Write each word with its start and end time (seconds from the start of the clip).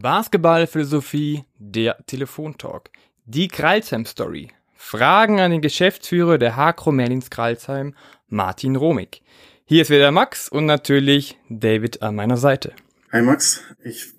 Basketballphilosophie, 0.00 1.44
der 1.58 1.96
Telefontalk. 2.06 2.90
Die 3.24 3.48
Kralsheim-Story. 3.48 4.52
Fragen 4.74 5.40
an 5.40 5.50
den 5.50 5.60
Geschäftsführer 5.60 6.38
der 6.38 6.54
Hakro 6.54 6.92
Merlins 6.92 7.30
Kralsheim, 7.30 7.94
Martin 8.28 8.76
Romig. 8.76 9.22
Hier 9.64 9.82
ist 9.82 9.90
wieder 9.90 10.12
Max 10.12 10.48
und 10.48 10.66
natürlich 10.66 11.36
David 11.48 12.00
an 12.00 12.14
meiner 12.14 12.36
Seite. 12.36 12.74
Hi 13.12 13.22
Max, 13.22 13.60
ich 13.82 14.12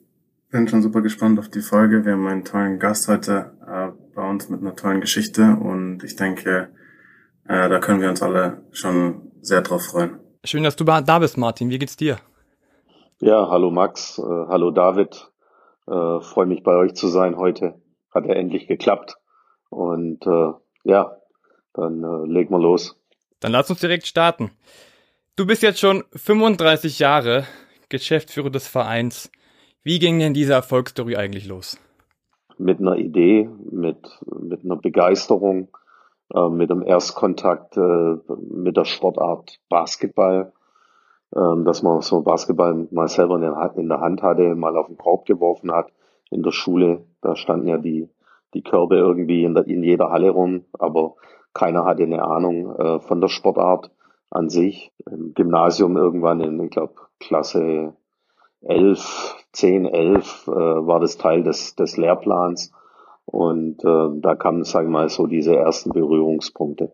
bin 0.51 0.67
schon 0.67 0.81
super 0.81 1.01
gespannt 1.01 1.39
auf 1.39 1.47
die 1.47 1.61
Folge. 1.61 2.03
Wir 2.03 2.11
haben 2.11 2.27
einen 2.27 2.43
tollen 2.43 2.77
Gast 2.77 3.07
heute 3.07 3.53
äh, 3.65 3.87
bei 4.13 4.29
uns 4.29 4.49
mit 4.49 4.59
einer 4.59 4.75
tollen 4.75 4.99
Geschichte 4.99 5.55
und 5.61 6.03
ich 6.03 6.17
denke, 6.17 6.73
äh, 7.47 7.69
da 7.69 7.79
können 7.79 8.01
wir 8.01 8.09
uns 8.09 8.21
alle 8.21 8.63
schon 8.71 9.31
sehr 9.41 9.61
drauf 9.61 9.85
freuen. 9.85 10.19
Schön, 10.43 10.63
dass 10.63 10.75
du 10.75 10.83
da 10.83 11.19
bist, 11.19 11.37
Martin. 11.37 11.69
Wie 11.69 11.79
geht's 11.79 11.95
dir? 11.95 12.17
Ja, 13.19 13.47
hallo 13.49 13.71
Max, 13.71 14.19
äh, 14.19 14.21
hallo 14.21 14.71
David. 14.71 15.29
Äh, 15.89 16.21
Freue 16.21 16.45
mich 16.45 16.61
bei 16.61 16.75
euch 16.75 16.93
zu 16.93 17.07
sein 17.07 17.37
heute. 17.37 17.81
Hat 18.13 18.25
ja 18.25 18.33
endlich 18.33 18.67
geklappt. 18.67 19.17
Und 19.69 20.25
äh, 20.27 20.51
ja, 20.83 21.17
dann 21.73 22.03
äh, 22.03 22.31
legen 22.31 22.51
wir 22.51 22.59
los. 22.59 22.99
Dann 23.39 23.51
lass 23.51 23.69
uns 23.69 23.79
direkt 23.79 24.05
starten. 24.05 24.51
Du 25.35 25.47
bist 25.47 25.63
jetzt 25.63 25.79
schon 25.79 26.03
35 26.11 26.99
Jahre 26.99 27.45
Geschäftsführer 27.87 28.49
des 28.49 28.67
Vereins. 28.67 29.31
Wie 29.83 29.99
ging 29.99 30.19
denn 30.19 30.33
diese 30.33 30.53
Erfolgsstory 30.53 31.15
eigentlich 31.15 31.47
los? 31.47 31.77
Mit 32.57 32.79
einer 32.79 32.97
Idee, 32.97 33.49
mit, 33.71 34.19
mit 34.25 34.65
einer 34.65 34.75
Begeisterung, 34.75 35.69
äh, 36.33 36.49
mit 36.49 36.69
dem 36.69 36.83
Erstkontakt 36.83 37.77
äh, 37.77 38.17
mit 38.51 38.77
der 38.77 38.85
Sportart 38.85 39.59
Basketball 39.69 40.51
dass 41.31 41.83
man 41.83 42.01
so 42.01 42.21
Basketball 42.21 42.87
mal 42.91 43.07
selber 43.07 43.35
in 43.75 43.89
der 43.89 43.99
Hand 44.01 44.23
hatte, 44.23 44.55
mal 44.55 44.75
auf 44.77 44.87
den 44.87 44.97
Korb 44.97 45.25
geworfen 45.25 45.71
hat 45.71 45.91
in 46.31 46.43
der 46.43 46.51
Schule. 46.51 47.05
Da 47.21 47.35
standen 47.35 47.67
ja 47.67 47.77
die, 47.77 48.09
die 48.53 48.63
Körbe 48.63 48.97
irgendwie 48.97 49.43
in, 49.43 49.53
der, 49.53 49.67
in 49.67 49.83
jeder 49.83 50.09
Halle 50.09 50.31
rum, 50.31 50.65
aber 50.73 51.15
keiner 51.53 51.85
hatte 51.85 52.03
eine 52.03 52.23
Ahnung 52.23 52.75
äh, 52.75 52.99
von 52.99 53.21
der 53.21 53.27
Sportart 53.27 53.91
an 54.29 54.49
sich. 54.49 54.91
Im 55.09 55.33
Gymnasium 55.33 55.97
irgendwann 55.97 56.39
in, 56.41 56.59
ich 56.61 56.71
glaube, 56.71 56.93
Klasse 57.19 57.93
11, 58.61 59.35
10, 59.53 59.85
11 59.85 60.47
äh, 60.47 60.51
war 60.51 60.99
das 60.99 61.17
Teil 61.17 61.43
des, 61.43 61.75
des 61.75 61.97
Lehrplans. 61.97 62.71
Und 63.25 63.83
äh, 63.83 64.21
da 64.21 64.35
kamen, 64.35 64.63
sagen 64.63 64.87
wir 64.87 64.99
mal, 64.99 65.09
so 65.09 65.27
diese 65.27 65.55
ersten 65.55 65.91
Berührungspunkte. 65.91 66.91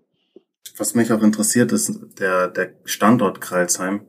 Was 0.78 0.96
mich 0.96 1.12
auch 1.14 1.22
interessiert, 1.22 1.72
ist 1.72 2.20
der, 2.20 2.50
der 2.50 2.72
Standort 2.84 3.40
Kreilsheim 3.40 4.02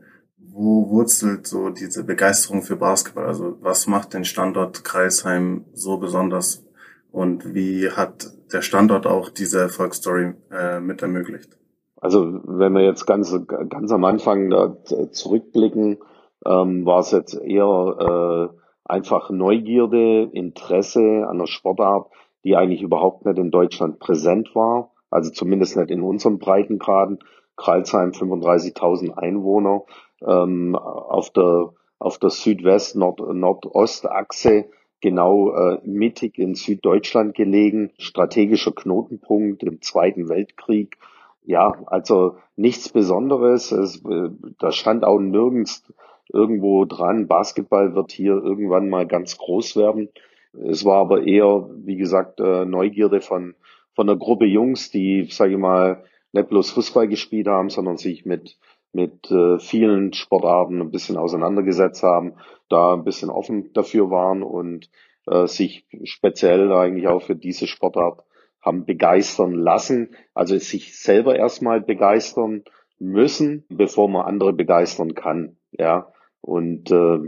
wo 0.57 0.89
wurzelt 0.89 1.47
so 1.47 1.69
diese 1.69 2.03
Begeisterung 2.03 2.62
für 2.62 2.77
Basketball? 2.77 3.27
Also 3.27 3.59
was 3.61 3.87
macht 3.87 4.15
den 4.15 4.25
Standort 4.25 4.85
Kreisheim 4.85 5.67
so 5.75 5.99
besonders 5.99 6.65
und 7.12 7.55
wie 7.55 7.91
hat 7.91 8.31
der 8.53 8.62
Standort 8.62 9.07
auch 9.07 9.29
diese 9.29 9.61
Erfolgsstory 9.61 10.33
äh, 10.51 10.81
mit 10.81 11.03
ermöglicht? 11.03 11.59
Also 12.01 12.41
wenn 12.45 12.73
wir 12.73 12.84
jetzt 12.84 13.07
ganz, 13.07 13.37
ganz 13.69 13.93
am 13.93 14.05
Anfang 14.05 14.51
da 14.51 14.77
zurückblicken, 15.11 15.99
ähm, 16.47 16.87
war 16.87 17.01
es 17.01 17.11
jetzt 17.11 17.34
eher 17.34 18.51
äh, 18.51 18.59
einfach 18.84 19.31
Neugierde, 19.31 20.31
Interesse 20.33 21.27
an 21.29 21.39
der 21.39 21.47
Sportart, 21.47 22.11
die 22.45 22.57
eigentlich 22.57 22.83
überhaupt 22.83 23.27
nicht 23.27 23.39
in 23.39 23.51
Deutschland 23.51 23.99
präsent 23.99 24.55
war, 24.55 24.93
also 25.11 25.31
zumindest 25.31 25.77
nicht 25.77 25.91
in 25.91 26.03
unseren 26.03 26.39
Breitengraden. 26.39 27.19
Kreilsheim 27.57 28.11
35.000 28.11 29.15
Einwohner, 29.15 29.84
ähm, 30.22 30.77
auf 30.77 31.31
der 31.31 31.72
auf 31.98 32.19
der 32.19 32.31
Südwest-Nordostachse 32.31 34.66
genau 35.00 35.54
äh, 35.54 35.81
mittig 35.84 36.38
in 36.38 36.54
Süddeutschland 36.54 37.34
gelegen, 37.34 37.91
strategischer 37.99 38.72
Knotenpunkt 38.72 39.62
im 39.62 39.81
Zweiten 39.81 40.28
Weltkrieg. 40.28 40.99
Ja, 41.44 41.75
also 41.87 42.37
nichts 42.56 42.91
Besonderes. 42.91 43.72
Es, 43.72 44.05
äh, 44.05 44.31
da 44.59 44.72
stand 44.72 45.05
auch 45.05 45.19
nirgends 45.19 45.84
irgendwo 46.32 46.84
dran, 46.84 47.28
Basketball 47.28 47.94
wird 47.94 48.10
hier 48.10 48.32
irgendwann 48.32 48.88
mal 48.88 49.06
ganz 49.06 49.38
groß 49.38 49.76
werden. 49.76 50.09
Es 50.53 50.84
war 50.84 50.97
aber 50.97 51.22
eher, 51.22 51.69
wie 51.84 51.97
gesagt, 51.97 52.41
äh, 52.41 52.65
Neugierde 52.65 53.21
von, 53.21 53.55
von 53.94 54.09
einer 54.09 54.19
Gruppe 54.19 54.47
Jungs, 54.47 54.91
die, 54.91 55.28
sage 55.31 55.53
ich 55.53 55.59
mal, 55.59 56.05
nicht 56.32 56.49
bloß 56.49 56.71
Fußball 56.71 57.09
gespielt 57.09 57.47
haben, 57.47 57.71
sondern 57.71 57.97
sich 57.97 58.25
mit 58.25 58.59
mit 58.93 59.31
äh, 59.31 59.59
vielen 59.59 60.13
Sportarten 60.13 60.81
ein 60.81 60.91
bisschen 60.91 61.17
auseinandergesetzt 61.17 62.03
haben, 62.03 62.35
da 62.69 62.95
ein 62.95 63.05
bisschen 63.05 63.31
offen 63.31 63.73
dafür 63.73 64.11
waren 64.11 64.43
und 64.43 64.91
äh, 65.27 65.47
sich 65.47 65.87
speziell 66.05 66.73
eigentlich 66.73 67.09
auch 67.09 67.23
für 67.23 67.37
diese 67.37 67.67
Sportart 67.67 68.23
haben 68.61 68.85
begeistern 68.85 69.55
lassen, 69.55 70.17
also 70.35 70.57
sich 70.59 70.99
selber 70.99 71.37
erstmal 71.37 71.81
begeistern 71.81 72.65
müssen, 72.99 73.65
bevor 73.69 74.09
man 74.09 74.27
andere 74.27 74.53
begeistern 74.53 75.15
kann, 75.15 75.57
ja. 75.73 76.13
Und 76.41 76.91
äh, 76.91 77.19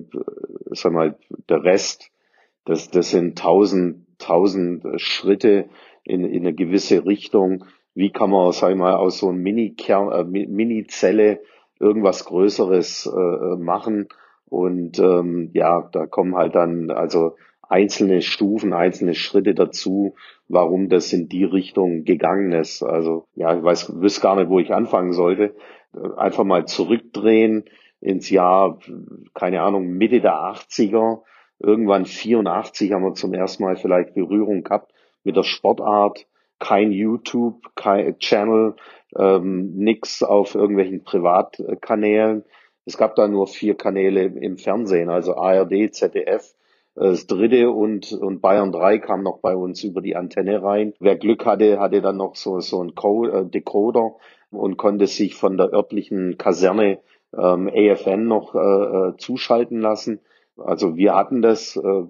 sag 0.71 0.93
mal, 0.93 1.19
der 1.49 1.65
Rest, 1.65 2.11
das, 2.65 2.91
das 2.91 3.11
sind 3.11 3.39
tausend, 3.39 4.07
tausend 4.19 4.85
Schritte 5.01 5.69
in, 6.05 6.25
in 6.25 6.47
eine 6.47 6.55
gewisse 6.55 7.05
Richtung. 7.05 7.65
Wie 7.99 8.11
kann 8.11 8.31
man, 8.31 8.53
sag 8.53 8.71
ich 8.71 8.77
mal, 8.77 8.95
aus 8.95 9.19
so 9.19 9.29
einem 9.29 9.43
Mini-Kern, 9.43 10.13
äh, 10.13 10.23
Mini-Zelle 10.23 11.41
irgendwas 11.81 12.25
Größeres 12.27 13.07
äh, 13.13 13.57
machen. 13.57 14.07
Und 14.47 15.01
ähm, 15.01 15.51
ja, 15.53 15.89
da 15.91 16.07
kommen 16.07 16.37
halt 16.37 16.55
dann 16.55 16.93
also 16.93 17.35
einzelne 17.61 18.23
Stufen, 18.23 18.73
einzelne 18.73 19.15
Schritte 19.15 19.53
dazu, 19.53 20.15
warum 20.47 20.89
das 20.89 21.13
in 21.13 21.29
die 21.29 21.43
Richtung 21.43 22.05
gegangen 22.05 22.53
ist. 22.53 22.85
Also 22.85 23.27
ja, 23.35 23.57
ich 23.57 23.65
weiß, 23.65 24.01
wüsste 24.01 24.21
gar 24.21 24.37
nicht, 24.37 24.49
wo 24.49 24.61
ich 24.61 24.73
anfangen 24.73 25.13
sollte. 25.13 25.57
Einfach 26.17 26.45
mal 26.45 26.67
zurückdrehen 26.67 27.65
ins 28.01 28.31
Jahr, 28.31 28.79
keine 29.35 29.63
Ahnung, 29.63 29.89
Mitte 29.89 30.21
der 30.21 30.35
80er, 30.35 31.23
irgendwann 31.59 32.05
84 32.05 32.93
haben 32.93 33.03
wir 33.03 33.15
zum 33.15 33.35
ersten 33.35 33.65
Mal 33.65 33.75
vielleicht 33.75 34.15
Berührung 34.15 34.63
gehabt 34.63 34.93
mit 35.25 35.35
der 35.35 35.43
Sportart. 35.43 36.29
Kein 36.59 36.93
YouTube, 36.93 37.75
kein 37.75 38.19
Channel, 38.19 38.75
ähm, 39.17 39.73
nix 39.77 40.23
auf 40.23 40.55
irgendwelchen 40.55 41.05
Privatkanälen. 41.05 42.45
Es 42.85 42.97
gab 42.97 43.15
da 43.17 43.29
nur 43.29 43.47
vier 43.47 43.77
Kanäle 43.77 44.25
im 44.25 44.57
Fernsehen, 44.57 45.11
also 45.11 45.37
ARD, 45.37 45.93
ZDF, 45.93 46.55
äh, 46.97 47.01
das 47.01 47.27
dritte 47.27 47.71
und, 47.71 48.13
und 48.13 48.41
Bayern 48.41 48.73
3 48.73 48.99
kam 48.99 49.23
noch 49.23 49.39
bei 49.39 49.55
uns 49.55 49.85
über 49.85 50.01
die 50.01 50.17
Antenne 50.17 50.63
rein. 50.63 50.95
Wer 51.01 51.17
Glück 51.17 51.47
hatte, 51.47 51.79
hatte 51.79 52.01
dann 52.01 52.17
noch 52.17 52.35
so, 52.35 52.61
so 52.61 52.83
ein 52.83 52.95
Code, 52.95 53.33
äh, 53.33 53.47
Decoder 53.47 54.17
und 54.51 54.77
konnte 54.77 55.07
sich 55.07 55.35
von 55.35 55.57
der 55.57 55.73
örtlichen 55.73 56.39
Kaserne 56.39 56.99
ähm, 57.37 57.69
AFN 57.69 58.27
noch 58.27 58.55
äh, 58.55 58.59
äh, 58.59 59.17
zuschalten 59.19 59.81
lassen. 59.81 60.21
Also 60.57 60.97
wir 60.97 61.15
hatten 61.15 61.43
das, 61.43 61.77
äh, 61.77 62.05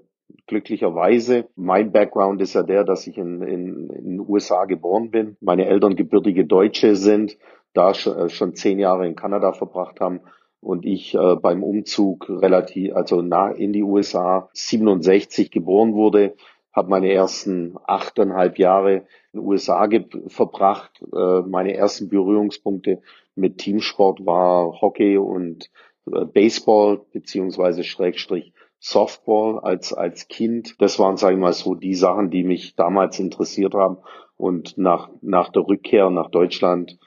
glücklicherweise. 0.48 1.48
Mein 1.54 1.92
Background 1.92 2.42
ist 2.42 2.54
ja 2.54 2.62
der, 2.62 2.84
dass 2.84 3.06
ich 3.06 3.16
in, 3.16 3.42
in, 3.42 3.90
in 3.90 4.18
den 4.18 4.20
USA 4.26 4.64
geboren 4.64 5.10
bin. 5.10 5.36
Meine 5.40 5.66
Eltern 5.66 5.94
gebürtige 5.94 6.44
Deutsche 6.44 6.96
sind, 6.96 7.38
da 7.74 7.94
schon, 7.94 8.16
äh, 8.18 8.28
schon 8.28 8.54
zehn 8.54 8.78
Jahre 8.78 9.06
in 9.06 9.14
Kanada 9.14 9.52
verbracht 9.52 10.00
haben 10.00 10.20
und 10.60 10.84
ich 10.84 11.14
äh, 11.14 11.36
beim 11.36 11.62
Umzug 11.62 12.28
relativ, 12.28 12.94
also 12.94 13.22
nah 13.22 13.50
in 13.50 13.72
die 13.72 13.84
USA 13.84 14.48
67 14.52 15.50
geboren 15.50 15.94
wurde, 15.94 16.34
habe 16.72 16.90
meine 16.90 17.12
ersten 17.12 17.76
achteinhalb 17.86 18.58
Jahre 18.58 19.04
in 19.32 19.40
den 19.40 19.46
USA 19.46 19.88
verbracht. 20.28 21.02
Äh, 21.12 21.42
meine 21.42 21.74
ersten 21.74 22.08
Berührungspunkte 22.08 23.02
mit 23.34 23.58
Teamsport 23.58 24.26
war 24.26 24.80
Hockey 24.80 25.16
und 25.18 25.70
äh, 26.06 26.24
Baseball 26.24 27.00
beziehungsweise 27.12 27.84
Schrägstrich 27.84 28.52
Softball 28.80 29.58
als, 29.60 29.92
als 29.92 30.28
Kind. 30.28 30.80
Das 30.80 30.98
waren, 30.98 31.16
sage 31.16 31.34
ich 31.34 31.40
mal, 31.40 31.52
so 31.52 31.74
die 31.74 31.94
Sachen, 31.94 32.30
die 32.30 32.44
mich 32.44 32.76
damals 32.76 33.18
interessiert 33.18 33.74
haben. 33.74 33.98
Und 34.36 34.78
nach, 34.78 35.10
nach 35.20 35.50
der 35.50 35.66
Rückkehr 35.66 36.10
nach 36.10 36.30
Deutschland, 36.30 36.98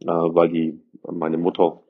äh, 0.00 0.06
weil 0.06 0.48
die, 0.48 0.80
meine 1.02 1.38
Mutter 1.38 1.82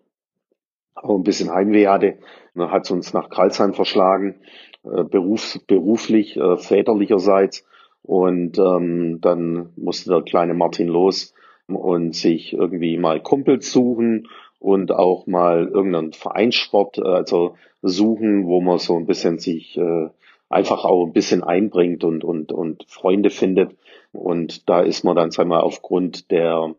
auch 0.95 1.17
ein 1.17 1.23
bisschen 1.23 1.53
Heimweh 1.53 1.87
hatte, 1.87 2.19
hat 2.57 2.87
sie 2.87 2.95
uns 2.95 3.13
nach 3.13 3.29
Karlsheim 3.29 3.75
verschlagen, 3.75 4.41
äh, 4.83 5.05
berufs, 5.05 5.61
beruflich, 5.61 6.37
äh, 6.37 6.57
väterlicherseits. 6.57 7.65
Und 8.03 8.59
ähm, 8.59 9.21
dann 9.21 9.71
musste 9.77 10.11
der 10.11 10.23
kleine 10.23 10.55
Martin 10.55 10.89
los 10.89 11.35
und 11.67 12.15
sich 12.15 12.55
irgendwie 12.55 12.97
mal 12.97 13.23
Kumpels 13.23 13.71
suchen 13.71 14.29
und 14.59 14.93
auch 14.93 15.27
mal 15.27 15.69
irgendeinen 15.69 16.13
Vereinssport, 16.13 16.99
äh, 16.99 17.03
also 17.03 17.57
suchen, 17.83 18.47
wo 18.47 18.61
man 18.61 18.79
so 18.79 18.97
ein 18.97 19.07
bisschen 19.07 19.39
sich 19.39 19.77
äh, 19.77 20.09
einfach 20.49 20.85
auch 20.85 21.07
ein 21.07 21.13
bisschen 21.13 21.43
einbringt 21.45 22.05
und, 22.05 22.25
und, 22.25 22.53
und 22.53 22.85
Freunde 22.89 23.31
findet. 23.31 23.77
Und 24.13 24.69
da 24.69 24.81
ist 24.81 25.05
man 25.05 25.17
dann, 25.17 25.31
sagen 25.31 25.51
wir, 25.51 25.63
aufgrund 25.63 26.31
der 26.31 26.75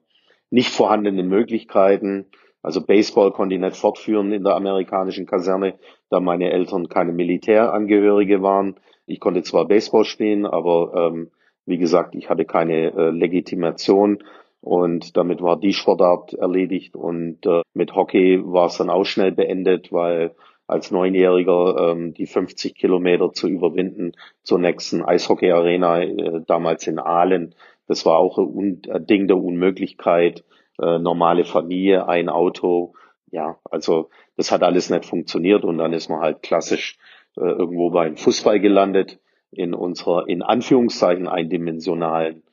nicht 0.50 0.70
vorhandenen 0.70 1.28
Möglichkeiten 1.28 2.26
Also 2.62 2.82
Baseball 2.82 3.32
konnte 3.32 3.56
ich 3.56 3.62
nicht 3.62 3.78
fortführen 3.78 4.32
in 4.34 4.44
der 4.44 4.56
amerikanischen 4.56 5.26
Kaserne, 5.26 5.76
da 6.10 6.20
meine 6.20 6.52
Eltern 6.52 6.90
keine 6.90 7.14
Militärangehörige 7.14 8.42
waren. 8.42 8.76
Ich 9.06 9.20
konnte 9.20 9.44
zwar 9.44 9.66
Baseball 9.66 10.04
spielen, 10.04 10.46
aber 10.46 11.12
ähm, 11.14 11.32
wie 11.66 11.78
gesagt, 11.78 12.16
ich 12.16 12.30
hatte 12.30 12.46
keine 12.46 12.94
äh, 12.94 13.10
Legitimation 13.12 14.24
und 14.62 15.16
damit 15.16 15.42
war 15.42 15.58
die 15.58 15.74
Sportart 15.74 16.34
erledigt. 16.34 16.96
Und 16.96 17.46
äh, 17.46 17.62
mit 17.74 17.96
Hockey 17.96 18.42
war 18.44 18.68
es 18.68 18.78
dann 18.78 18.90
auch 18.90 19.06
schnell 19.06 19.32
beendet, 19.32 19.92
weil 19.92 20.36
als 20.68 20.92
Neunjähriger 20.92 21.92
ähm, 21.92 22.14
die 22.14 22.28
50 22.28 22.76
Kilometer 22.76 23.32
zu 23.32 23.48
überwinden 23.48 24.12
zur 24.44 24.60
nächsten 24.60 25.04
Eishockey-Arena, 25.04 26.02
äh, 26.02 26.42
damals 26.46 26.88
in 26.88 27.00
Aalen, 27.00 27.56
das 27.88 28.06
war 28.06 28.18
auch 28.18 28.38
ein, 28.38 28.82
Ding 29.08 29.28
der 29.28 29.38
Unmöglichkeit. 29.38 30.44
Äh, 30.80 31.00
normale 31.00 31.44
Familie, 31.44 32.08
ein 32.08 32.30
Auto, 32.30 32.94
ja, 33.32 33.58
also 33.70 34.10
das 34.38 34.52
hat 34.52 34.64
alles 34.64 34.90
nicht 34.90 35.06
funktioniert. 35.06 35.64
Und 35.64 35.78
dann 35.80 35.94
ist 35.94 36.10
man 36.10 36.20
halt 36.20 36.42
klassisch 36.42 36.98
äh, 37.36 37.42
irgendwo 37.42 37.90
beim 37.90 38.18
Fußball 38.18 38.60
gelandet 38.60 39.20
in 39.52 39.74
unserer 39.74 40.28
in 40.28 40.44
Anführungszeichen 40.44 41.28
eindimensionalen 41.28 42.44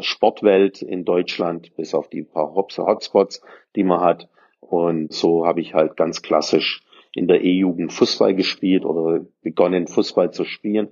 Sportwelt 0.00 0.82
in 0.82 1.04
Deutschland, 1.04 1.74
bis 1.76 1.94
auf 1.94 2.08
die 2.08 2.22
paar 2.22 2.54
Hotspots, 2.54 3.42
die 3.74 3.84
man 3.84 4.00
hat. 4.00 4.28
Und 4.60 5.12
so 5.12 5.46
habe 5.46 5.60
ich 5.60 5.74
halt 5.74 5.96
ganz 5.96 6.22
klassisch 6.22 6.82
in 7.14 7.28
der 7.28 7.42
E-Jugend 7.42 7.92
Fußball 7.92 8.34
gespielt 8.34 8.84
oder 8.84 9.24
begonnen 9.42 9.86
Fußball 9.86 10.32
zu 10.32 10.44
spielen 10.44 10.88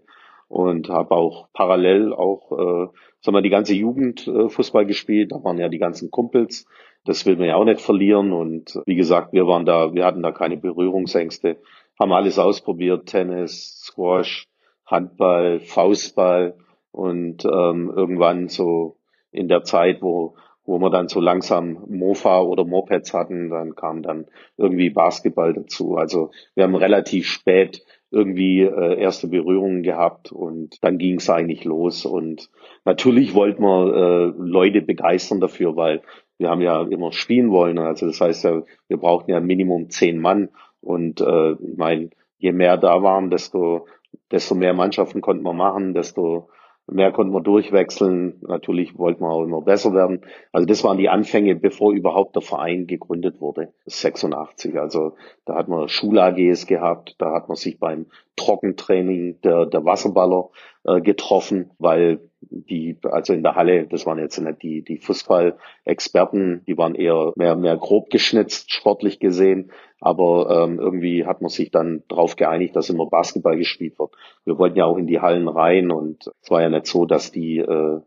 und 0.49 0.89
habe 0.89 1.13
auch 1.13 1.49
parallel 1.53 2.13
auch 2.13 2.53
äh, 2.53 2.89
sagen 3.21 3.37
wir 3.37 3.43
die 3.43 3.51
ganze 3.51 3.75
Jugend 3.75 4.27
äh, 4.29 4.49
Fußball 4.49 4.87
gespielt. 4.87 5.33
Da 5.33 5.43
waren 5.43 5.59
ja 5.59 5.69
die 5.69 5.79
ganzen 5.79 6.11
Kumpels. 6.11 6.67
Das 7.05 7.27
will 7.27 7.37
man 7.37 7.49
ja 7.49 7.57
auch 7.57 7.65
nicht 7.65 7.81
verlieren. 7.81 8.33
Und 8.33 8.81
wie 8.87 8.95
gesagt, 8.95 9.33
wir 9.33 9.47
waren 9.47 9.67
da, 9.67 9.95
wir 9.95 10.05
hatten 10.05 10.23
da 10.23 10.33
keine 10.33 10.57
Berührungsängste, 10.57 11.59
haben 11.99 12.13
alles 12.13 12.39
ausprobiert: 12.39 13.07
Tennis, 13.07 13.83
Squash, 13.85 14.47
Handball, 14.87 15.61
Faustball 15.61 16.57
und 16.94 17.44
ähm, 17.44 17.93
irgendwann 17.94 18.49
so 18.49 18.96
in 19.32 19.49
der 19.49 19.64
Zeit, 19.64 20.00
wo 20.00 20.37
wo 20.67 20.79
wir 20.79 20.91
dann 20.91 21.08
so 21.08 21.20
langsam 21.20 21.85
Mofa 21.88 22.41
oder 22.41 22.64
Mopeds 22.64 23.12
hatten, 23.12 23.50
dann 23.50 23.75
kam 23.75 24.02
dann 24.02 24.26
irgendwie 24.56 24.88
Basketball 24.88 25.52
dazu. 25.52 25.96
Also 25.96 26.31
wir 26.55 26.64
haben 26.64 26.75
relativ 26.75 27.26
spät 27.26 27.85
irgendwie 28.11 28.62
äh, 28.62 28.99
erste 28.99 29.29
Berührungen 29.29 29.82
gehabt 29.82 30.32
und 30.32 30.82
dann 30.82 30.99
ging 30.99 31.17
es 31.17 31.29
eigentlich 31.29 31.64
los. 31.64 32.06
Und 32.06 32.49
natürlich 32.85 33.35
wollten 33.35 33.62
wir 33.62 33.94
äh, 33.94 34.32
Leute 34.38 34.81
begeistern 34.81 35.41
dafür, 35.41 35.76
weil 35.76 36.00
wir 36.38 36.49
haben 36.49 36.62
ja 36.62 36.82
immer 36.82 37.12
spielen 37.12 37.50
wollen. 37.50 37.79
Also 37.79 38.06
das 38.06 38.20
heißt 38.20 38.44
ja, 38.44 38.62
wir 38.88 38.96
brauchten 38.96 39.32
ja 39.32 39.41
Minimum 39.41 39.91
zehn 39.91 40.19
Mann. 40.19 40.49
Und 40.81 41.20
äh, 41.20 41.52
ich 41.52 41.76
meine, 41.76 42.11
je 42.38 42.52
mehr 42.52 42.76
da 42.79 43.02
waren, 43.02 43.31
desto, 43.31 43.87
desto 44.31 44.55
mehr 44.55 44.73
Mannschaften 44.75 45.20
konnten 45.20 45.44
wir 45.44 45.52
machen, 45.52 45.93
desto 45.93 46.49
Mehr 46.87 47.13
konnten 47.13 47.33
wir 47.33 47.41
durchwechseln. 47.41 48.41
Natürlich 48.43 48.99
wollten 48.99 49.23
wir 49.23 49.31
auch 49.31 49.43
immer 49.43 49.63
besser 49.63 49.95
werden. 49.95 50.21
Also 50.53 50.67
das 50.67 50.85
waren 50.85 50.99
die 50.99 51.09
Anfänge, 51.09 51.57
bevor 51.57 51.93
überhaupt 51.93 52.37
der 52.37 52.43
Verein 52.43 52.87
gegründet 52.87 53.41
wurde. 53.41 53.73
86. 53.87 54.79
Also 54.79 55.15
da 55.47 55.55
hat 55.55 55.69
man 55.69 55.89
Schul-AGs 55.89 56.67
gehabt. 56.67 57.17
Da 57.19 57.33
hat 57.33 57.49
man 57.49 57.57
sich 57.57 57.79
beim 57.79 58.07
Trockentraining 58.37 59.41
der, 59.43 59.67
der 59.67 59.85
Wasserballer 59.85 60.51
äh, 60.85 61.01
getroffen, 61.01 61.71
weil 61.79 62.21
die, 62.41 62.99
also 63.03 63.33
in 63.33 63.43
der 63.43 63.55
Halle, 63.55 63.87
das 63.87 64.07
waren 64.07 64.19
jetzt 64.19 64.39
nicht 64.39 64.63
die, 64.63 64.83
die 64.83 64.99
Fußball-Experten, 64.99 66.63
die 66.67 66.77
waren 66.77 66.95
eher 66.95 67.33
mehr, 67.37 67.57
mehr 67.57 67.77
grob 67.77 68.11
geschnitzt, 68.11 68.73
sportlich 68.73 69.19
gesehen. 69.19 69.71
Aber 70.01 70.65
ähm, 70.65 70.79
irgendwie 70.79 71.25
hat 71.25 71.41
man 71.41 71.49
sich 71.49 71.71
dann 71.71 72.03
darauf 72.09 72.37
geeinigt, 72.37 72.77
dass 72.77 72.91
immer 72.91 73.07
Basketball 73.07 73.57
gespielt 73.57 73.99
wird. 73.99 74.11
Wir 74.45 74.59
wollten 74.59 74.77
ja 74.77 74.85
auch 74.85 74.99
in 74.99 75.07
die 75.07 75.21
Hallen 75.21 75.49
rein 75.49 75.91
und 75.91 76.31
es 76.43 76.51
war 76.51 76.61
ja 76.61 76.69
nicht 76.69 76.87
so, 76.87 77.07
dass 77.07 77.33
die, 77.33 77.59
äh, 77.59 78.01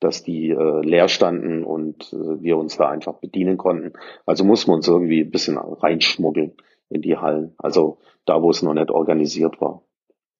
dass 0.00 0.24
die 0.24 0.50
äh, 0.50 0.80
leer 0.84 1.08
standen 1.08 1.62
und 1.62 2.12
äh, 2.12 2.42
wir 2.42 2.56
uns 2.56 2.76
da 2.76 2.88
einfach 2.88 3.14
bedienen 3.14 3.56
konnten. 3.56 3.92
Also 4.26 4.44
muss 4.44 4.66
man 4.66 4.76
uns 4.76 4.88
irgendwie 4.88 5.20
ein 5.20 5.30
bisschen 5.30 5.56
reinschmuggeln 5.56 6.54
in 6.94 7.02
die 7.02 7.16
Hallen. 7.16 7.54
Also 7.58 7.98
da, 8.24 8.40
wo 8.42 8.50
es 8.50 8.62
noch 8.62 8.74
nicht 8.74 8.90
organisiert 8.90 9.60
war. 9.60 9.82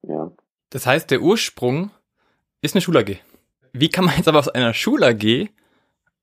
Ja. 0.02 0.30
Das 0.70 0.86
heißt, 0.86 1.10
der 1.10 1.20
Ursprung 1.20 1.90
ist 2.62 2.74
eine 2.74 2.80
Schul-AG. 2.80 3.16
Wie 3.72 3.88
kann 3.88 4.04
man 4.04 4.16
jetzt 4.16 4.28
aber 4.28 4.38
aus 4.38 4.48
einer 4.48 4.72
Schul-AG 4.72 5.48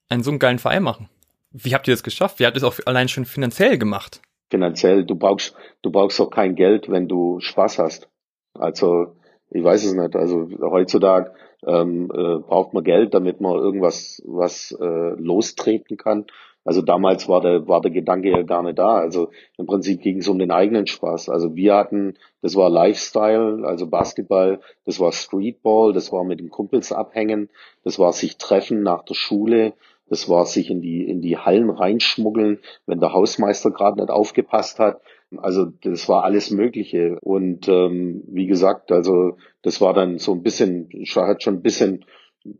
einen 0.09 0.23
so 0.23 0.31
einen 0.31 0.39
geilen 0.39 0.59
Verein 0.59 0.83
machen? 0.83 1.09
Wie 1.51 1.73
habt 1.75 1.87
ihr 1.87 1.93
das 1.93 2.03
geschafft? 2.03 2.39
Wie 2.39 2.45
habt 2.45 2.55
ihr 2.55 2.63
es 2.63 2.63
auch 2.63 2.79
allein 2.85 3.09
schon 3.09 3.25
finanziell 3.25 3.77
gemacht? 3.77 4.21
finanziell. 4.51 5.05
Du 5.05 5.15
brauchst, 5.15 5.55
du 5.81 5.89
brauchst 5.89 6.21
auch 6.21 6.29
kein 6.29 6.55
Geld, 6.55 6.91
wenn 6.91 7.07
du 7.07 7.39
Spaß 7.39 7.79
hast. 7.79 8.09
Also 8.53 9.15
ich 9.49 9.63
weiß 9.63 9.83
es 9.85 9.93
nicht. 9.93 10.15
Also 10.15 10.47
heutzutage 10.61 11.31
ähm, 11.65 12.11
äh, 12.13 12.39
braucht 12.39 12.73
man 12.73 12.83
Geld, 12.83 13.13
damit 13.13 13.41
man 13.41 13.55
irgendwas 13.55 14.21
was 14.25 14.77
äh, 14.79 15.13
lostreten 15.15 15.97
kann. 15.97 16.25
Also 16.63 16.81
damals 16.81 17.27
war 17.27 17.41
der 17.41 17.67
war 17.67 17.81
der 17.81 17.91
Gedanke 17.91 18.29
ja 18.29 18.43
gar 18.43 18.63
nicht 18.63 18.77
da. 18.77 18.97
Also 18.97 19.29
im 19.57 19.65
Prinzip 19.65 20.01
ging 20.01 20.19
es 20.19 20.27
um 20.27 20.37
den 20.37 20.51
eigenen 20.51 20.87
Spaß. 20.87 21.29
Also 21.29 21.55
wir 21.55 21.75
hatten, 21.75 22.15
das 22.41 22.55
war 22.55 22.69
Lifestyle, 22.69 23.65
also 23.65 23.87
Basketball, 23.87 24.59
das 24.85 24.99
war 24.99 25.11
Streetball, 25.11 25.93
das 25.93 26.11
war 26.11 26.23
mit 26.23 26.39
den 26.39 26.49
Kumpels 26.49 26.91
abhängen, 26.91 27.49
das 27.83 27.97
war 27.97 28.13
sich 28.13 28.37
treffen 28.37 28.83
nach 28.83 29.03
der 29.03 29.15
Schule, 29.15 29.73
das 30.07 30.27
war 30.27 30.45
sich 30.45 30.69
in 30.69 30.81
die, 30.81 31.07
in 31.07 31.21
die 31.21 31.37
Hallen 31.37 31.69
reinschmuggeln, 31.69 32.59
wenn 32.85 32.99
der 32.99 33.13
Hausmeister 33.13 33.71
gerade 33.71 33.99
nicht 33.99 34.11
aufgepasst 34.11 34.77
hat. 34.77 35.01
Also 35.37 35.67
das 35.83 36.09
war 36.09 36.25
alles 36.25 36.51
Mögliche. 36.51 37.17
Und 37.21 37.69
ähm, 37.69 38.21
wie 38.27 38.45
gesagt, 38.45 38.91
also 38.91 39.37
das 39.61 39.79
war 39.79 39.93
dann 39.93 40.17
so 40.17 40.33
ein 40.33 40.43
bisschen, 40.43 40.89
hat 41.15 41.41
schon 41.41 41.55
ein 41.55 41.61
bisschen, 41.61 42.03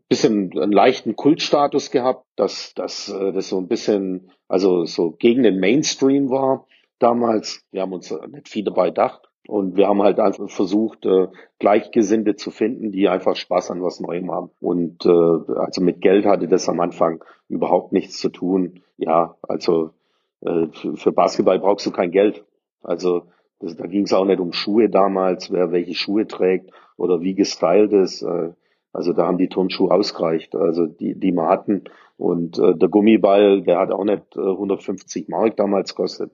bisschen 0.08 0.52
einen 0.56 0.72
leichten 0.72 1.16
Kultstatus 1.16 1.90
gehabt, 1.90 2.26
dass, 2.36 2.74
dass 2.74 3.08
äh, 3.08 3.32
das 3.32 3.48
so 3.48 3.58
ein 3.58 3.68
bisschen, 3.68 4.30
also 4.48 4.84
so 4.84 5.10
gegen 5.10 5.42
den 5.42 5.60
Mainstream 5.60 6.30
war 6.30 6.66
damals. 6.98 7.64
Wir 7.72 7.82
haben 7.82 7.92
uns 7.92 8.14
nicht 8.30 8.48
viel 8.48 8.64
dabei 8.64 8.88
gedacht. 8.88 9.28
Und 9.48 9.76
wir 9.76 9.88
haben 9.88 10.02
halt 10.02 10.20
einfach 10.20 10.48
versucht, 10.48 11.04
äh, 11.04 11.26
Gleichgesinnte 11.58 12.36
zu 12.36 12.52
finden, 12.52 12.92
die 12.92 13.08
einfach 13.08 13.34
Spaß 13.34 13.72
an 13.72 13.82
was 13.82 13.98
Neuem 13.98 14.30
haben. 14.30 14.50
Und 14.60 15.04
äh, 15.04 15.08
also 15.08 15.80
mit 15.80 16.00
Geld 16.00 16.26
hatte 16.26 16.46
das 16.46 16.68
am 16.68 16.78
Anfang 16.78 17.24
überhaupt 17.48 17.92
nichts 17.92 18.18
zu 18.18 18.28
tun. 18.28 18.82
Ja, 18.98 19.36
also 19.42 19.90
äh, 20.42 20.68
für 20.72 21.12
Basketball 21.12 21.58
brauchst 21.58 21.84
du 21.86 21.90
kein 21.90 22.12
Geld. 22.12 22.44
Also 22.82 23.24
das, 23.58 23.76
da 23.76 23.86
ging 23.86 24.04
es 24.04 24.12
auch 24.12 24.24
nicht 24.24 24.40
um 24.40 24.52
Schuhe 24.52 24.88
damals, 24.88 25.50
wer 25.50 25.72
welche 25.72 25.94
Schuhe 25.94 26.26
trägt 26.28 26.70
oder 26.96 27.20
wie 27.20 27.34
gestylt 27.34 27.92
ist. 27.92 28.22
Äh, 28.22 28.52
also 28.92 29.12
da 29.12 29.26
haben 29.26 29.38
die 29.38 29.48
Turnschuhe 29.48 29.90
ausgereicht, 29.90 30.54
also 30.54 30.86
die, 30.86 31.18
die 31.18 31.32
wir 31.32 31.48
hatten. 31.48 31.84
Und 32.18 32.58
äh, 32.58 32.74
der 32.76 32.88
Gummiball, 32.88 33.62
der 33.62 33.78
hat 33.78 33.90
auch 33.90 34.04
nicht 34.04 34.36
äh, 34.36 34.40
150 34.40 35.28
Mark 35.28 35.56
damals 35.56 35.94
gekostet 35.94 36.32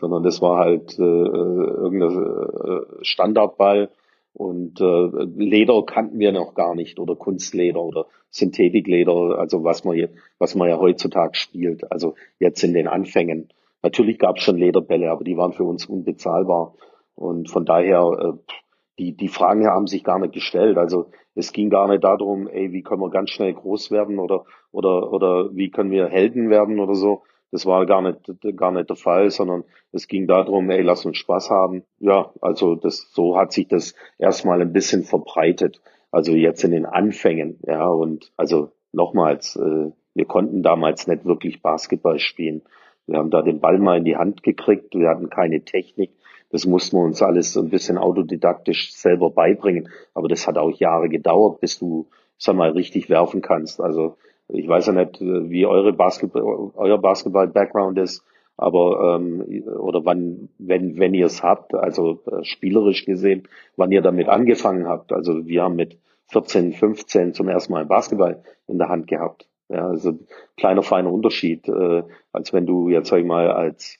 sondern 0.00 0.22
das 0.22 0.40
war 0.40 0.58
halt 0.58 0.98
äh, 0.98 1.02
irgendein 1.02 2.16
äh, 2.18 3.04
Standardball 3.04 3.90
und 4.32 4.80
äh, 4.80 5.08
Leder 5.36 5.84
kannten 5.84 6.18
wir 6.18 6.32
noch 6.32 6.54
gar 6.54 6.74
nicht 6.74 6.98
oder 6.98 7.14
Kunstleder 7.16 7.82
oder 7.82 8.06
Synthetikleder, 8.30 9.38
also 9.38 9.62
was 9.62 9.84
man 9.84 9.96
jetzt, 9.96 10.16
was 10.38 10.54
man 10.54 10.68
ja 10.68 10.78
heutzutage 10.78 11.34
spielt, 11.34 11.90
also 11.92 12.14
jetzt 12.38 12.62
in 12.62 12.72
den 12.72 12.88
Anfängen. 12.88 13.48
Natürlich 13.82 14.18
gab 14.18 14.36
es 14.36 14.44
schon 14.44 14.56
Lederbälle, 14.56 15.10
aber 15.10 15.24
die 15.24 15.36
waren 15.36 15.52
für 15.52 15.64
uns 15.64 15.86
unbezahlbar 15.86 16.74
und 17.14 17.50
von 17.50 17.64
daher 17.64 18.38
äh, 18.48 18.52
die 19.00 19.16
die 19.16 19.28
Fragen 19.28 19.66
haben 19.66 19.86
sich 19.86 20.04
gar 20.04 20.18
nicht 20.18 20.34
gestellt. 20.34 20.76
Also 20.76 21.10
es 21.34 21.52
ging 21.52 21.70
gar 21.70 21.88
nicht 21.88 22.04
darum, 22.04 22.48
ey, 22.48 22.72
wie 22.72 22.82
können 22.82 23.00
wir 23.00 23.10
ganz 23.10 23.30
schnell 23.30 23.54
groß 23.54 23.90
werden 23.90 24.18
oder 24.18 24.44
oder 24.70 25.12
oder 25.12 25.50
wie 25.54 25.70
können 25.70 25.90
wir 25.90 26.06
Helden 26.06 26.50
werden 26.50 26.78
oder 26.80 26.94
so, 26.94 27.22
das 27.50 27.66
war 27.66 27.84
gar 27.86 28.02
nicht, 28.02 28.18
gar 28.56 28.70
nicht 28.70 28.88
der 28.88 28.96
Fall, 28.96 29.30
sondern 29.30 29.64
es 29.92 30.06
ging 30.06 30.26
darum, 30.26 30.70
ey, 30.70 30.82
lass 30.82 31.04
uns 31.04 31.16
Spaß 31.16 31.50
haben. 31.50 31.82
Ja, 31.98 32.32
also 32.40 32.76
das, 32.76 33.10
so 33.12 33.36
hat 33.36 33.52
sich 33.52 33.66
das 33.66 33.94
erstmal 34.18 34.60
ein 34.60 34.72
bisschen 34.72 35.02
verbreitet. 35.02 35.80
Also 36.12 36.32
jetzt 36.32 36.62
in 36.64 36.72
den 36.72 36.86
Anfängen, 36.86 37.58
ja, 37.66 37.86
und 37.86 38.32
also 38.36 38.70
nochmals, 38.92 39.56
äh, 39.56 39.90
wir 40.14 40.24
konnten 40.26 40.62
damals 40.62 41.06
nicht 41.06 41.24
wirklich 41.24 41.62
Basketball 41.62 42.18
spielen. 42.18 42.62
Wir 43.06 43.18
haben 43.18 43.30
da 43.30 43.42
den 43.42 43.60
Ball 43.60 43.78
mal 43.78 43.98
in 43.98 44.04
die 44.04 44.16
Hand 44.16 44.42
gekriegt, 44.42 44.94
wir 44.94 45.08
hatten 45.08 45.30
keine 45.30 45.64
Technik. 45.64 46.12
Das 46.50 46.66
mussten 46.66 46.96
wir 46.96 47.04
uns 47.04 47.22
alles 47.22 47.52
so 47.52 47.60
ein 47.60 47.70
bisschen 47.70 47.96
autodidaktisch 47.96 48.92
selber 48.92 49.30
beibringen. 49.30 49.88
Aber 50.14 50.28
das 50.28 50.46
hat 50.46 50.58
auch 50.58 50.70
Jahre 50.70 51.08
gedauert, 51.08 51.60
bis 51.60 51.78
du, 51.78 52.08
sag 52.38 52.56
mal, 52.56 52.70
richtig 52.70 53.08
werfen 53.08 53.40
kannst. 53.40 53.80
Also 53.80 54.16
ich 54.48 54.66
weiß 54.68 54.86
ja 54.86 54.92
nicht, 54.92 55.20
wie 55.20 55.66
eure 55.66 55.92
Basketball, 55.92 56.72
euer 56.74 56.98
Basketball-Background 56.98 57.98
ist, 57.98 58.24
aber 58.56 59.16
ähm, 59.16 59.64
oder 59.78 60.04
wann, 60.04 60.50
wenn 60.58 60.98
wenn 60.98 61.14
ihr 61.14 61.26
es 61.26 61.42
habt, 61.42 61.74
also 61.74 62.20
äh, 62.26 62.44
spielerisch 62.44 63.06
gesehen, 63.06 63.48
wann 63.76 63.92
ihr 63.92 64.02
damit 64.02 64.28
angefangen 64.28 64.86
habt. 64.86 65.12
Also 65.12 65.46
wir 65.46 65.62
haben 65.62 65.76
mit 65.76 65.98
14, 66.26 66.72
15 66.72 67.32
zum 67.32 67.48
ersten 67.48 67.72
Mal 67.72 67.86
Basketball 67.86 68.42
in 68.66 68.78
der 68.78 68.88
Hand 68.88 69.06
gehabt. 69.06 69.48
Ja, 69.68 69.88
also 69.88 70.18
kleiner 70.56 70.82
feiner 70.82 71.12
Unterschied, 71.12 71.68
äh, 71.68 72.02
als 72.32 72.52
wenn 72.52 72.66
du 72.66 72.88
jetzt 72.88 73.08
sag 73.08 73.20
ich 73.20 73.26
mal 73.26 73.50
als 73.50 73.98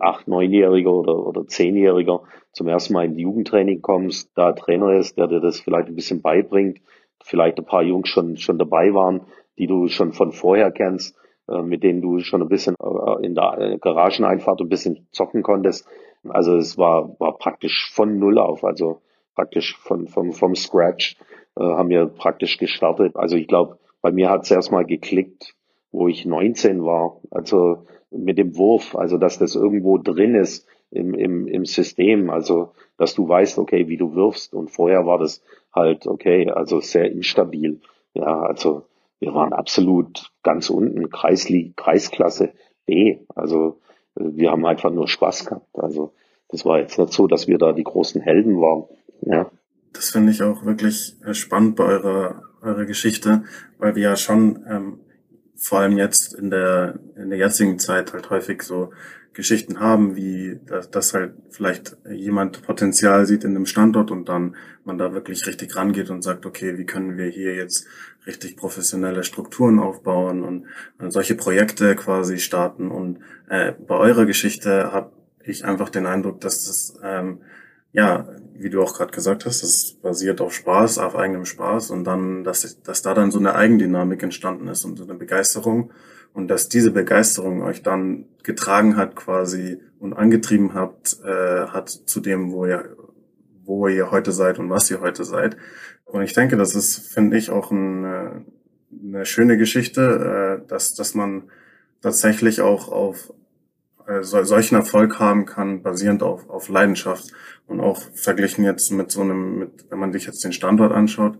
acht, 0.00 0.28
neunjähriger 0.28 0.92
oder 0.92 1.26
oder 1.26 1.46
zehnjähriger 1.46 2.22
zum 2.52 2.68
ersten 2.68 2.94
Mal 2.94 3.06
in 3.06 3.16
die 3.16 3.22
Jugendtraining 3.22 3.80
kommst, 3.80 4.30
da 4.34 4.52
Trainer 4.52 4.92
ist, 4.94 5.16
der 5.18 5.28
dir 5.28 5.40
das 5.40 5.60
vielleicht 5.60 5.88
ein 5.88 5.94
bisschen 5.94 6.22
beibringt, 6.22 6.80
vielleicht 7.22 7.58
ein 7.58 7.64
paar 7.64 7.82
Jungs 7.82 8.08
schon 8.08 8.36
schon 8.36 8.58
dabei 8.58 8.94
waren, 8.94 9.22
die 9.58 9.66
du 9.66 9.88
schon 9.88 10.12
von 10.12 10.32
vorher 10.32 10.70
kennst, 10.70 11.16
äh, 11.48 11.62
mit 11.62 11.82
denen 11.82 12.00
du 12.00 12.20
schon 12.20 12.42
ein 12.42 12.48
bisschen 12.48 12.74
äh, 12.80 13.24
in 13.24 13.34
der 13.34 13.58
äh, 13.58 13.78
Garageneinfahrt 13.78 14.60
ein 14.60 14.68
bisschen 14.68 15.06
zocken 15.12 15.42
konntest. 15.42 15.86
Also 16.28 16.56
es 16.56 16.78
war 16.78 17.16
war 17.18 17.38
praktisch 17.38 17.90
von 17.92 18.18
null 18.18 18.38
auf, 18.38 18.64
also 18.64 19.00
praktisch 19.34 19.76
von 19.78 20.08
vom 20.08 20.32
vom 20.32 20.54
Scratch 20.54 21.16
äh, 21.56 21.62
haben 21.62 21.88
wir 21.88 22.06
praktisch 22.06 22.58
gestartet. 22.58 23.16
Also 23.16 23.36
ich 23.36 23.48
glaube 23.48 23.78
bei 24.00 24.10
mir 24.10 24.30
hat 24.30 24.42
es 24.42 24.50
erstmal 24.50 24.84
geklickt, 24.84 25.54
wo 25.92 26.08
ich 26.08 26.26
19 26.26 26.84
war. 26.84 27.20
Also 27.30 27.86
mit 28.12 28.38
dem 28.38 28.56
Wurf, 28.56 28.94
also 28.94 29.18
dass 29.18 29.38
das 29.38 29.54
irgendwo 29.54 29.98
drin 29.98 30.34
ist 30.34 30.66
im, 30.90 31.14
im, 31.14 31.46
im 31.46 31.64
System, 31.64 32.30
also 32.30 32.72
dass 32.98 33.14
du 33.14 33.28
weißt, 33.28 33.58
okay, 33.58 33.88
wie 33.88 33.96
du 33.96 34.14
wirfst. 34.14 34.54
Und 34.54 34.70
vorher 34.70 35.06
war 35.06 35.18
das 35.18 35.42
halt, 35.74 36.06
okay, 36.06 36.50
also 36.50 36.80
sehr 36.80 37.10
instabil. 37.10 37.80
Ja, 38.14 38.42
also 38.42 38.84
wir 39.20 39.34
waren 39.34 39.52
absolut 39.52 40.30
ganz 40.42 40.68
unten, 40.68 41.10
Kreisliga, 41.10 41.72
Kreisklasse 41.76 42.52
B. 42.86 43.18
Also 43.34 43.80
äh, 44.16 44.24
wir 44.24 44.50
haben 44.50 44.66
einfach 44.66 44.90
nur 44.90 45.08
Spaß 45.08 45.46
gehabt. 45.46 45.78
Also 45.78 46.12
das 46.48 46.64
war 46.66 46.78
jetzt 46.78 46.98
nicht 46.98 47.12
so, 47.12 47.26
dass 47.26 47.48
wir 47.48 47.58
da 47.58 47.72
die 47.72 47.84
großen 47.84 48.20
Helden 48.20 48.60
waren. 48.60 48.84
Ja. 49.22 49.50
Das 49.94 50.10
finde 50.10 50.32
ich 50.32 50.42
auch 50.42 50.64
wirklich 50.64 51.16
äh, 51.24 51.34
spannend 51.34 51.76
bei 51.76 51.84
eurer 51.84 52.42
eure 52.62 52.86
Geschichte, 52.86 53.44
weil 53.78 53.94
wir 53.96 54.02
ja 54.02 54.16
schon 54.16 54.64
ähm, 54.68 55.00
vor 55.62 55.80
allem 55.80 55.96
jetzt 55.96 56.34
in 56.34 56.50
der 56.50 56.98
in 57.16 57.30
der 57.30 57.38
jetzigen 57.38 57.78
Zeit 57.78 58.12
halt 58.12 58.30
häufig 58.30 58.62
so 58.62 58.90
Geschichten 59.32 59.80
haben, 59.80 60.16
wie 60.16 60.60
dass, 60.66 60.90
dass 60.90 61.14
halt 61.14 61.34
vielleicht 61.50 61.96
jemand 62.10 62.62
Potenzial 62.62 63.26
sieht 63.26 63.44
in 63.44 63.56
einem 63.56 63.66
Standort 63.66 64.10
und 64.10 64.28
dann 64.28 64.56
man 64.84 64.98
da 64.98 65.14
wirklich 65.14 65.46
richtig 65.46 65.74
rangeht 65.76 66.10
und 66.10 66.22
sagt, 66.22 66.44
okay, 66.44 66.76
wie 66.76 66.84
können 66.84 67.16
wir 67.16 67.26
hier 67.26 67.54
jetzt 67.54 67.86
richtig 68.26 68.56
professionelle 68.56 69.24
Strukturen 69.24 69.78
aufbauen 69.78 70.42
und, 70.42 70.66
und 70.98 71.10
solche 71.10 71.34
Projekte 71.34 71.96
quasi 71.96 72.38
starten. 72.38 72.90
Und 72.90 73.20
äh, 73.48 73.72
bei 73.72 73.96
eurer 73.96 74.26
Geschichte 74.26 74.92
habe 74.92 75.12
ich 75.44 75.64
einfach 75.64 75.88
den 75.88 76.06
Eindruck, 76.06 76.40
dass 76.40 76.64
das 76.66 76.98
ähm, 77.02 77.40
ja, 77.92 78.26
wie 78.62 78.70
du 78.70 78.82
auch 78.82 78.94
gerade 78.94 79.12
gesagt 79.12 79.46
hast, 79.46 79.62
das 79.62 79.96
basiert 80.00 80.40
auf 80.40 80.54
Spaß, 80.54 80.98
auf 80.98 81.16
eigenem 81.16 81.44
Spaß 81.44 81.90
und 81.90 82.04
dann, 82.04 82.44
dass, 82.44 82.80
dass 82.82 83.02
da 83.02 83.14
dann 83.14 83.30
so 83.30 83.38
eine 83.38 83.54
Eigendynamik 83.54 84.22
entstanden 84.22 84.68
ist 84.68 84.84
und 84.84 84.96
so 84.96 85.04
eine 85.04 85.14
Begeisterung 85.14 85.92
und 86.32 86.48
dass 86.48 86.68
diese 86.68 86.90
Begeisterung 86.90 87.62
euch 87.62 87.82
dann 87.82 88.26
getragen 88.42 88.96
hat 88.96 89.16
quasi 89.16 89.80
und 89.98 90.14
angetrieben 90.14 90.74
habt, 90.74 91.18
äh, 91.24 91.66
hat 91.66 91.88
zu 91.88 92.20
dem, 92.20 92.52
wo 92.52 92.66
ihr, 92.66 92.96
wo 93.64 93.88
ihr 93.88 94.10
heute 94.10 94.32
seid 94.32 94.58
und 94.58 94.70
was 94.70 94.90
ihr 94.90 95.00
heute 95.00 95.24
seid. 95.24 95.56
Und 96.04 96.22
ich 96.22 96.32
denke, 96.32 96.56
das 96.56 96.74
ist, 96.74 97.12
finde 97.12 97.36
ich, 97.36 97.50
auch 97.50 97.70
eine, 97.70 98.44
eine 99.02 99.24
schöne 99.26 99.56
Geschichte, 99.56 100.60
äh, 100.62 100.68
dass, 100.68 100.94
dass 100.94 101.14
man 101.14 101.50
tatsächlich 102.00 102.60
auch 102.60 102.88
auf 102.88 103.32
äh, 104.20 104.22
solchen 104.22 104.74
Erfolg 104.74 105.18
haben 105.18 105.46
kann, 105.46 105.82
basierend 105.82 106.22
auf, 106.22 106.48
auf 106.48 106.68
Leidenschaft. 106.68 107.32
Und 107.66 107.80
auch 107.80 108.02
verglichen 108.14 108.64
jetzt 108.64 108.90
mit 108.90 109.10
so 109.10 109.22
einem, 109.22 109.58
mit, 109.58 109.86
wenn 109.90 109.98
man 109.98 110.12
sich 110.12 110.26
jetzt 110.26 110.44
den 110.44 110.52
Standort 110.52 110.92
anschaut, 110.92 111.38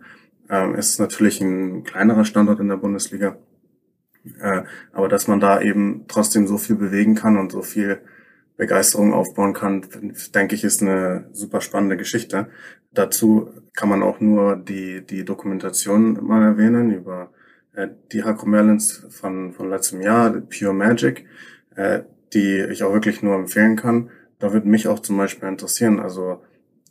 ähm, 0.48 0.74
ist 0.74 0.90
es 0.90 0.98
natürlich 0.98 1.40
ein 1.40 1.84
kleinerer 1.84 2.24
Standort 2.24 2.60
in 2.60 2.68
der 2.68 2.76
Bundesliga. 2.76 3.36
Äh, 4.40 4.62
aber 4.92 5.08
dass 5.08 5.28
man 5.28 5.40
da 5.40 5.60
eben 5.60 6.04
trotzdem 6.08 6.46
so 6.46 6.58
viel 6.58 6.76
bewegen 6.76 7.14
kann 7.14 7.36
und 7.36 7.52
so 7.52 7.62
viel 7.62 8.00
Begeisterung 8.56 9.12
aufbauen 9.12 9.54
kann, 9.54 9.84
denke 10.34 10.54
ich, 10.54 10.62
ist 10.62 10.82
eine 10.82 11.28
super 11.32 11.60
spannende 11.60 11.96
Geschichte. 11.96 12.48
Dazu 12.92 13.50
kann 13.74 13.88
man 13.88 14.02
auch 14.02 14.20
nur 14.20 14.56
die, 14.56 15.04
die 15.04 15.24
Dokumentation 15.24 16.24
mal 16.24 16.42
erwähnen 16.42 16.92
über 16.92 17.32
äh, 17.74 17.88
die 18.12 18.22
Hakro 18.22 18.46
Merlins 18.46 19.06
von, 19.10 19.52
von 19.52 19.70
letztem 19.70 20.00
Jahr, 20.02 20.30
Pure 20.30 20.74
Magic. 20.74 21.24
Äh, 21.74 22.02
die 22.32 22.60
ich 22.70 22.82
auch 22.82 22.92
wirklich 22.92 23.22
nur 23.22 23.34
empfehlen 23.34 23.76
kann. 23.76 24.10
Da 24.38 24.52
würde 24.52 24.68
mich 24.68 24.88
auch 24.88 25.00
zum 25.00 25.16
Beispiel 25.16 25.48
interessieren. 25.48 26.00
Also 26.00 26.42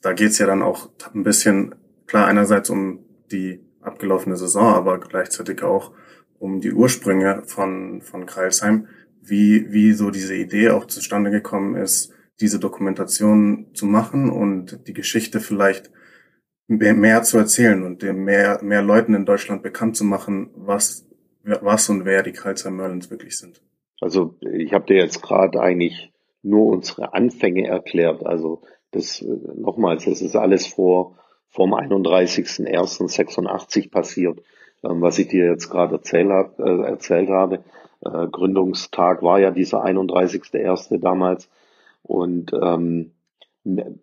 da 0.01 0.13
geht's 0.13 0.38
ja 0.38 0.45
dann 0.45 0.62
auch 0.62 0.89
ein 1.13 1.24
bisschen, 1.24 1.75
klar, 2.07 2.27
einerseits 2.27 2.69
um 2.69 3.00
die 3.31 3.62
abgelaufene 3.81 4.38
Saison, 4.38 4.74
aber 4.74 5.00
gleichzeitig 5.00 5.63
auch 5.63 5.91
um 6.39 6.62
die 6.62 6.74
Ursprünge 6.74 7.43
von, 7.45 8.01
von 8.01 8.25
Kreilsheim, 8.25 8.88
wie, 9.21 9.71
wie 9.71 9.93
so 9.93 10.10
diese 10.10 10.36
Idee 10.36 10.69
auch 10.69 10.86
zustande 10.86 11.29
gekommen 11.29 11.75
ist, 11.75 12.13
diese 12.39 12.60
Dokumentation 12.60 13.67
zu 13.74 13.86
machen 13.86 14.29
und 14.29 14.88
die 14.88 14.93
Geschichte 14.93 15.39
vielleicht 15.39 15.91
mehr 16.67 17.21
zu 17.24 17.38
erzählen 17.38 17.83
und 17.83 18.01
mehr, 18.01 18.63
mehr 18.63 18.81
Leuten 18.81 19.13
in 19.13 19.25
Deutschland 19.25 19.62
bekannt 19.62 19.98
zu 19.98 20.03
machen, 20.03 20.50
was, 20.55 21.05
was 21.43 21.89
und 21.89 22.05
wer 22.05 22.24
die 22.24 22.31
Kreilsheim 22.31 22.77
Merlins 22.77 23.12
wirklich 23.12 23.38
sind. 23.38 23.62
Also 24.01 24.36
ich 24.41 24.74
habe 24.74 24.86
dir 24.86 24.98
jetzt 24.98 25.22
gerade 25.22 25.62
eigentlich 25.62 26.12
nur 26.43 26.67
unsere 26.67 27.13
Anfänge 27.13 27.67
erklärt. 27.67 28.25
Also 28.25 28.62
das 28.91 29.25
nochmals, 29.55 30.05
das 30.05 30.22
ist 30.22 30.36
alles 30.36 30.67
vor 30.67 31.15
vom 31.51 31.74
31.01.86 31.74 33.91
passiert, 33.91 34.41
ähm, 34.84 35.01
was 35.01 35.20
ich 35.20 35.27
dir 35.27 35.46
jetzt 35.46 35.70
gerade 35.70 35.96
erzählt, 35.96 36.29
hab, 36.29 36.58
äh, 36.60 36.84
erzählt 36.84 37.29
habe. 37.29 37.63
Äh, 38.03 38.27
Gründungstag 38.27 39.22
war 39.22 39.39
ja 39.39 39.51
dieser 39.51 39.86
31.01. 39.86 40.98
damals 41.00 41.50
und 42.03 42.51
ähm, 42.53 43.12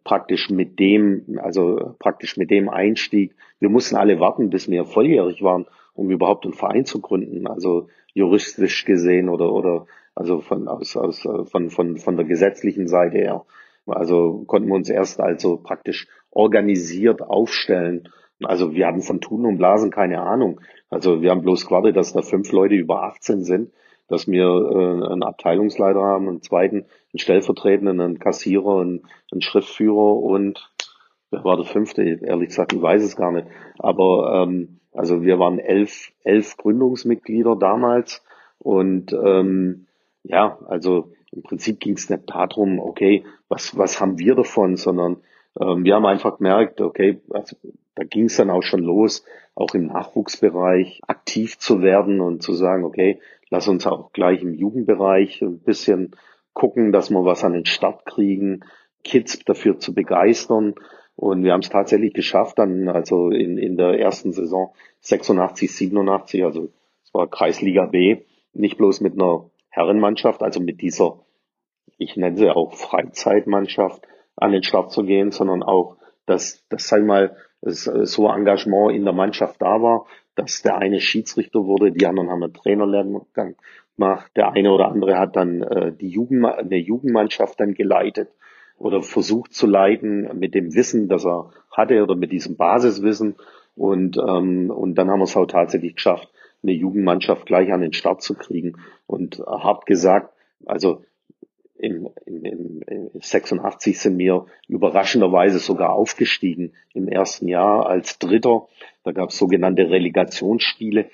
praktisch 0.04 0.50
mit 0.50 0.78
dem, 0.78 1.40
also 1.42 1.96
praktisch 1.98 2.36
mit 2.36 2.50
dem 2.50 2.68
Einstieg, 2.68 3.34
wir 3.58 3.70
mussten 3.70 3.96
alle 3.96 4.20
warten, 4.20 4.50
bis 4.50 4.70
wir 4.70 4.84
volljährig 4.84 5.42
waren, 5.42 5.66
um 5.94 6.12
überhaupt 6.12 6.44
einen 6.44 6.54
Verein 6.54 6.84
zu 6.84 7.00
gründen. 7.00 7.48
Also 7.48 7.88
juristisch 8.18 8.84
gesehen 8.84 9.28
oder 9.28 9.52
oder 9.52 9.86
also 10.14 10.40
von 10.40 10.68
aus, 10.68 10.96
aus 10.96 11.26
von 11.50 11.70
von 11.70 11.96
von 11.96 12.16
der 12.16 12.26
gesetzlichen 12.26 12.88
Seite 12.88 13.18
her. 13.18 13.44
Also 13.86 14.44
konnten 14.46 14.68
wir 14.68 14.74
uns 14.74 14.90
erst 14.90 15.20
also 15.20 15.56
praktisch 15.56 16.08
organisiert 16.30 17.22
aufstellen. 17.22 18.08
Also 18.42 18.74
wir 18.74 18.86
hatten 18.86 19.02
von 19.02 19.20
Tun 19.20 19.46
und 19.46 19.58
Blasen 19.58 19.90
keine 19.90 20.20
Ahnung. 20.20 20.60
Also 20.90 21.22
wir 21.22 21.30
haben 21.30 21.42
bloß 21.42 21.66
gewartet, 21.66 21.96
dass 21.96 22.12
da 22.12 22.22
fünf 22.22 22.52
Leute 22.52 22.74
über 22.74 23.04
18 23.04 23.44
sind, 23.44 23.72
dass 24.08 24.28
wir 24.28 24.46
äh, 24.46 25.12
einen 25.12 25.22
Abteilungsleiter 25.22 26.02
haben, 26.02 26.28
einen 26.28 26.42
zweiten, 26.42 26.76
einen 27.12 27.18
Stellvertretenden, 27.18 28.00
einen 28.00 28.18
Kassierer, 28.18 28.80
einen, 28.80 29.06
einen 29.32 29.42
Schriftführer 29.42 30.16
und 30.16 30.70
wer 31.30 31.44
war 31.44 31.56
der 31.56 31.66
fünfte? 31.66 32.02
Ehrlich 32.02 32.48
gesagt, 32.48 32.72
ich 32.72 32.82
weiß 32.82 33.02
es 33.02 33.16
gar 33.16 33.32
nicht. 33.32 33.46
Aber 33.78 34.42
ähm, 34.42 34.80
also 34.92 35.22
wir 35.22 35.38
waren 35.38 35.58
elf, 35.58 36.12
elf 36.24 36.56
Gründungsmitglieder 36.56 37.56
damals 37.56 38.22
und 38.58 39.12
ähm, 39.12 39.86
ja, 40.24 40.58
also 40.66 41.12
im 41.30 41.42
Prinzip 41.42 41.80
ging 41.80 41.94
es 41.94 42.10
nicht 42.10 42.24
darum, 42.26 42.78
okay, 42.78 43.24
was, 43.48 43.76
was 43.76 44.00
haben 44.00 44.18
wir 44.18 44.34
davon, 44.34 44.76
sondern 44.76 45.18
ähm, 45.60 45.84
wir 45.84 45.94
haben 45.94 46.06
einfach 46.06 46.38
gemerkt, 46.38 46.80
okay, 46.80 47.20
also 47.30 47.56
da 47.94 48.04
ging 48.04 48.24
es 48.26 48.36
dann 48.36 48.50
auch 48.50 48.62
schon 48.62 48.80
los, 48.80 49.24
auch 49.54 49.74
im 49.74 49.86
Nachwuchsbereich 49.86 51.00
aktiv 51.06 51.58
zu 51.58 51.82
werden 51.82 52.20
und 52.20 52.42
zu 52.42 52.52
sagen, 52.52 52.84
okay, 52.84 53.20
lass 53.50 53.68
uns 53.68 53.86
auch 53.86 54.12
gleich 54.12 54.42
im 54.42 54.54
Jugendbereich 54.54 55.42
ein 55.42 55.58
bisschen 55.58 56.12
gucken, 56.52 56.92
dass 56.92 57.10
wir 57.10 57.24
was 57.24 57.44
an 57.44 57.52
den 57.52 57.66
Start 57.66 58.06
kriegen, 58.06 58.64
Kids 59.04 59.38
dafür 59.44 59.78
zu 59.78 59.94
begeistern. 59.94 60.74
Und 61.18 61.42
wir 61.42 61.52
haben 61.52 61.62
es 61.62 61.68
tatsächlich 61.68 62.14
geschafft, 62.14 62.60
dann 62.60 62.88
also 62.88 63.30
in, 63.30 63.58
in 63.58 63.76
der 63.76 63.98
ersten 63.98 64.32
Saison 64.32 64.72
86, 65.00 65.74
87, 65.74 66.44
also 66.44 66.68
es 67.02 67.12
war 67.12 67.28
Kreisliga 67.28 67.86
B, 67.86 68.18
nicht 68.52 68.78
bloß 68.78 69.00
mit 69.00 69.14
einer 69.14 69.50
Herrenmannschaft, 69.68 70.44
also 70.44 70.60
mit 70.60 70.80
dieser, 70.80 71.18
ich 71.96 72.16
nenne 72.16 72.36
sie 72.36 72.48
auch 72.48 72.72
Freizeitmannschaft, 72.72 74.06
an 74.36 74.52
den 74.52 74.62
Start 74.62 74.92
zu 74.92 75.02
gehen, 75.02 75.32
sondern 75.32 75.64
auch, 75.64 75.96
dass, 76.24 76.64
dass 76.68 76.86
sag 76.86 77.02
mal, 77.04 77.36
so 77.62 78.28
Engagement 78.28 78.94
in 78.94 79.02
der 79.02 79.12
Mannschaft 79.12 79.60
da 79.60 79.82
war, 79.82 80.06
dass 80.36 80.62
der 80.62 80.78
eine 80.78 81.00
Schiedsrichter 81.00 81.64
wurde, 81.64 81.90
die 81.90 82.06
anderen 82.06 82.30
haben 82.30 82.44
einen 82.44 82.54
Trainerlehrgang 82.54 83.56
gemacht, 83.96 84.30
der 84.36 84.52
eine 84.52 84.70
oder 84.70 84.86
andere 84.86 85.18
hat 85.18 85.34
dann 85.34 85.62
äh, 85.62 85.92
die 85.92 86.10
Jugend, 86.10 86.44
eine 86.44 86.76
Jugendmannschaft 86.76 87.58
dann 87.58 87.74
geleitet 87.74 88.28
oder 88.78 89.02
versucht 89.02 89.52
zu 89.52 89.66
leiten 89.66 90.28
mit 90.38 90.54
dem 90.54 90.74
Wissen, 90.74 91.08
das 91.08 91.24
er 91.26 91.50
hatte 91.70 92.02
oder 92.02 92.14
mit 92.14 92.32
diesem 92.32 92.56
Basiswissen. 92.56 93.36
Und, 93.76 94.16
ähm, 94.18 94.70
und 94.70 94.94
dann 94.96 95.10
haben 95.10 95.20
wir 95.20 95.24
es 95.24 95.36
auch 95.36 95.46
tatsächlich 95.46 95.96
geschafft, 95.96 96.28
eine 96.62 96.72
Jugendmannschaft 96.72 97.46
gleich 97.46 97.72
an 97.72 97.80
den 97.80 97.92
Start 97.92 98.22
zu 98.22 98.34
kriegen. 98.34 98.76
Und 99.06 99.38
hart 99.46 99.86
gesagt, 99.86 100.32
also 100.66 101.02
im, 101.78 102.08
im, 102.26 102.82
im 102.82 103.10
86 103.20 103.98
sind 103.98 104.18
wir 104.18 104.46
überraschenderweise 104.66 105.60
sogar 105.60 105.92
aufgestiegen 105.92 106.72
im 106.92 107.08
ersten 107.08 107.46
Jahr 107.46 107.86
als 107.86 108.18
Dritter. 108.18 108.66
Da 109.04 109.12
gab 109.12 109.30
es 109.30 109.38
sogenannte 109.38 109.88
Relegationsspiele. 109.88 111.08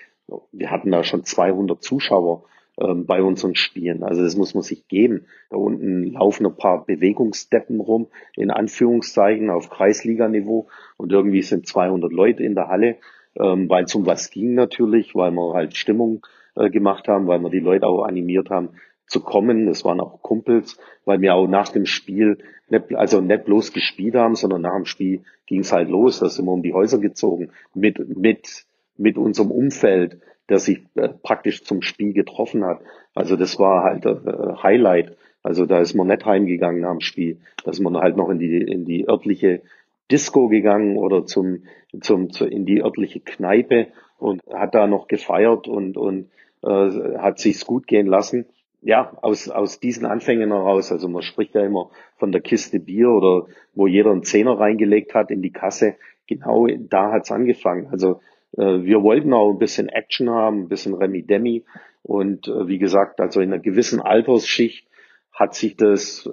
wir 0.53 0.71
hatten 0.71 0.91
da 0.91 1.05
schon 1.05 1.25
200 1.25 1.83
Zuschauer 1.83 2.45
ähm, 2.79 3.07
bei 3.07 3.23
unseren 3.23 3.55
Spielen. 3.55 4.03
Also 4.03 4.23
das 4.23 4.37
muss 4.37 4.55
man 4.55 4.63
sich 4.63 4.89
geben. 4.89 5.27
Da 5.51 5.57
unten 5.57 6.13
laufen 6.13 6.47
ein 6.47 6.57
paar 6.57 6.85
Bewegungsdeppen 6.85 7.81
rum, 7.81 8.09
in 8.37 8.51
Anführungszeichen, 8.51 9.51
auf 9.51 9.71
Kreisliganiveau 9.71 10.69
und 10.97 11.13
irgendwie 11.13 11.43
sind 11.43 11.67
200 11.67 12.13
Leute 12.13 12.43
in 12.43 12.55
der 12.55 12.69
Halle, 12.69 12.97
ähm, 13.39 13.69
weil 13.69 13.85
es 13.85 13.95
um 13.95 14.07
was 14.07 14.31
ging 14.31 14.55
natürlich, 14.55 15.15
weil 15.15 15.31
wir 15.31 15.55
halt 15.55 15.77
Stimmung 15.77 16.27
äh, 16.57 16.71
gemacht 16.71 17.09
haben, 17.09 17.27
weil 17.27 17.41
wir 17.41 17.51
die 17.51 17.61
Leute 17.61 17.87
auch 17.87 18.05
animiert 18.05 18.51
haben 18.51 18.71
zu 19.07 19.21
kommen. 19.21 19.67
Das 19.67 19.85
waren 19.85 20.01
auch 20.01 20.23
Kumpels, 20.23 20.79
weil 21.05 21.21
wir 21.21 21.35
auch 21.35 21.47
nach 21.47 21.69
dem 21.69 21.87
Spiel 21.87 22.39
nicht, 22.69 22.95
also 22.95 23.21
nicht 23.21 23.45
bloß 23.45 23.73
gespielt 23.73 24.15
haben, 24.15 24.35
sondern 24.35 24.63
nach 24.63 24.75
dem 24.75 24.87
Spiel 24.87 25.23
ging 25.47 25.61
es 25.61 25.73
halt 25.73 25.89
los. 25.89 26.21
Da 26.21 26.29
sind 26.29 26.47
wir 26.47 26.53
um 26.53 26.63
die 26.63 26.75
Häuser 26.75 26.99
gezogen 26.99 27.51
mit, 27.75 28.17
mit, 28.17 28.65
mit 28.97 29.17
unserem 29.17 29.51
Umfeld 29.51 30.19
der 30.49 30.59
sich 30.59 30.85
äh, 30.95 31.09
praktisch 31.09 31.65
zum 31.65 31.83
Spiel 31.83 32.13
getroffen 32.13 32.65
hat. 32.65 32.81
Also 33.15 33.37
das 33.37 33.59
war 33.59 33.85
halt 33.85 34.05
äh, 34.05 34.63
Highlight. 34.63 35.17
Also 35.43 35.67
da 35.67 35.79
ist 35.81 35.95
man 35.95 36.07
nicht 36.07 36.25
heimgegangen 36.25 36.81
nach 36.81 36.93
dem 36.93 37.01
Spiel. 37.01 37.39
Da 37.65 37.71
ist 37.71 37.81
man 37.81 37.97
halt 37.97 38.17
noch 38.17 38.31
in 38.31 38.39
die, 38.39 38.57
in 38.57 38.85
die 38.85 39.09
örtliche 39.09 39.63
Disco 40.11 40.49
gegangen 40.49 40.97
oder 40.97 41.27
zum, 41.27 41.65
zum, 42.01 42.31
zu, 42.31 42.47
in 42.47 42.67
die 42.67 42.83
örtliche 42.83 43.21
Kneipe 43.21 43.89
und 44.19 44.43
hat 44.53 44.75
da 44.75 44.87
noch 44.87 45.09
gefeiert 45.09 45.69
und, 45.69 45.97
und 45.97 46.31
äh, 46.63 47.19
hat 47.19 47.39
sich's 47.39 47.67
gut 47.67 47.87
gehen 47.87 48.07
lassen. 48.07 48.47
Ja, 48.83 49.17
aus, 49.23 49.49
aus 49.49 49.81
diesen 49.81 50.05
Anfängen 50.05 50.51
heraus, 50.51 50.93
also 50.93 51.09
man 51.09 51.23
spricht 51.23 51.55
ja 51.55 51.65
immer 51.65 51.91
von 52.17 52.33
der 52.33 52.43
Kiste 52.43 52.81
Bier 52.81 53.09
oder 53.09 53.47
wo 53.75 53.87
jeder 53.87 54.11
einen 54.11 54.25
Zehner 54.25 54.59
reingelegt 54.59 55.15
hat 55.15 55.31
in 55.31 55.41
die 55.41 55.53
Kasse. 55.53 55.95
Genau 56.27 56.67
da 56.67 57.11
hat's 57.11 57.33
angefangen. 57.33 57.89
Also 57.91 58.21
wir 58.57 59.03
wollten 59.03 59.33
auch 59.33 59.51
ein 59.51 59.59
bisschen 59.59 59.89
Action 59.89 60.31
haben, 60.31 60.63
ein 60.63 60.69
bisschen 60.69 60.95
Remi-Demi. 60.95 61.65
Und 62.03 62.49
äh, 62.49 62.69
wie 62.69 62.79
gesagt, 62.79 63.21
also 63.21 63.41
in 63.41 63.53
einer 63.53 63.63
gewissen 63.63 64.01
Altersschicht 64.01 64.87
hat 65.33 65.55
sich 65.55 65.77
das, 65.77 66.31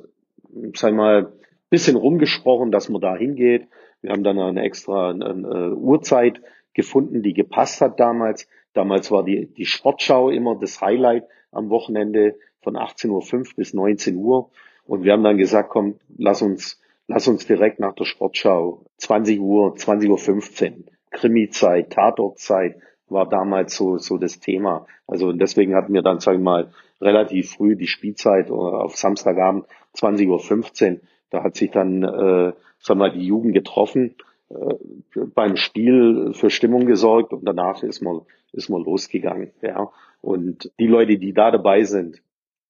sag 0.75 0.93
mal, 0.93 1.33
bisschen 1.69 1.95
rumgesprochen, 1.95 2.71
dass 2.71 2.89
man 2.89 3.01
da 3.01 3.15
hingeht. 3.15 3.67
Wir 4.01 4.11
haben 4.11 4.23
dann 4.23 4.37
eine 4.37 4.61
extra 4.63 5.11
eine 5.11 5.73
Uhrzeit 5.75 6.41
gefunden, 6.73 7.23
die 7.23 7.33
gepasst 7.33 7.81
hat 7.81 7.99
damals. 7.99 8.47
Damals 8.73 9.09
war 9.09 9.23
die, 9.23 9.47
die 9.47 9.65
Sportschau 9.65 10.29
immer 10.29 10.57
das 10.59 10.81
Highlight 10.81 11.25
am 11.51 11.69
Wochenende 11.69 12.35
von 12.61 12.75
18.05 12.75 13.09
Uhr 13.09 13.45
bis 13.55 13.73
19 13.73 14.17
Uhr. 14.17 14.49
Und 14.85 15.03
wir 15.03 15.13
haben 15.13 15.23
dann 15.23 15.37
gesagt, 15.37 15.69
komm, 15.69 15.95
lass 16.17 16.41
uns, 16.41 16.79
lass 17.07 17.27
uns 17.27 17.47
direkt 17.47 17.79
nach 17.79 17.93
der 17.93 18.05
Sportschau 18.05 18.85
20 18.97 19.39
Uhr, 19.39 19.75
20.15 19.75 20.09
Uhr 20.09 20.91
Krimi-Zeit, 21.11 21.91
Tatortzeit 21.91 22.77
war 23.07 23.27
damals 23.27 23.75
so, 23.75 23.97
so 23.97 24.17
das 24.17 24.39
Thema. 24.39 24.87
Also 25.05 25.33
deswegen 25.33 25.75
hatten 25.75 25.93
wir 25.93 26.01
dann, 26.01 26.19
sag 26.19 26.35
ich 26.35 26.41
mal, 26.41 26.71
relativ 27.01 27.51
früh 27.51 27.75
die 27.75 27.87
Spielzeit 27.87 28.49
äh, 28.49 28.53
auf 28.53 28.95
Samstagabend 28.95 29.65
20.15 29.95 30.93
Uhr. 30.93 30.99
Da 31.29 31.43
hat 31.43 31.55
sich 31.55 31.71
dann, 31.71 32.03
äh, 32.03 32.53
sag 32.79 32.97
mal, 32.97 33.11
die 33.11 33.25
Jugend 33.25 33.53
getroffen, 33.53 34.15
äh, 34.49 34.75
beim 35.33 35.55
Spiel 35.57 36.33
für 36.33 36.49
Stimmung 36.49 36.85
gesorgt 36.85 37.33
und 37.33 37.45
danach 37.45 37.83
ist 37.83 38.01
man, 38.01 38.21
ist 38.53 38.69
man 38.69 38.83
losgegangen. 38.83 39.51
Ja. 39.61 39.91
Und 40.21 40.71
die 40.79 40.87
Leute, 40.87 41.17
die 41.17 41.33
da 41.33 41.51
dabei 41.51 41.83
sind, 41.83 42.21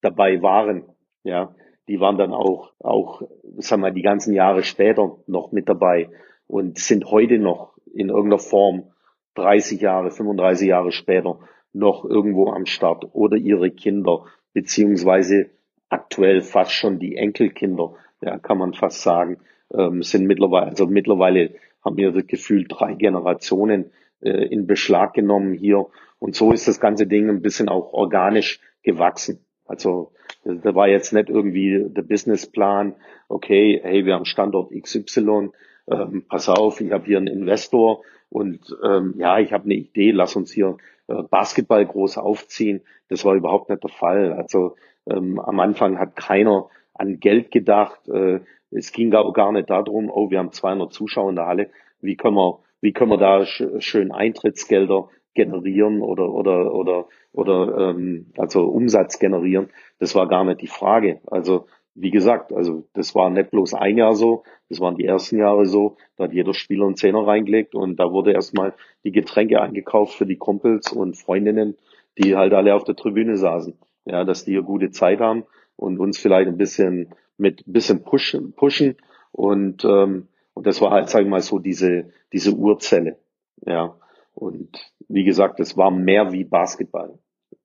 dabei 0.01 0.41
waren, 0.41 0.83
ja, 1.23 1.53
die 1.87 1.99
waren 1.99 2.17
dann 2.17 2.33
auch, 2.33 2.71
auch, 2.79 3.21
sag 3.57 3.79
mal, 3.79 3.91
die 3.91 4.01
ganzen 4.01 4.33
Jahre 4.33 4.63
später 4.63 5.17
noch 5.27 5.51
mit 5.51 5.67
dabei 5.67 6.09
und 6.47 6.77
sind 6.77 7.05
heute 7.05 7.37
noch 7.37 7.70
in 7.93 8.09
irgendeiner 8.09 8.39
Form 8.39 8.91
30 9.35 9.81
Jahre, 9.81 10.11
35 10.11 10.67
Jahre 10.67 10.91
später 10.91 11.39
noch 11.73 12.03
irgendwo 12.05 12.51
am 12.51 12.65
Start 12.65 13.05
oder 13.13 13.37
ihre 13.37 13.71
Kinder, 13.71 14.25
beziehungsweise 14.53 15.51
aktuell 15.89 16.41
fast 16.41 16.71
schon 16.71 16.99
die 16.99 17.15
Enkelkinder, 17.15 17.93
ja, 18.21 18.37
kann 18.37 18.57
man 18.57 18.73
fast 18.73 19.01
sagen, 19.01 19.37
ähm, 19.73 20.03
sind 20.03 20.25
mittlerweile, 20.25 20.67
also 20.67 20.87
mittlerweile 20.87 21.55
haben 21.83 21.97
wir 21.97 22.11
das 22.11 22.27
Gefühl, 22.27 22.65
drei 22.67 22.93
Generationen 22.93 23.91
äh, 24.21 24.45
in 24.45 24.67
Beschlag 24.67 25.13
genommen 25.13 25.53
hier. 25.53 25.87
Und 26.19 26.35
so 26.35 26.51
ist 26.51 26.67
das 26.67 26.79
ganze 26.79 27.07
Ding 27.07 27.29
ein 27.29 27.41
bisschen 27.41 27.69
auch 27.69 27.93
organisch 27.93 28.59
gewachsen. 28.83 29.43
Also 29.65 30.11
da 30.43 30.75
war 30.75 30.87
jetzt 30.87 31.13
nicht 31.13 31.29
irgendwie 31.29 31.85
der 31.87 32.01
Businessplan, 32.01 32.95
okay, 33.29 33.79
hey, 33.83 34.05
wir 34.05 34.15
haben 34.15 34.25
Standort 34.25 34.71
XY, 34.71 35.49
ähm, 35.91 36.25
pass 36.27 36.49
auf, 36.49 36.81
ich 36.81 36.91
habe 36.91 37.05
hier 37.05 37.17
einen 37.17 37.27
Investor 37.27 38.01
und 38.29 38.75
ähm, 38.83 39.15
ja, 39.17 39.39
ich 39.39 39.51
habe 39.51 39.65
eine 39.65 39.75
Idee, 39.75 40.11
lass 40.11 40.35
uns 40.35 40.51
hier 40.51 40.77
äh, 41.07 41.23
Basketball 41.23 41.85
groß 41.85 42.17
aufziehen. 42.17 42.81
Das 43.09 43.25
war 43.25 43.35
überhaupt 43.35 43.69
nicht 43.69 43.83
der 43.83 43.89
Fall. 43.89 44.33
Also 44.33 44.75
ähm, 45.05 45.39
am 45.39 45.59
Anfang 45.59 45.99
hat 45.99 46.15
keiner 46.15 46.69
an 46.93 47.19
Geld 47.19 47.51
gedacht. 47.51 48.07
Äh, 48.07 48.39
es 48.71 48.91
ging 48.93 49.13
auch 49.13 49.33
gar 49.33 49.51
nicht 49.51 49.69
darum, 49.69 50.09
oh, 50.09 50.29
wir 50.31 50.39
haben 50.39 50.51
200 50.51 50.93
Zuschauer 50.93 51.29
in 51.29 51.35
der 51.35 51.47
Halle, 51.47 51.69
wie 51.99 52.15
können 52.15 52.35
wir, 52.35 52.59
wie 52.79 52.93
können 52.93 53.11
wir 53.11 53.17
da 53.17 53.45
sch 53.45 53.63
schön 53.79 54.11
Eintrittsgelder 54.11 55.09
generieren 55.33 56.01
oder 56.01 56.29
oder 56.29 56.73
oder 56.73 57.05
oder 57.33 57.89
ähm, 57.89 58.27
also 58.37 58.65
Umsatz 58.65 59.19
generieren. 59.19 59.69
Das 59.99 60.15
war 60.15 60.27
gar 60.27 60.43
nicht 60.43 60.61
die 60.61 60.67
Frage. 60.67 61.19
Also 61.27 61.67
wie 61.93 62.11
gesagt, 62.11 62.53
also 62.53 62.85
das 62.93 63.15
war 63.15 63.29
nicht 63.29 63.51
bloß 63.51 63.73
ein 63.73 63.97
Jahr 63.97 64.15
so, 64.15 64.43
das 64.69 64.79
waren 64.79 64.95
die 64.95 65.05
ersten 65.05 65.37
Jahre 65.37 65.65
so, 65.65 65.97
da 66.15 66.25
hat 66.25 66.33
jeder 66.33 66.53
Spieler 66.53 66.85
einen 66.85 66.95
Zehner 66.95 67.27
reingelegt 67.27 67.75
und 67.75 67.99
da 67.99 68.11
wurde 68.11 68.31
erstmal 68.31 68.73
die 69.03 69.11
Getränke 69.11 69.61
eingekauft 69.61 70.13
für 70.15 70.25
die 70.25 70.37
Kumpels 70.37 70.91
und 70.91 71.17
Freundinnen, 71.17 71.77
die 72.17 72.35
halt 72.35 72.53
alle 72.53 72.75
auf 72.75 72.85
der 72.85 72.95
Tribüne 72.95 73.37
saßen. 73.37 73.77
Ja, 74.05 74.23
dass 74.23 74.45
die 74.45 74.53
eine 74.53 74.63
gute 74.63 74.89
Zeit 74.91 75.19
haben 75.19 75.43
und 75.75 75.99
uns 75.99 76.17
vielleicht 76.17 76.47
ein 76.47 76.57
bisschen 76.57 77.13
mit 77.37 77.67
ein 77.67 77.73
bisschen 77.73 78.03
pushen, 78.03 78.53
pushen 78.53 78.95
und 79.31 79.85
ähm, 79.85 80.27
und 80.53 80.67
das 80.67 80.81
war 80.81 80.91
halt, 80.91 81.09
sag 81.09 81.21
ich 81.21 81.29
mal, 81.29 81.41
so 81.41 81.59
diese 81.59 82.11
diese 82.33 82.53
Urzelle. 82.53 83.19
Ja. 83.65 83.95
Und 84.33 84.91
wie 85.07 85.23
gesagt, 85.23 85.59
es 85.59 85.77
war 85.77 85.91
mehr 85.91 86.31
wie 86.31 86.45
Basketball. 86.45 87.19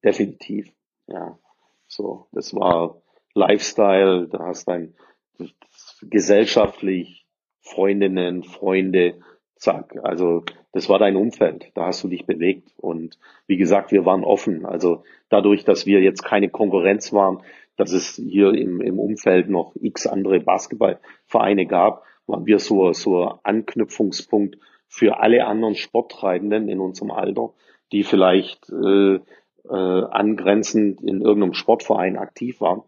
Definitiv. 0.04 0.72
Ja. 1.06 1.38
So, 1.88 2.26
das 2.32 2.54
war 2.54 3.00
Lifestyle, 3.36 4.28
da 4.28 4.46
hast 4.46 4.66
dein 4.66 4.94
gesellschaftlich 6.02 7.26
Freundinnen, 7.60 8.42
Freunde, 8.44 9.18
zack. 9.56 9.94
Also 10.02 10.44
das 10.72 10.88
war 10.88 10.98
dein 10.98 11.16
Umfeld, 11.16 11.70
da 11.74 11.86
hast 11.86 12.02
du 12.02 12.08
dich 12.08 12.26
bewegt. 12.26 12.72
Und 12.78 13.18
wie 13.46 13.58
gesagt, 13.58 13.92
wir 13.92 14.06
waren 14.06 14.24
offen. 14.24 14.64
Also 14.64 15.04
dadurch, 15.28 15.64
dass 15.64 15.84
wir 15.84 16.00
jetzt 16.00 16.22
keine 16.22 16.48
Konkurrenz 16.48 17.12
waren, 17.12 17.42
dass 17.76 17.92
es 17.92 18.16
hier 18.16 18.54
im, 18.54 18.80
im 18.80 18.98
Umfeld 18.98 19.50
noch 19.50 19.74
x 19.78 20.06
andere 20.06 20.40
Basketballvereine 20.40 21.66
gab, 21.66 22.04
waren 22.26 22.46
wir 22.46 22.58
so, 22.58 22.92
so 22.92 23.38
Anknüpfungspunkt 23.42 24.58
für 24.88 25.20
alle 25.20 25.46
anderen 25.46 25.74
Sporttreibenden 25.74 26.68
in 26.68 26.80
unserem 26.80 27.10
Alter, 27.10 27.52
die 27.92 28.02
vielleicht 28.02 28.70
äh, 28.70 29.16
äh, 29.16 29.20
angrenzend 29.68 31.02
in 31.02 31.20
irgendeinem 31.20 31.52
Sportverein 31.52 32.16
aktiv 32.16 32.60
waren 32.60 32.82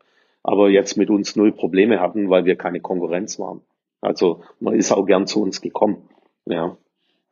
aber 0.49 0.71
jetzt 0.71 0.97
mit 0.97 1.11
uns 1.11 1.37
null 1.37 1.53
Probleme 1.53 2.01
hatten, 2.01 2.31
weil 2.31 2.47
wir 2.47 2.57
keine 2.57 2.81
Konkurrenz 2.81 3.39
waren. 3.39 3.61
Also 4.01 4.41
man 4.61 4.75
ist 4.75 4.93
auch 4.93 5.05
gern 5.05 5.27
zu 5.27 5.43
uns 5.43 5.61
gekommen. 5.61 6.09
Ja. 6.47 6.79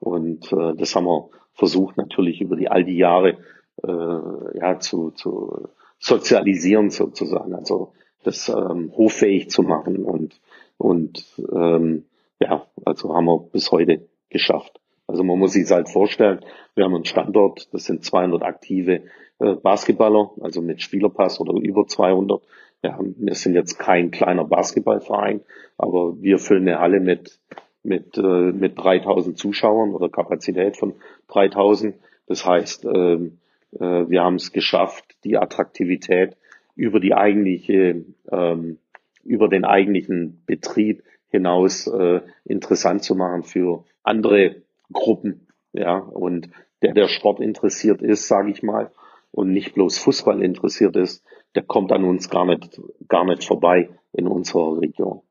Und 0.01 0.53
äh, 0.53 0.75
das 0.77 0.95
haben 0.95 1.07
wir 1.07 1.31
versucht 1.55 1.97
natürlich 1.97 2.43
über 2.43 2.57
die 2.57 2.69
all 2.69 2.85
die 2.85 2.99
Jahre 2.99 3.39
äh, 3.83 4.59
ja, 4.59 4.79
zu, 4.81 5.13
zu 5.13 5.71
sozialisieren 5.99 6.91
sozusagen, 6.91 7.55
also 7.55 7.95
das 8.23 8.51
ähm, 8.51 8.93
hoffähig 8.95 9.49
zu 9.49 9.63
machen 9.63 10.05
und 10.05 10.39
und 10.77 11.25
ähm, 11.51 12.05
ja, 12.39 12.67
also 12.85 13.15
haben 13.15 13.25
wir 13.25 13.49
bis 13.51 13.73
heute 13.73 14.07
geschafft. 14.29 14.79
Also 15.07 15.25
man 15.25 15.39
muss 15.39 15.53
sich 15.53 15.71
halt 15.71 15.89
vorstellen, 15.89 16.41
wir 16.75 16.85
haben 16.85 16.95
einen 16.95 17.07
Standort, 17.07 17.73
das 17.73 17.85
sind 17.87 18.05
200 18.05 18.43
aktive 18.43 19.05
äh, 19.39 19.55
Basketballer, 19.55 20.33
also 20.43 20.61
mit 20.61 20.83
Spielerpass 20.83 21.41
oder 21.41 21.55
über 21.59 21.87
200 21.87 22.43
ja, 22.87 22.99
wir 23.01 23.35
sind 23.35 23.55
jetzt 23.55 23.79
kein 23.79 24.11
kleiner 24.11 24.45
Basketballverein, 24.45 25.41
aber 25.77 26.21
wir 26.21 26.39
füllen 26.39 26.69
eine 26.69 26.79
Halle 26.79 27.01
mit, 27.01 27.41
mit, 27.83 28.17
äh, 28.17 28.53
mit 28.53 28.79
3000 28.79 29.37
Zuschauern 29.37 29.93
oder 29.93 30.09
Kapazität 30.09 30.77
von 30.77 30.95
3000. 31.29 31.97
Das 32.29 32.47
heißt, 32.47 32.85
äh, 32.85 33.15
äh, 33.15 33.29
wir 33.71 34.23
haben 34.23 34.37
es 34.37 34.53
geschafft, 34.53 35.05
die 35.25 35.37
Attraktivität 35.37 36.37
über 36.77 37.01
die 37.01 37.15
eigentliche, 37.15 38.05
ähm, 38.31 38.79
über 39.25 39.49
den 39.49 39.65
eigentlichen 39.65 40.43
Betrieb 40.47 41.03
hinaus 41.29 41.89
äh, 41.89 42.21
interessant 42.45 43.03
zu 43.03 43.17
machen 43.17 43.43
für 43.43 43.85
andere 44.05 44.63
Gruppen. 44.93 45.49
Ja, 45.73 45.99
und 45.99 46.51
der, 46.83 46.95
der 46.95 47.09
Sport 47.09 47.41
interessiert 47.41 48.01
ist, 48.01 48.29
sage 48.29 48.51
ich 48.51 48.63
mal, 48.63 48.93
und 49.33 49.53
nicht 49.53 49.75
bloß 49.75 49.99
Fußball 49.99 50.41
interessiert 50.43 50.97
ist, 50.97 51.25
der 51.57 51.65
kommt 51.65 51.91
an 51.93 52.05
uns 52.05 52.31
gar 52.31 52.45
nicht, 52.45 52.81
gar 53.09 53.25
nicht 53.25 53.45
vorbei 53.45 53.91
in 54.13 54.29
unserer 54.29 54.81
Region. 54.81 55.23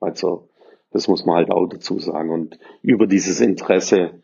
Also, 0.00 0.48
das 0.90 1.08
muss 1.08 1.24
man 1.24 1.36
halt 1.36 1.50
auch 1.50 1.66
dazu 1.66 1.98
sagen. 1.98 2.30
Und 2.30 2.58
über 2.82 3.06
dieses 3.06 3.40
Interesse 3.40 4.22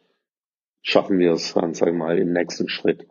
schaffen 0.82 1.18
wir 1.18 1.32
es 1.32 1.54
dann, 1.54 1.74
sagen 1.74 1.92
wir 1.92 2.04
mal, 2.04 2.18
im 2.18 2.32
nächsten 2.32 2.68
Schritt 2.68 3.06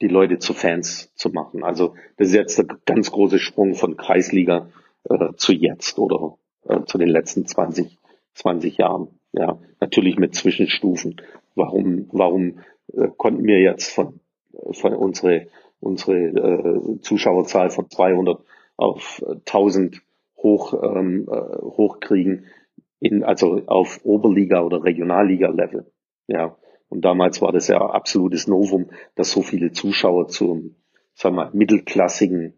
die 0.00 0.08
Leute 0.08 0.38
zu 0.38 0.54
Fans 0.54 1.12
zu 1.14 1.30
machen. 1.30 1.62
Also 1.62 1.94
das 2.16 2.28
ist 2.28 2.34
jetzt 2.34 2.58
der 2.58 2.66
ganz 2.86 3.10
große 3.12 3.38
Sprung 3.38 3.74
von 3.74 3.96
Kreisliga 3.96 4.70
äh, 5.04 5.32
zu 5.36 5.52
jetzt 5.52 5.98
oder 5.98 6.38
äh, 6.64 6.84
zu 6.84 6.98
den 6.98 7.08
letzten 7.08 7.46
20, 7.46 7.98
20 8.34 8.78
Jahren. 8.78 9.08
Ja, 9.32 9.60
natürlich 9.78 10.18
mit 10.18 10.34
Zwischenstufen. 10.34 11.20
Warum, 11.54 12.08
warum 12.12 12.60
äh, 12.92 13.08
konnten 13.16 13.44
wir 13.44 13.60
jetzt 13.60 13.92
von, 13.92 14.20
von 14.72 14.94
unsere, 14.94 15.46
unsere 15.80 16.16
äh, 16.16 17.00
Zuschauerzahl 17.00 17.70
von 17.70 17.90
200 17.90 18.40
auf 18.76 19.22
1000 19.26 20.00
hoch, 20.36 20.74
ähm, 20.82 21.28
äh, 21.30 21.58
hochkriegen, 21.60 22.46
in, 23.00 23.24
also 23.24 23.62
auf 23.66 24.00
Oberliga 24.04 24.62
oder 24.62 24.84
Regionalliga-Level. 24.84 25.90
Ja, 26.28 26.56
und 26.88 27.04
damals 27.04 27.40
war 27.40 27.52
das 27.52 27.68
ja 27.68 27.78
absolutes 27.78 28.46
Novum, 28.46 28.90
dass 29.14 29.30
so 29.30 29.42
viele 29.42 29.72
Zuschauer 29.72 30.28
zum, 30.28 30.76
sagen 31.14 31.36
wir 31.36 31.44
mal, 31.44 31.50
mittelklassigen 31.52 32.54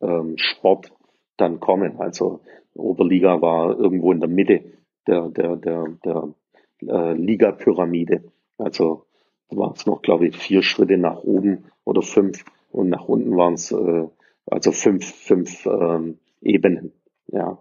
ähm, 0.00 0.34
Sport 0.36 0.92
dann 1.36 1.60
kommen. 1.60 1.98
Also 1.98 2.40
Oberliga 2.74 3.40
war 3.40 3.78
irgendwo 3.78 4.12
in 4.12 4.20
der 4.20 4.28
Mitte 4.28 4.64
der, 5.06 5.28
der, 5.28 5.56
der, 5.56 5.86
der 6.04 6.34
äh, 6.82 7.12
Liga-Pyramide. 7.12 8.24
Also 8.58 9.04
war 9.48 9.72
es 9.72 9.86
noch, 9.86 10.02
glaube 10.02 10.26
ich, 10.26 10.36
vier 10.36 10.62
Schritte 10.62 10.98
nach 10.98 11.22
oben 11.22 11.66
oder 11.84 12.02
fünf 12.02 12.44
und 12.76 12.90
nach 12.90 13.04
unten 13.04 13.36
waren 13.36 13.54
es 13.54 13.72
äh, 13.72 14.06
also 14.46 14.70
fünf, 14.72 15.12
fünf 15.14 15.66
ähm, 15.66 16.18
Ebenen. 16.42 16.92
Ja. 17.28 17.58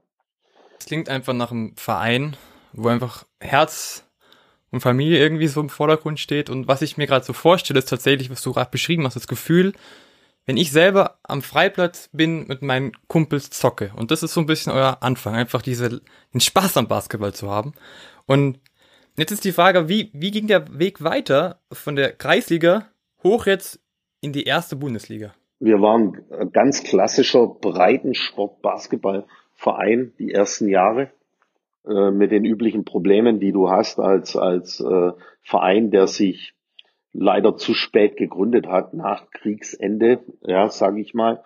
Es 0.79 0.85
klingt 0.85 1.09
einfach 1.09 1.33
nach 1.33 1.51
einem 1.51 1.75
Verein, 1.77 2.35
wo 2.73 2.89
einfach 2.89 3.25
Herz 3.39 4.05
und 4.71 4.81
Familie 4.81 5.19
irgendwie 5.19 5.47
so 5.47 5.61
im 5.61 5.69
Vordergrund 5.69 6.19
steht. 6.19 6.49
Und 6.49 6.67
was 6.67 6.81
ich 6.81 6.97
mir 6.97 7.07
gerade 7.07 7.25
so 7.25 7.33
vorstelle, 7.33 7.79
ist 7.79 7.89
tatsächlich, 7.89 8.29
was 8.29 8.43
du 8.43 8.51
gerade 8.51 8.69
beschrieben 8.69 9.05
hast, 9.05 9.15
das 9.15 9.27
Gefühl, 9.27 9.73
wenn 10.45 10.57
ich 10.57 10.71
selber 10.71 11.17
am 11.23 11.41
Freiplatz 11.41 12.09
bin 12.11 12.45
mit 12.47 12.61
meinen 12.61 12.91
Kumpels 13.07 13.49
zocke. 13.49 13.91
Und 13.95 14.11
das 14.11 14.21
ist 14.21 14.33
so 14.33 14.41
ein 14.41 14.45
bisschen 14.45 14.73
euer 14.73 14.97
Anfang, 15.01 15.33
einfach 15.33 15.61
diese, 15.61 16.01
den 16.33 16.41
Spaß 16.41 16.77
am 16.77 16.87
Basketball 16.87 17.33
zu 17.33 17.49
haben. 17.49 17.73
Und 18.27 18.59
jetzt 19.17 19.31
ist 19.31 19.45
die 19.45 19.53
Frage, 19.53 19.87
wie, 19.87 20.11
wie 20.13 20.31
ging 20.31 20.47
der 20.47 20.77
Weg 20.77 21.01
weiter 21.03 21.61
von 21.71 21.95
der 21.95 22.11
Kreisliga 22.11 22.89
hoch 23.23 23.47
jetzt 23.47 23.79
in 24.25 24.33
die 24.33 24.43
erste 24.43 24.75
Bundesliga? 24.75 25.33
Wir 25.59 25.81
waren 25.81 26.25
ganz 26.51 26.83
klassischer 26.83 27.47
Breitensport-Basketballverein 27.47 30.11
die 30.19 30.31
ersten 30.31 30.67
Jahre. 30.67 31.11
Äh, 31.87 32.09
mit 32.09 32.31
den 32.31 32.45
üblichen 32.45 32.83
Problemen, 32.83 33.39
die 33.39 33.51
du 33.51 33.69
hast 33.69 33.99
als, 33.99 34.35
als 34.35 34.79
äh, 34.79 35.11
Verein, 35.43 35.91
der 35.91 36.07
sich 36.07 36.55
leider 37.13 37.57
zu 37.57 37.75
spät 37.75 38.17
gegründet 38.17 38.67
hat, 38.67 38.95
nach 38.95 39.29
Kriegsende, 39.29 40.19
ja, 40.41 40.67
sage 40.69 40.99
ich 40.99 41.13
mal. 41.13 41.43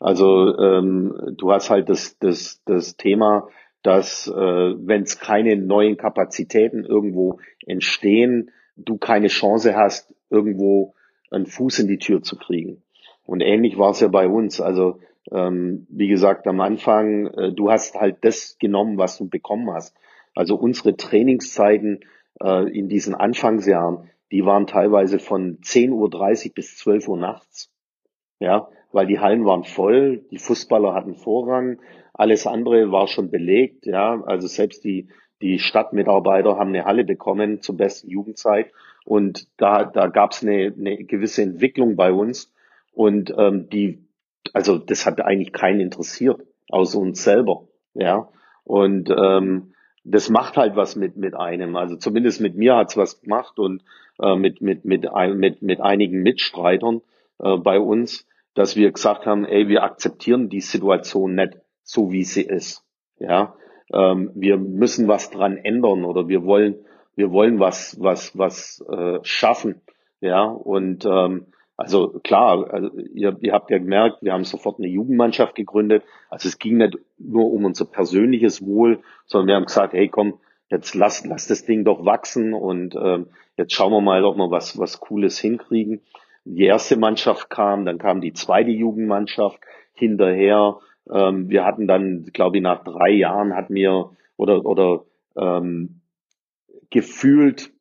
Also 0.00 0.56
ähm, 0.58 1.34
du 1.36 1.52
hast 1.52 1.68
halt 1.68 1.90
das, 1.90 2.18
das, 2.18 2.62
das 2.64 2.96
Thema, 2.96 3.48
dass 3.82 4.28
äh, 4.28 4.32
wenn 4.34 5.02
es 5.02 5.20
keine 5.20 5.56
neuen 5.56 5.98
Kapazitäten 5.98 6.84
irgendwo 6.84 7.38
entstehen, 7.66 8.50
du 8.76 8.96
keine 8.96 9.28
Chance 9.28 9.76
hast, 9.76 10.14
irgendwo 10.30 10.94
einen 11.32 11.46
Fuß 11.46 11.80
in 11.80 11.88
die 11.88 11.98
Tür 11.98 12.22
zu 12.22 12.36
kriegen. 12.36 12.82
Und 13.24 13.40
ähnlich 13.40 13.78
war 13.78 13.90
es 13.90 14.00
ja 14.00 14.08
bei 14.08 14.28
uns. 14.28 14.60
Also 14.60 14.98
ähm, 15.30 15.86
wie 15.88 16.08
gesagt, 16.08 16.46
am 16.46 16.60
Anfang, 16.60 17.26
äh, 17.28 17.52
du 17.52 17.70
hast 17.70 17.94
halt 17.94 18.18
das 18.22 18.58
genommen, 18.58 18.98
was 18.98 19.18
du 19.18 19.28
bekommen 19.28 19.70
hast. 19.72 19.96
Also 20.34 20.56
unsere 20.56 20.96
Trainingszeiten 20.96 22.00
äh, 22.40 22.68
in 22.76 22.88
diesen 22.88 23.14
Anfangsjahren, 23.14 24.10
die 24.32 24.44
waren 24.44 24.66
teilweise 24.66 25.18
von 25.18 25.58
10.30 25.60 25.92
Uhr 26.48 26.54
bis 26.54 26.76
12 26.78 27.08
Uhr 27.08 27.18
nachts. 27.18 27.70
Ja, 28.40 28.68
weil 28.90 29.06
die 29.06 29.20
Hallen 29.20 29.44
waren 29.44 29.64
voll, 29.64 30.24
die 30.30 30.38
Fußballer 30.38 30.94
hatten 30.94 31.14
Vorrang, 31.14 31.80
alles 32.12 32.46
andere 32.46 32.90
war 32.90 33.06
schon 33.06 33.30
belegt, 33.30 33.86
ja, 33.86 34.20
also 34.24 34.48
selbst 34.48 34.84
die, 34.84 35.08
die 35.42 35.58
Stadtmitarbeiter 35.58 36.56
haben 36.56 36.70
eine 36.70 36.84
Halle 36.84 37.04
bekommen 37.04 37.60
zur 37.60 37.76
besten 37.76 38.08
Jugendzeit 38.08 38.72
und 39.04 39.48
da, 39.58 39.84
da 39.84 40.06
gab 40.06 40.32
es 40.32 40.42
eine, 40.42 40.72
eine 40.78 41.04
gewisse 41.04 41.42
Entwicklung 41.42 41.96
bei 41.96 42.12
uns 42.12 42.52
und 42.94 43.34
ähm, 43.36 43.68
die 43.68 44.06
also 44.52 44.78
das 44.78 45.06
hat 45.06 45.20
eigentlich 45.20 45.52
keinen 45.52 45.80
interessiert, 45.80 46.42
außer 46.68 46.98
uns 46.98 47.22
selber. 47.22 47.68
Ja. 47.94 48.28
Und 48.64 49.10
ähm, 49.10 49.74
das 50.04 50.30
macht 50.30 50.56
halt 50.56 50.76
was 50.76 50.96
mit, 50.96 51.16
mit 51.16 51.34
einem. 51.34 51.76
Also 51.76 51.96
zumindest 51.96 52.40
mit 52.40 52.56
mir 52.56 52.76
hat's 52.76 52.96
was 52.96 53.20
gemacht 53.20 53.58
und 53.58 53.82
äh, 54.20 54.34
mit, 54.34 54.60
mit, 54.60 54.84
mit, 54.84 55.06
mit, 55.34 55.62
mit 55.62 55.80
einigen 55.80 56.22
Mitstreitern 56.22 57.02
äh, 57.38 57.56
bei 57.56 57.78
uns, 57.78 58.26
dass 58.54 58.76
wir 58.76 58.90
gesagt 58.92 59.26
haben, 59.26 59.44
ey, 59.44 59.68
wir 59.68 59.82
akzeptieren 59.82 60.48
die 60.48 60.60
Situation 60.60 61.34
nicht 61.34 61.58
so, 61.82 62.10
wie 62.10 62.24
sie 62.24 62.42
ist. 62.42 62.84
Ja. 63.18 63.54
Ähm, 63.92 64.30
wir 64.34 64.56
müssen 64.56 65.08
was 65.08 65.30
dran 65.30 65.56
ändern 65.56 66.04
oder 66.04 66.28
wir 66.28 66.44
wollen, 66.44 66.76
wir 67.14 67.30
wollen 67.30 67.60
was, 67.60 67.96
was, 68.00 68.36
was 68.36 68.84
äh, 68.88 69.18
schaffen. 69.22 69.80
Ja. 70.20 70.44
Und 70.44 71.04
ähm, 71.04 71.46
also 71.76 72.20
klar, 72.22 72.72
also 72.72 72.90
ihr, 73.14 73.36
ihr 73.40 73.52
habt 73.52 73.70
ja 73.70 73.78
gemerkt, 73.78 74.18
wir 74.22 74.32
haben 74.32 74.44
sofort 74.44 74.78
eine 74.78 74.88
Jugendmannschaft 74.88 75.54
gegründet. 75.54 76.04
Also 76.30 76.48
es 76.48 76.58
ging 76.58 76.76
nicht 76.76 76.98
nur 77.18 77.50
um 77.52 77.64
unser 77.64 77.86
persönliches 77.86 78.64
Wohl, 78.64 79.00
sondern 79.26 79.48
wir 79.48 79.54
haben 79.56 79.64
gesagt, 79.66 79.92
hey 79.92 80.08
komm, 80.08 80.38
jetzt 80.70 80.94
lass, 80.94 81.24
lass 81.26 81.46
das 81.46 81.64
Ding 81.64 81.84
doch 81.84 82.04
wachsen 82.04 82.54
und 82.54 82.94
ähm, 82.94 83.26
jetzt 83.56 83.74
schauen 83.74 83.92
wir 83.92 84.00
mal, 84.00 84.24
ob 84.24 84.36
wir 84.36 84.50
was, 84.50 84.78
was 84.78 85.00
Cooles 85.00 85.38
hinkriegen. 85.38 86.00
Die 86.44 86.64
erste 86.64 86.96
Mannschaft 86.96 87.50
kam, 87.50 87.84
dann 87.84 87.98
kam 87.98 88.20
die 88.20 88.32
zweite 88.32 88.70
Jugendmannschaft 88.70 89.60
hinterher. 89.92 90.78
Ähm, 91.10 91.48
wir 91.48 91.64
hatten 91.64 91.86
dann, 91.86 92.24
glaube 92.32 92.58
ich, 92.58 92.62
nach 92.62 92.84
drei 92.84 93.10
Jahren 93.10 93.54
hatten 93.54 93.74
wir 93.74 94.10
oder 94.36 94.64
oder 94.64 95.04
ähm, 95.36 96.00
gefühlt 96.90 97.72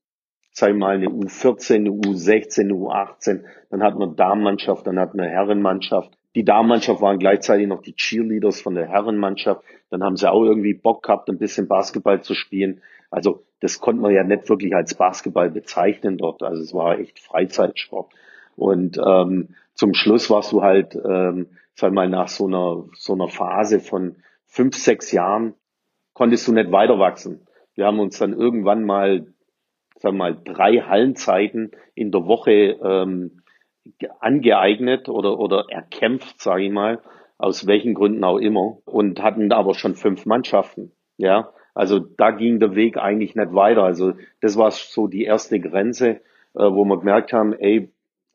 sag 0.53 0.71
ich 0.71 0.75
mal, 0.75 0.95
eine 0.95 1.07
U14, 1.07 1.75
eine 1.75 1.89
U16, 1.91 2.61
eine 2.61 2.73
U18, 2.73 3.43
dann 3.69 3.83
hatten 3.83 3.99
wir 3.99 4.07
Damenmannschaft, 4.07 4.85
dann 4.85 4.99
hatten 4.99 5.17
wir 5.17 5.27
Herrenmannschaft. 5.27 6.11
Die 6.35 6.45
Damenmannschaft 6.45 7.01
waren 7.01 7.19
gleichzeitig 7.19 7.67
noch 7.67 7.81
die 7.81 7.95
Cheerleaders 7.95 8.61
von 8.61 8.75
der 8.75 8.87
Herrenmannschaft. 8.87 9.63
Dann 9.89 10.03
haben 10.03 10.17
sie 10.17 10.31
auch 10.31 10.43
irgendwie 10.43 10.73
Bock 10.73 11.03
gehabt, 11.03 11.29
ein 11.29 11.37
bisschen 11.37 11.67
Basketball 11.67 12.21
zu 12.21 12.33
spielen. 12.33 12.81
Also 13.09 13.43
das 13.59 13.79
konnte 13.79 14.01
man 14.01 14.13
ja 14.13 14.23
nicht 14.23 14.49
wirklich 14.49 14.75
als 14.75 14.95
Basketball 14.95 15.49
bezeichnen 15.49 16.17
dort. 16.17 16.41
Also 16.43 16.61
es 16.61 16.73
war 16.73 16.99
echt 16.99 17.19
Freizeitsport. 17.19 18.11
Und 18.55 18.97
ähm, 18.97 19.49
zum 19.73 19.93
Schluss 19.93 20.29
warst 20.29 20.51
du 20.51 20.61
halt, 20.61 20.95
ähm, 20.95 21.47
sag 21.81 21.91
mal, 21.93 22.09
nach 22.09 22.29
so 22.29 22.47
einer, 22.47 22.85
so 22.95 23.13
einer 23.13 23.27
Phase 23.27 23.79
von 23.79 24.15
fünf, 24.45 24.75
sechs 24.75 25.11
Jahren, 25.11 25.55
konntest 26.13 26.47
du 26.47 26.53
nicht 26.53 26.71
weiter 26.71 26.97
wachsen. 26.97 27.47
Wir 27.75 27.85
haben 27.85 27.99
uns 27.99 28.17
dann 28.17 28.33
irgendwann 28.33 28.85
mal 28.85 29.27
wir 30.03 30.11
mal, 30.11 30.37
drei 30.43 30.77
Hallenzeiten 30.77 31.71
in 31.95 32.11
der 32.11 32.25
Woche 32.25 32.51
ähm, 32.51 33.41
angeeignet 34.19 35.09
oder, 35.09 35.39
oder 35.39 35.65
erkämpft, 35.69 36.41
sage 36.41 36.65
ich 36.65 36.71
mal, 36.71 37.01
aus 37.37 37.67
welchen 37.67 37.93
Gründen 37.93 38.23
auch 38.23 38.37
immer, 38.37 38.77
und 38.85 39.21
hatten 39.21 39.51
aber 39.51 39.73
schon 39.73 39.95
fünf 39.95 40.25
Mannschaften. 40.25 40.91
Ja, 41.17 41.53
also 41.73 41.99
da 41.99 42.31
ging 42.31 42.59
der 42.59 42.75
Weg 42.75 42.97
eigentlich 42.97 43.35
nicht 43.35 43.53
weiter. 43.53 43.83
Also 43.83 44.13
das 44.41 44.57
war 44.57 44.71
so 44.71 45.07
die 45.07 45.23
erste 45.23 45.59
Grenze, 45.59 46.07
äh, 46.09 46.19
wo 46.53 46.85
wir 46.85 46.99
gemerkt 46.99 47.33
haben, 47.33 47.53
ey, 47.53 47.91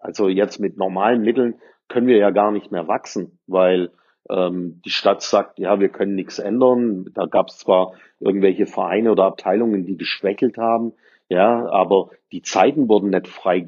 also 0.06 0.28
jetzt 0.28 0.60
mit 0.60 0.76
normalen 0.76 1.22
Mitteln 1.22 1.56
können 1.88 2.06
wir 2.06 2.16
ja 2.16 2.30
gar 2.30 2.52
nicht 2.52 2.70
mehr 2.70 2.86
wachsen, 2.86 3.40
weil 3.48 3.90
ähm, 4.30 4.80
die 4.84 4.90
Stadt 4.90 5.20
sagt, 5.20 5.58
ja, 5.58 5.80
wir 5.80 5.88
können 5.88 6.14
nichts 6.14 6.38
ändern. 6.38 7.10
Da 7.12 7.26
gab 7.26 7.48
es 7.48 7.58
zwar 7.58 7.94
irgendwelche 8.20 8.66
Vereine 8.66 9.10
oder 9.10 9.24
Abteilungen, 9.24 9.84
die 9.84 9.96
geschwächelt 9.96 10.58
haben, 10.58 10.92
ja, 11.28 11.68
aber 11.68 12.10
die 12.30 12.42
Zeiten 12.42 12.88
wurden 12.88 13.10
nicht 13.10 13.26
frei 13.26 13.64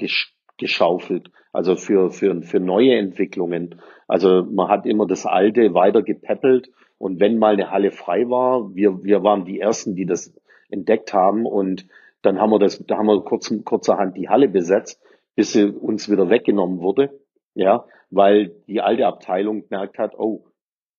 geschaufelt, 0.58 1.32
also 1.52 1.74
für, 1.74 2.12
für, 2.12 2.40
für 2.42 2.60
neue 2.60 2.94
Entwicklungen. 2.94 3.80
Also 4.06 4.44
man 4.44 4.68
hat 4.68 4.86
immer 4.86 5.08
das 5.08 5.26
Alte 5.26 5.74
weiter 5.74 6.02
gepäppelt 6.02 6.70
und 6.98 7.18
wenn 7.18 7.38
mal 7.38 7.54
eine 7.54 7.72
Halle 7.72 7.90
frei 7.90 8.30
war, 8.30 8.76
wir, 8.76 9.02
wir 9.02 9.24
waren 9.24 9.44
die 9.44 9.58
Ersten, 9.58 9.96
die 9.96 10.06
das 10.06 10.32
entdeckt 10.70 11.12
haben 11.12 11.46
und 11.46 11.86
dann 12.22 12.40
haben 12.40 12.50
wir 12.50 12.60
das, 12.60 12.84
da 12.86 12.96
haben 12.96 13.06
wir 13.06 13.24
kurz, 13.24 13.52
kurzerhand 13.64 14.16
die 14.16 14.28
Halle 14.28 14.48
besetzt, 14.48 15.02
bis 15.38 15.52
sie 15.52 15.66
uns 15.66 16.10
wieder 16.10 16.30
weggenommen 16.30 16.80
wurde, 16.80 17.20
ja, 17.54 17.84
weil 18.10 18.56
die 18.66 18.80
alte 18.80 19.06
Abteilung 19.06 19.68
gemerkt 19.68 19.96
hat, 19.96 20.18
oh, 20.18 20.46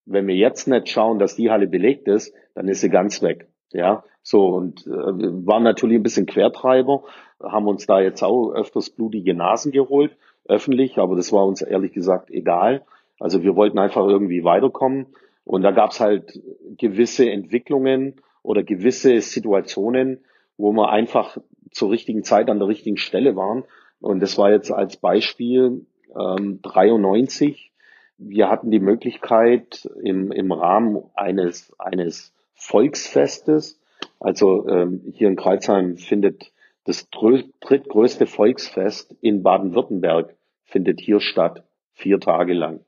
wenn 0.05 0.27
wir 0.27 0.35
jetzt 0.35 0.65
nicht 0.65 0.87
schauen, 0.87 1.19
dass 1.19 1.35
die 1.35 1.51
Halle 1.51 1.67
belegt 1.67 2.07
ist, 2.07 2.33
dann 2.55 2.69
ist 2.69 2.79
sie 2.79 2.89
ganz 2.89 3.21
weg. 3.21 3.49
Ja, 3.73 4.05
so 4.23 4.45
und 4.47 4.87
äh, 4.87 4.91
waren 4.91 5.63
natürlich 5.63 5.97
ein 5.97 6.03
bisschen 6.03 6.25
Quertreiber, 6.25 7.03
haben 7.43 7.67
uns 7.67 7.85
da 7.85 7.99
jetzt 7.99 8.23
auch 8.23 8.51
öfters 8.51 8.91
blutige 8.91 9.33
Nasen 9.33 9.73
geholt, 9.73 10.15
öffentlich, 10.45 10.97
aber 10.99 11.17
das 11.17 11.33
war 11.33 11.45
uns 11.45 11.61
ehrlich 11.61 11.91
gesagt 11.91 12.31
egal. 12.31 12.85
Also 13.19 13.43
wir 13.43 13.57
wollten 13.57 13.77
einfach 13.77 14.07
irgendwie 14.07 14.45
weiterkommen 14.45 15.07
und 15.43 15.63
da 15.63 15.71
gab's 15.71 15.99
halt 15.99 16.39
gewisse 16.77 17.29
Entwicklungen 17.29 18.21
oder 18.41 18.63
gewisse 18.63 19.19
Situationen, 19.19 20.23
wo 20.55 20.71
wir 20.71 20.91
einfach 20.91 21.37
zur 21.71 21.91
richtigen 21.91 22.23
Zeit 22.23 22.49
an 22.49 22.59
der 22.59 22.69
richtigen 22.69 22.95
Stelle 22.95 23.35
waren. 23.35 23.65
Und 23.99 24.21
das 24.21 24.37
war 24.37 24.51
jetzt 24.51 24.71
als 24.71 24.97
Beispiel 24.97 25.85
ähm, 26.17 26.59
93. 26.61 27.71
Wir 28.17 28.49
hatten 28.49 28.71
die 28.71 28.79
Möglichkeit 28.79 29.89
im, 30.01 30.31
im 30.31 30.51
Rahmen 30.51 31.03
eines, 31.15 31.73
eines 31.77 32.33
Volksfestes, 32.53 33.79
also 34.19 34.67
ähm, 34.67 35.01
hier 35.13 35.29
in 35.29 35.35
Kreuzheim 35.35 35.97
findet 35.97 36.51
das 36.85 37.09
drittgrößte 37.09 38.25
Volksfest 38.25 39.15
in 39.21 39.43
Baden-Württemberg 39.43 40.35
findet 40.63 40.99
hier 40.99 41.19
statt, 41.19 41.63
vier 41.93 42.19
Tage 42.19 42.53
lang. 42.53 42.79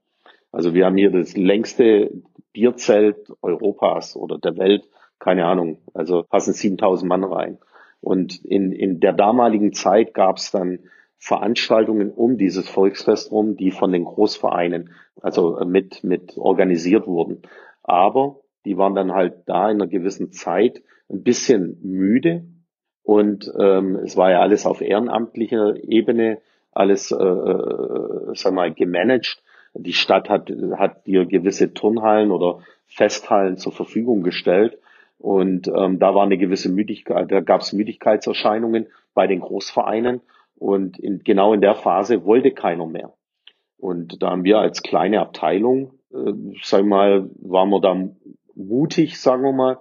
Also 0.52 0.74
wir 0.74 0.86
haben 0.86 0.98
hier 0.98 1.12
das 1.12 1.36
längste 1.36 2.12
Bierzelt 2.54 3.18
Europas 3.42 4.16
oder 4.16 4.38
der 4.38 4.58
Welt, 4.58 4.90
keine 5.20 5.46
Ahnung, 5.46 5.78
also 5.94 6.24
passen 6.24 6.54
7000 6.54 7.08
Mann 7.08 7.24
rein. 7.24 7.58
Und 8.02 8.44
in, 8.44 8.72
in 8.72 9.00
der 9.00 9.14
damaligen 9.14 9.74
Zeit 9.74 10.14
gab 10.14 10.38
es 10.38 10.52
dann 10.52 10.80
Veranstaltungen 11.24 12.12
um 12.12 12.38
dieses 12.38 12.68
Volksfest 12.68 13.32
rum, 13.32 13.56
die 13.56 13.70
von 13.70 13.92
den 13.92 14.06
Großvereinen, 14.06 14.90
also 15.22 15.64
mit, 15.66 16.04
mit 16.04 16.36
organisiert 16.36 17.06
wurden. 17.06 17.44
Aber 17.84 18.40
die 18.66 18.76
waren 18.78 18.96
dann 18.96 19.14
halt 19.14 19.44
da 19.46 19.70
in 19.70 19.80
einer 19.80 19.88
gewissen 19.88 20.32
Zeit 20.32 20.82
ein 21.10 21.22
bisschen 21.22 21.78
müde 21.84 22.46
und 23.04 23.52
ähm, 23.60 23.98
es 23.98 24.18
war 24.18 24.32
ja 24.32 24.42
alles 24.42 24.66
auf 24.66 24.82
ehrenamtlicher 24.82 25.76
Ebene, 25.84 26.40
alles, 26.72 27.12
äh, 27.12 27.24
äh, 27.24 28.34
sag 28.34 28.54
mal, 28.54 28.74
gemanagt. 28.74 29.44
Die 29.76 29.94
Stadt 29.94 30.28
hat, 30.28 30.52
hat 30.78 31.06
dir 31.06 31.26
gewisse 31.26 31.74
Turnhallen 31.74 32.32
oder 32.32 32.62
Festhallen 32.88 33.58
zur 33.58 33.74
Verfügung 33.74 34.24
gestellt 34.24 34.80
und 35.20 35.68
ähm, 35.68 36.00
da 36.00 36.16
war 36.16 36.24
eine 36.24 36.40
gewisse 36.40 36.70
Müdigkeit, 36.70 37.32
da 37.32 37.42
gab 37.42 37.62
es 37.62 37.74
Müdigkeitserscheinungen 37.74 38.88
bei 39.14 39.28
den 39.28 39.40
Großvereinen 39.40 40.22
und 40.62 41.00
in, 41.00 41.24
genau 41.24 41.54
in 41.54 41.62
der 41.62 41.74
Phase 41.74 42.24
wollte 42.24 42.52
keiner 42.52 42.86
mehr. 42.86 43.14
Und 43.78 44.22
da 44.22 44.30
haben 44.30 44.44
wir 44.44 44.60
als 44.60 44.84
kleine 44.84 45.20
Abteilung, 45.20 45.94
äh, 46.14 46.34
sag 46.62 46.86
mal, 46.86 47.30
waren 47.42 47.70
wir 47.70 47.82
da 47.82 48.10
mutig, 48.54 49.20
sagen 49.20 49.42
wir 49.42 49.54
mal, 49.54 49.80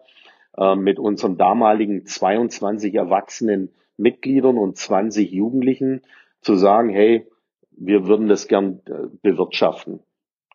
äh, 0.56 0.74
mit 0.76 0.98
unseren 0.98 1.36
damaligen 1.36 2.06
22 2.06 2.94
erwachsenen 2.94 3.74
Mitgliedern 3.98 4.56
und 4.56 4.78
20 4.78 5.30
Jugendlichen 5.30 6.00
zu 6.40 6.54
sagen, 6.54 6.88
hey, 6.88 7.26
wir 7.72 8.06
würden 8.06 8.26
das 8.26 8.48
gern 8.48 8.80
äh, 8.86 9.08
bewirtschaften. 9.20 10.00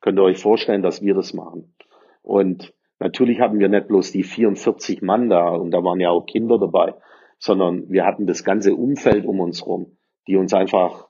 Könnt 0.01 0.17
ihr 0.17 0.23
euch 0.23 0.39
vorstellen, 0.39 0.81
dass 0.81 1.03
wir 1.03 1.13
das 1.13 1.35
machen? 1.35 1.75
Und 2.23 2.73
Natürlich 2.97 3.41
hatten 3.41 3.59
wir 3.59 3.67
nicht 3.67 3.88
bloß 3.88 4.13
die 4.13 4.23
44 4.23 5.01
Mann 5.01 5.29
da 5.29 5.49
und 5.49 5.71
da 5.71 5.83
waren 5.83 5.99
ja 5.99 6.11
auch 6.11 6.25
Kinder 6.25 6.57
dabei, 6.57 6.95
sondern 7.39 7.89
wir 7.89 8.05
hatten 8.05 8.25
das 8.25 8.45
ganze 8.45 8.73
Umfeld 8.73 9.25
um 9.25 9.41
uns 9.41 9.67
rum, 9.67 9.94
die 10.27 10.38
uns 10.38 10.53
einfach, 10.53 11.07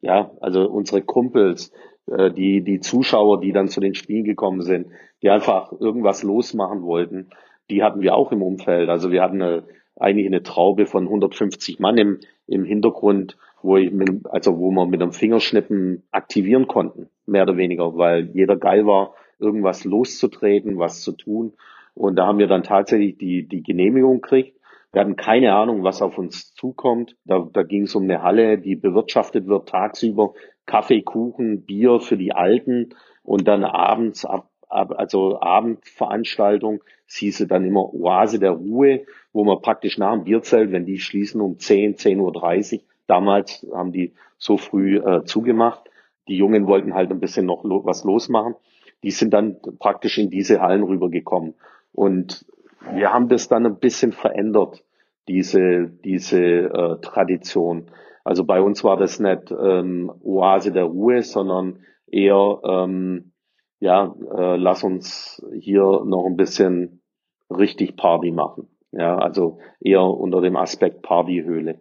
ja, 0.00 0.30
also 0.40 0.68
unsere 0.68 1.02
Kumpels, 1.02 1.72
äh, 2.06 2.30
die, 2.30 2.62
die 2.62 2.80
Zuschauer, 2.80 3.40
die 3.40 3.52
dann 3.52 3.68
zu 3.68 3.80
den 3.80 3.94
Spielen 3.94 4.24
gekommen 4.24 4.62
sind, 4.62 4.88
die 5.22 5.30
einfach 5.30 5.72
irgendwas 5.72 6.22
losmachen 6.22 6.82
wollten, 6.82 7.30
die 7.70 7.82
hatten 7.82 8.00
wir 8.00 8.14
auch 8.14 8.32
im 8.32 8.42
Umfeld. 8.42 8.88
Also 8.88 9.10
wir 9.10 9.22
hatten 9.22 9.42
eine, 9.42 9.64
eigentlich 9.96 10.26
eine 10.26 10.42
Traube 10.42 10.86
von 10.86 11.04
150 11.04 11.80
Mann 11.80 11.98
im, 11.98 12.20
im 12.46 12.64
Hintergrund, 12.64 13.36
wo 13.62 13.76
ich 13.76 13.90
mit, 13.90 14.08
also 14.26 14.58
wo 14.58 14.70
wir 14.70 14.86
mit 14.86 15.02
einem 15.02 15.12
Fingerschnippen 15.12 16.04
aktivieren 16.10 16.68
konnten, 16.68 17.08
mehr 17.26 17.42
oder 17.42 17.56
weniger, 17.56 17.96
weil 17.96 18.30
jeder 18.32 18.56
geil 18.56 18.86
war, 18.86 19.14
irgendwas 19.38 19.84
loszutreten, 19.84 20.78
was 20.78 21.00
zu 21.00 21.12
tun. 21.12 21.52
Und 21.94 22.16
da 22.16 22.26
haben 22.26 22.38
wir 22.38 22.46
dann 22.46 22.62
tatsächlich 22.62 23.18
die, 23.18 23.46
die 23.46 23.62
Genehmigung 23.62 24.20
gekriegt. 24.20 24.57
Wir 24.92 25.02
hatten 25.02 25.16
keine 25.16 25.54
Ahnung, 25.54 25.82
was 25.82 26.02
auf 26.02 26.18
uns 26.18 26.54
zukommt. 26.54 27.16
Da, 27.24 27.46
da 27.52 27.62
ging 27.62 27.82
es 27.82 27.94
um 27.94 28.04
eine 28.04 28.22
Halle, 28.22 28.58
die 28.58 28.76
bewirtschaftet 28.76 29.46
wird 29.46 29.68
tagsüber. 29.68 30.34
Kaffee, 30.66 31.02
Kuchen, 31.02 31.64
Bier 31.64 32.00
für 32.00 32.16
die 32.16 32.32
Alten 32.32 32.90
und 33.22 33.48
dann 33.48 33.64
abends 33.64 34.24
ab, 34.24 34.50
ab 34.68 34.92
also 34.96 35.40
Abendveranstaltung. 35.40 36.82
Es 37.06 37.16
hieße 37.16 37.46
dann 37.46 37.64
immer 37.64 37.92
Oase 37.94 38.38
der 38.38 38.52
Ruhe, 38.52 39.04
wo 39.32 39.44
man 39.44 39.60
praktisch 39.60 39.98
nach 39.98 40.14
dem 40.14 40.24
Bierzelt, 40.24 40.72
wenn 40.72 40.86
die 40.86 40.98
schließen 40.98 41.40
um 41.40 41.58
10, 41.58 41.96
10.30 41.96 42.74
Uhr, 42.74 42.80
damals 43.06 43.66
haben 43.74 43.92
die 43.92 44.14
so 44.38 44.56
früh 44.56 44.98
äh, 44.98 45.24
zugemacht. 45.24 45.90
Die 46.28 46.36
Jungen 46.36 46.66
wollten 46.66 46.94
halt 46.94 47.10
ein 47.10 47.20
bisschen 47.20 47.46
noch 47.46 47.64
lo 47.64 47.84
was 47.84 48.04
losmachen 48.04 48.54
die 49.02 49.10
sind 49.10 49.32
dann 49.32 49.56
praktisch 49.78 50.18
in 50.18 50.30
diese 50.30 50.60
Hallen 50.60 50.82
rübergekommen. 50.82 51.54
Und 51.92 52.46
wir 52.92 53.12
haben 53.12 53.28
das 53.28 53.48
dann 53.48 53.66
ein 53.66 53.78
bisschen 53.78 54.12
verändert, 54.12 54.84
diese, 55.26 55.88
diese 56.04 56.40
äh, 56.40 57.00
Tradition. 57.00 57.90
Also 58.24 58.44
bei 58.44 58.60
uns 58.60 58.84
war 58.84 58.96
das 58.96 59.20
nicht 59.20 59.50
ähm, 59.50 60.12
Oase 60.22 60.72
der 60.72 60.84
Ruhe, 60.84 61.22
sondern 61.22 61.80
eher, 62.06 62.60
ähm, 62.64 63.32
ja, 63.80 64.14
äh, 64.34 64.56
lass 64.56 64.84
uns 64.84 65.44
hier 65.52 66.02
noch 66.04 66.26
ein 66.26 66.36
bisschen 66.36 67.02
richtig 67.50 67.96
Party 67.96 68.30
machen. 68.30 68.68
Ja, 68.92 69.18
also 69.18 69.58
eher 69.80 70.02
unter 70.02 70.40
dem 70.40 70.56
Aspekt 70.56 71.02
Partyhöhle. 71.02 71.78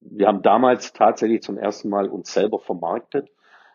Wir 0.00 0.26
haben 0.26 0.42
damals 0.42 0.92
tatsächlich 0.92 1.42
zum 1.42 1.58
ersten 1.58 1.88
Mal 1.88 2.08
uns 2.08 2.32
selber 2.32 2.58
vermarktet 2.58 3.30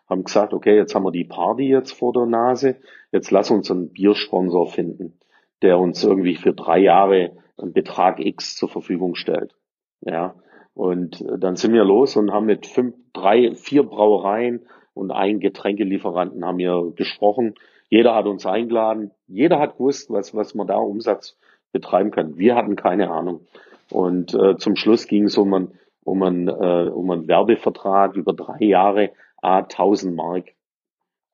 haben 0.08 0.24
gesagt, 0.24 0.54
okay, 0.54 0.76
jetzt 0.76 0.94
haben 0.94 1.04
wir 1.04 1.10
die 1.10 1.24
Party 1.24 1.68
jetzt 1.68 1.92
vor 1.92 2.12
der 2.12 2.26
Nase, 2.26 2.76
jetzt 3.12 3.30
lass 3.30 3.50
uns 3.50 3.70
einen 3.70 3.92
Biersponsor 3.92 4.68
finden, 4.68 5.18
der 5.62 5.78
uns 5.78 6.04
irgendwie 6.04 6.36
für 6.36 6.52
drei 6.52 6.78
Jahre 6.78 7.36
einen 7.58 7.72
Betrag 7.72 8.20
X 8.20 8.56
zur 8.56 8.68
Verfügung 8.68 9.14
stellt. 9.14 9.54
Ja, 10.00 10.34
und 10.74 11.24
dann 11.38 11.56
sind 11.56 11.72
wir 11.72 11.84
los 11.84 12.16
und 12.16 12.32
haben 12.32 12.46
mit 12.46 12.66
fünf, 12.66 12.94
drei, 13.14 13.54
vier 13.54 13.82
Brauereien 13.82 14.66
und 14.92 15.10
einen 15.10 15.40
Getränkelieferanten 15.40 16.44
haben 16.44 16.58
wir 16.58 16.92
gesprochen. 16.94 17.54
Jeder 17.88 18.14
hat 18.14 18.26
uns 18.26 18.44
eingeladen. 18.46 19.10
Jeder 19.26 19.58
hat 19.58 19.78
gewusst, 19.78 20.10
was, 20.10 20.34
was 20.34 20.54
man 20.54 20.66
da 20.66 20.76
Umsatz 20.76 21.38
betreiben 21.72 22.10
kann. 22.10 22.36
Wir 22.36 22.56
hatten 22.56 22.76
keine 22.76 23.10
Ahnung. 23.10 23.46
Und 23.90 24.34
äh, 24.34 24.56
zum 24.56 24.76
Schluss 24.76 25.06
ging 25.06 25.24
es 25.24 25.38
um 25.38 25.54
einen, 25.54 25.78
um, 26.04 26.22
einen, 26.22 26.48
äh, 26.48 26.90
um 26.90 27.10
einen 27.10 27.28
Werbevertrag 27.28 28.14
über 28.14 28.32
drei 28.32 28.58
Jahre 28.60 29.12
A 29.40 29.58
1000 29.58 30.14
Mark, 30.14 30.52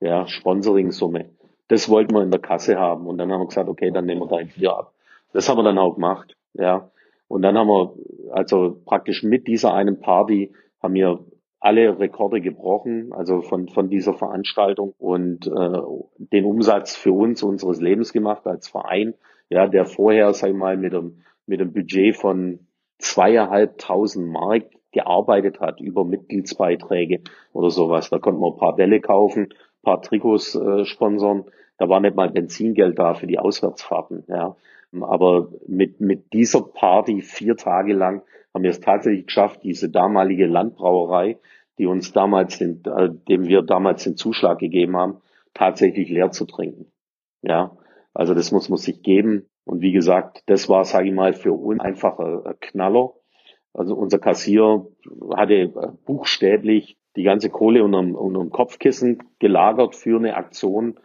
ja, 0.01 0.27
Sponsoring-Summe. 0.27 1.31
Das 1.73 1.89
wollten 1.89 2.15
wir 2.15 2.23
in 2.23 2.31
der 2.31 2.39
Kasse 2.39 2.79
haben. 2.79 3.07
Und 3.07 3.17
dann 3.17 3.33
haben 3.33 3.41
wir 3.41 3.47
gesagt, 3.47 3.71
okay, 3.71 3.91
dann 3.91 4.05
nehmen 4.05 4.21
wir 4.21 4.27
da 4.27 4.37
ein 4.37 4.53
Bier 4.55 4.77
ab. 4.77 4.93
Das 5.33 5.49
haben 5.49 5.57
wir 5.57 5.63
dann 5.63 5.79
auch 5.79 5.95
gemacht, 5.95 6.37
ja. 6.53 6.91
Und 7.29 7.41
dann 7.41 7.57
haben 7.57 7.69
wir, 7.69 7.95
also 8.31 8.77
praktisch 8.85 9.23
mit 9.23 9.47
dieser 9.47 9.73
einen 9.73 9.99
Party 9.99 10.53
haben 10.83 10.93
wir 10.93 11.25
alle 11.61 11.99
Rekorde 11.99 12.43
gebrochen, 12.43 13.15
also 13.15 13.41
von, 13.41 13.69
von 13.69 13.89
dieser 13.89 14.13
Veranstaltung 14.13 14.93
und 14.99 15.47
äh, 15.47 15.81
den 16.19 16.45
Umsatz 16.45 16.95
für 16.95 17.13
uns 17.13 17.43
unseres 17.43 17.81
Lebens 17.81 18.13
gemacht 18.13 18.47
als 18.47 18.69
Verein, 18.69 19.15
ja, 19.49 19.67
der 19.67 19.87
vorher, 19.87 20.35
sag 20.35 20.51
ich 20.51 20.57
mal, 20.57 20.77
mit 20.77 20.93
einem, 20.93 21.23
mit 21.47 21.63
einem 21.63 21.73
Budget 21.73 22.17
von 22.17 22.67
zweieinhalbtausend 22.99 24.31
Mark 24.31 24.65
gearbeitet 24.91 25.61
hat 25.61 25.81
über 25.81 26.05
Mitgliedsbeiträge 26.05 27.23
oder 27.55 27.71
sowas. 27.71 28.11
Da 28.11 28.19
konnte 28.19 28.41
man 28.41 28.53
ein 28.53 28.59
paar 28.59 28.77
Bälle 28.77 29.01
kaufen, 29.01 29.45
ein 29.45 29.83
paar 29.83 30.03
Trikots 30.03 30.55
äh, 30.55 30.85
sponsern. 30.85 31.47
Da 31.79 31.89
war 31.89 32.01
nicht 32.01 32.17
mal 32.17 32.31
Benzingeld 32.31 32.99
da 32.99 33.15
für 33.15 33.27
die 33.27 33.39
Auswärtsfahrten. 33.39 34.25
Ja. 34.29 34.57
Aber 35.01 35.49
mit, 35.67 36.01
mit 36.01 36.33
dieser 36.33 36.63
Party 36.63 37.23
vier 37.23 37.57
Tage 37.57 37.95
lang 37.95 38.23
haben 38.53 38.63
wir 38.63 38.71
es 38.71 38.81
tatsächlich 38.81 39.27
geschafft, 39.27 39.63
diese 39.63 39.89
damalige 39.89 40.47
Landbrauerei, 40.47 41.39
die 41.79 41.87
uns 41.87 42.13
damals, 42.13 42.59
den, 42.59 42.83
äh, 42.85 43.09
dem 43.29 43.47
wir 43.47 43.63
damals 43.63 44.05
den 44.05 44.17
Zuschlag 44.17 44.59
gegeben 44.59 44.97
haben, 44.97 45.23
tatsächlich 45.55 46.09
leer 46.09 46.31
zu 46.31 46.45
trinken. 46.45 46.93
Ja, 47.43 47.77
also 48.15 48.35
das 48.35 48.53
muss 48.53 48.69
man 48.69 48.79
sich 48.79 49.03
geben. 49.03 49.47
Und 49.65 49.81
wie 49.81 49.93
gesagt, 49.93 50.43
das 50.47 50.69
war, 50.69 50.85
sage 50.85 51.09
ich 51.09 51.15
mal, 51.15 51.33
für 51.33 51.53
uns 51.53 51.81
einfach 51.81 52.19
ein 52.19 52.55
Knaller. 52.61 53.15
Also 53.73 53.95
unser 53.95 54.19
Kassier 54.19 54.87
hatte 55.35 55.97
buchstäblich 56.05 56.99
die 57.17 57.23
ganze 57.23 57.49
Kohle 57.49 57.85
unterm, 57.85 58.15
unterm 58.15 58.51
Kopfkissen 58.51 59.23
gelagert 59.39 59.95
für 59.95 60.19
eine 60.19 60.37
Aktion, 60.37 60.99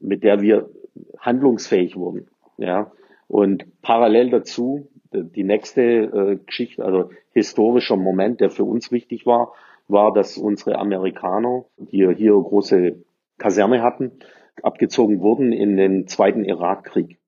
mit 0.00 0.22
der 0.22 0.40
wir 0.40 0.70
handlungsfähig 1.18 1.96
wurden. 1.96 2.28
Ja. 2.58 2.92
Und 3.28 3.80
parallel 3.82 4.30
dazu, 4.30 4.88
die 5.12 5.44
nächste 5.44 5.82
äh, 5.82 6.36
Geschichte, 6.44 6.84
also 6.84 7.10
historischer 7.32 7.96
Moment, 7.96 8.40
der 8.40 8.50
für 8.50 8.64
uns 8.64 8.90
wichtig 8.90 9.26
war, 9.26 9.52
war, 9.88 10.12
dass 10.12 10.38
unsere 10.38 10.78
Amerikaner, 10.78 11.64
die 11.76 12.06
hier 12.14 12.32
große 12.32 13.04
Kaserne 13.38 13.82
hatten, 13.82 14.12
abgezogen 14.62 15.20
wurden 15.20 15.52
in 15.52 15.76
den 15.76 16.06
zweiten 16.06 16.44
Irakkrieg. 16.44 17.18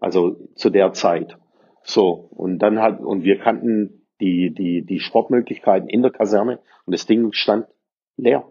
Also 0.00 0.36
zu 0.54 0.70
der 0.70 0.92
Zeit. 0.92 1.36
So. 1.82 2.28
Und 2.30 2.60
dann 2.60 2.80
hat, 2.80 3.00
und 3.00 3.24
wir 3.24 3.38
kannten 3.38 4.06
die, 4.20 4.52
die, 4.52 4.82
die 4.82 5.00
Sportmöglichkeiten 5.00 5.88
in 5.88 6.02
der 6.02 6.10
Kaserne 6.10 6.60
und 6.86 6.92
das 6.92 7.06
Ding 7.06 7.32
stand 7.32 7.66
leer. 8.16 8.44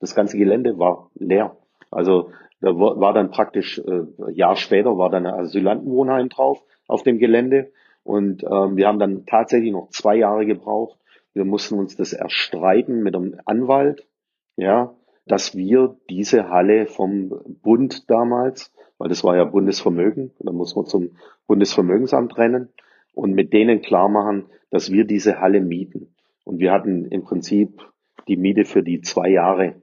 Das 0.00 0.14
ganze 0.14 0.36
Gelände 0.38 0.78
war 0.78 1.10
leer. 1.14 1.56
Also 1.90 2.30
da 2.64 2.70
war 2.78 3.12
dann 3.12 3.30
praktisch, 3.30 3.78
äh, 3.78 4.32
Jahr 4.32 4.56
später 4.56 4.96
war 4.96 5.10
dann 5.10 5.26
ein 5.26 5.34
Asylantenwohnheim 5.34 6.30
drauf 6.30 6.64
auf 6.88 7.02
dem 7.02 7.18
Gelände 7.18 7.72
und 8.04 8.42
ähm, 8.42 8.76
wir 8.78 8.88
haben 8.88 8.98
dann 8.98 9.26
tatsächlich 9.26 9.70
noch 9.70 9.90
zwei 9.90 10.16
Jahre 10.16 10.46
gebraucht. 10.46 10.98
Wir 11.34 11.44
mussten 11.44 11.78
uns 11.78 11.94
das 11.94 12.14
erstreiten 12.14 13.02
mit 13.02 13.14
einem 13.14 13.38
Anwalt, 13.44 14.08
ja, 14.56 14.94
dass 15.26 15.54
wir 15.54 15.98
diese 16.08 16.48
Halle 16.48 16.86
vom 16.86 17.38
Bund 17.62 18.08
damals, 18.10 18.72
weil 18.96 19.10
das 19.10 19.24
war 19.24 19.36
ja 19.36 19.44
Bundesvermögen, 19.44 20.32
da 20.38 20.50
muss 20.50 20.74
man 20.74 20.86
zum 20.86 21.18
Bundesvermögensamt 21.46 22.38
rennen 22.38 22.70
und 23.12 23.34
mit 23.34 23.52
denen 23.52 23.82
klar 23.82 24.08
machen, 24.08 24.46
dass 24.70 24.90
wir 24.90 25.04
diese 25.04 25.38
Halle 25.38 25.60
mieten. 25.60 26.14
Und 26.44 26.60
wir 26.60 26.72
hatten 26.72 27.04
im 27.06 27.24
Prinzip 27.24 27.82
die 28.26 28.38
Miete 28.38 28.64
für 28.64 28.82
die 28.82 29.02
zwei 29.02 29.28
Jahre, 29.28 29.82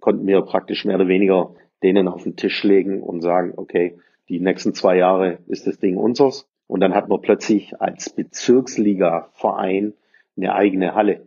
konnten 0.00 0.26
wir 0.26 0.42
praktisch 0.42 0.84
mehr 0.84 0.96
oder 0.96 1.08
weniger 1.08 1.54
denen 1.82 2.08
auf 2.08 2.24
den 2.24 2.36
Tisch 2.36 2.64
legen 2.64 3.02
und 3.02 3.22
sagen, 3.22 3.52
okay, 3.56 3.98
die 4.28 4.40
nächsten 4.40 4.74
zwei 4.74 4.96
Jahre 4.96 5.38
ist 5.46 5.66
das 5.66 5.78
Ding 5.78 5.96
unseres. 5.96 6.48
Und 6.66 6.80
dann 6.80 6.94
hat 6.94 7.08
man 7.08 7.20
plötzlich 7.20 7.80
als 7.80 8.10
Bezirksliga-Verein 8.10 9.94
eine 10.36 10.54
eigene 10.54 10.94
Halle. 10.94 11.26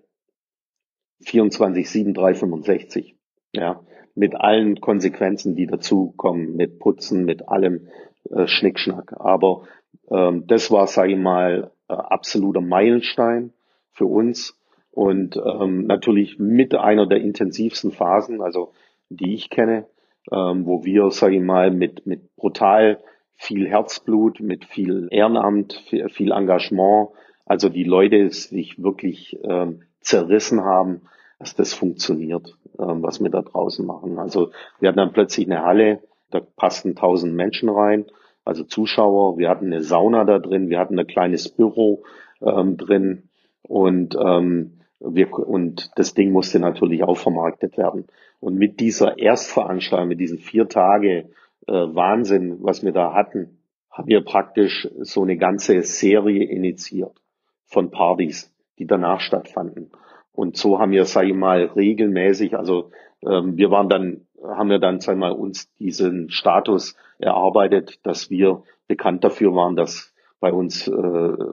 24, 1.22 1.90
7, 1.90 2.14
3, 2.14 2.36
65. 2.36 3.16
Ja, 3.54 3.82
mit 4.16 4.36
allen 4.36 4.80
Konsequenzen, 4.82 5.56
die 5.56 5.68
dazukommen, 5.68 6.56
mit 6.56 6.80
Putzen, 6.80 7.26
mit 7.26 7.48
allem 7.48 7.88
äh, 8.30 8.48
Schnickschnack. 8.48 9.14
Aber 9.20 9.64
ähm, 10.10 10.46
das 10.48 10.72
war, 10.72 10.88
sage 10.88 11.14
ich 11.14 11.18
mal, 11.18 11.72
äh, 11.88 11.94
absoluter 11.94 12.62
Meilenstein 12.62 13.54
für 13.92 14.06
uns 14.06 14.58
und 14.92 15.38
ähm, 15.38 15.86
natürlich 15.88 16.38
mit 16.38 16.76
einer 16.76 17.08
der 17.08 17.22
intensivsten 17.22 17.92
Phasen, 17.92 18.42
also 18.42 18.74
die 19.10 19.34
ich 19.34 19.50
kenne, 19.50 19.86
ähm, 20.32 20.66
wo 20.66 20.84
wir, 20.84 21.10
sage 21.12 21.36
ich 21.36 21.42
mal, 21.42 21.72
mit, 21.72 22.06
mit 22.06 22.36
brutal 22.36 23.00
viel 23.36 23.68
Herzblut, 23.68 24.40
mit 24.40 24.66
viel 24.66 25.08
Ehrenamt, 25.10 25.74
viel, 26.10 26.32
Engagement, 26.32 27.10
also 27.46 27.70
die 27.70 27.84
Leute 27.84 28.30
sich 28.30 28.82
wirklich 28.82 29.40
ähm, 29.44 29.82
zerrissen 30.00 30.64
haben, 30.64 31.02
dass 31.40 31.56
das 31.56 31.74
funktioniert, 31.74 32.56
ähm, 32.78 33.02
was 33.02 33.22
wir 33.22 33.32
da 33.32 33.42
draußen 33.42 33.86
machen. 33.86 34.20
Also 34.20 34.52
wir 34.80 34.90
hatten 34.90 35.00
dann 35.00 35.14
plötzlich 35.14 35.48
eine 35.48 35.64
Halle, 35.64 36.04
da 36.30 36.40
passten 36.40 36.96
tausend 36.96 37.34
Menschen 37.34 37.70
rein, 37.70 38.06
also 38.46 38.64
Zuschauer. 38.64 39.38
Wir 39.38 39.50
hatten 39.50 39.66
eine 39.66 39.82
Sauna 39.82 40.24
da 40.24 40.38
drin, 40.38 40.70
wir 40.70 40.80
hatten 40.80 41.00
ein 41.00 41.08
kleines 41.08 41.50
Büro 41.50 42.04
ähm, 42.42 42.78
drin 42.78 43.24
und 43.64 44.16
ähm, 44.24 44.81
wir, 45.04 45.32
und 45.34 45.92
das 45.96 46.14
Ding 46.14 46.32
musste 46.32 46.60
natürlich 46.60 47.04
auch 47.04 47.18
vermarktet 47.18 47.78
werden. 47.78 48.08
Und 48.40 48.58
mit 48.58 48.80
dieser 48.80 49.20
Erstveranstaltung, 49.20 50.08
mit 50.08 50.20
diesen 50.20 50.38
vier 50.38 50.68
Tage 50.68 51.30
äh, 51.68 51.74
Wahnsinn, 51.74 52.58
was 52.62 52.84
wir 52.84 52.92
da 52.92 53.14
hatten, 53.14 53.60
haben 53.90 54.08
wir 54.08 54.24
praktisch 54.24 54.88
so 55.00 55.24
eine 55.24 55.38
ganze 55.38 55.82
Serie 55.82 56.46
initiiert 56.46 57.22
von 57.66 57.92
Partys, 57.92 58.54
die 58.80 58.88
danach 58.88 59.20
stattfanden. 59.20 59.92
Und 60.32 60.56
so 60.56 60.80
haben 60.80 60.92
wir, 60.92 61.06
sage 61.06 61.30
ich 61.30 61.36
mal, 61.36 61.66
regelmäßig, 61.76 62.56
also 62.56 62.92
ähm, 63.26 63.58
wir 63.58 63.70
waren 63.70 63.90
dann, 63.90 64.28
haben 64.42 64.70
wir 64.70 64.80
dann, 64.80 65.00
sag 65.00 65.14
ich 65.14 65.20
mal, 65.20 65.32
uns 65.32 65.74
diesen 65.76 66.30
Status 66.30 66.96
erarbeitet, 67.20 68.00
dass 68.04 68.30
wir 68.30 68.64
bekannt 68.88 69.24
dafür 69.24 69.54
waren, 69.54 69.76
dass 69.76 70.14
bei 70.42 70.52
uns 70.52 70.88
äh, 70.88 70.92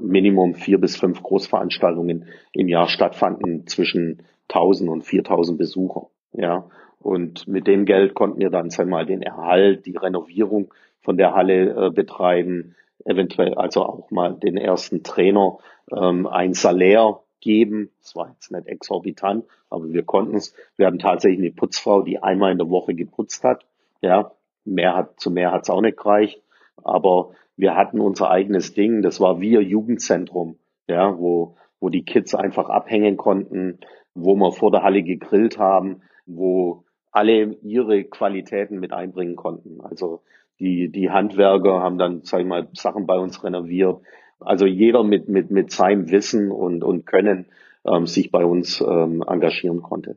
Minimum 0.01 0.55
vier 0.55 0.81
bis 0.81 0.97
fünf 0.97 1.23
Großveranstaltungen 1.23 2.27
im 2.53 2.69
Jahr 2.69 2.89
stattfanden 2.89 3.67
zwischen 3.67 4.23
1000 4.49 4.91
und 4.91 5.03
4000 5.03 5.59
Besucher. 5.59 6.09
Ja, 6.33 6.69
und 6.99 7.47
mit 7.47 7.67
dem 7.67 7.85
Geld 7.85 8.15
konnten 8.15 8.41
wir 8.41 8.51
dann, 8.51 8.71
sag 8.71 8.87
ich 8.87 8.91
mal, 8.91 9.07
den 9.07 9.23
Erhalt, 9.23 9.87
die 9.87 9.97
Renovierung 9.97 10.73
von 11.01 11.17
der 11.17 11.35
Halle 11.35 11.87
äh, 11.87 11.91
betreiben, 11.91 12.75
eventuell 13.05 13.55
also 13.55 13.85
auch 13.85 14.11
mal 14.11 14.35
den 14.35 14.57
ersten 14.57 15.03
Trainer 15.03 15.59
ähm, 15.95 16.27
ein 16.27 16.55
Salär 16.55 17.21
geben. 17.41 17.91
Das 18.01 18.17
war 18.17 18.31
jetzt 18.31 18.51
nicht 18.51 18.67
exorbitant, 18.67 19.45
aber 19.69 19.93
wir 19.93 20.03
konnten 20.03 20.37
es. 20.37 20.55
Wir 20.77 20.87
hatten 20.87 20.99
tatsächlich 20.99 21.41
eine 21.41 21.53
Putzfrau, 21.53 22.03
die 22.03 22.23
einmal 22.23 22.53
in 22.53 22.59
der 22.59 22.71
Woche 22.71 22.95
geputzt 22.95 23.45
hat. 23.45 23.67
Ja, 24.01 24.33
mehr 24.65 24.97
hat, 24.97 25.21
zu 25.21 25.31
mehr 25.31 25.53
hat 25.53 25.63
es 25.63 25.71
auch 25.71 25.83
nicht 25.83 25.99
gereicht. 25.99 26.43
Aber 26.83 27.31
wir 27.59 27.75
hatten 27.75 28.01
unser 28.01 28.31
eigenes 28.31 28.73
Ding. 28.73 29.03
Das 29.03 29.21
war 29.21 29.41
wir 29.41 29.61
Jugendzentrum, 29.63 30.57
ja, 30.87 31.19
wo, 31.19 31.57
wo 31.81 31.89
die 31.91 32.05
Kids 32.05 32.35
einfach 32.35 32.71
abhängen 32.71 33.17
konnten, 33.17 33.81
wo 34.15 34.37
wir 34.37 34.53
vor 34.53 34.71
der 34.71 34.85
Halle 34.85 35.03
gegrillt 35.03 35.59
haben, 35.59 36.03
wo 36.25 36.85
alle 37.11 37.57
ihre 37.63 38.05
Qualitäten 38.05 38.79
mit 38.79 38.93
einbringen 38.93 39.35
konnten. 39.35 39.81
Also 39.81 40.23
die, 40.61 40.91
die 40.91 41.11
Handwerker 41.11 41.81
haben 41.81 41.99
dann, 41.99 42.23
sag 42.23 42.41
ich 42.41 42.47
mal, 42.47 42.69
Sachen 42.75 43.07
bei 43.07 43.19
uns 43.19 43.43
renoviert. 43.43 44.01
Also 44.39 44.65
jeder 44.65 45.03
mit, 45.03 45.29
mit, 45.29 45.51
mit 45.51 45.73
seinem 45.73 46.11
Wissen 46.11 46.53
und, 46.53 46.85
und 46.85 47.07
Können 47.07 47.47
ähm, 47.85 48.07
sich 48.07 48.31
bei 48.31 48.45
uns 48.45 48.81
ähm, 48.81 49.25
engagieren 49.27 49.83
konnte. 49.83 50.17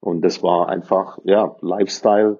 Und 0.00 0.22
das 0.22 0.42
war 0.42 0.68
einfach, 0.68 1.18
ja, 1.24 1.56
Lifestyle. 1.62 2.38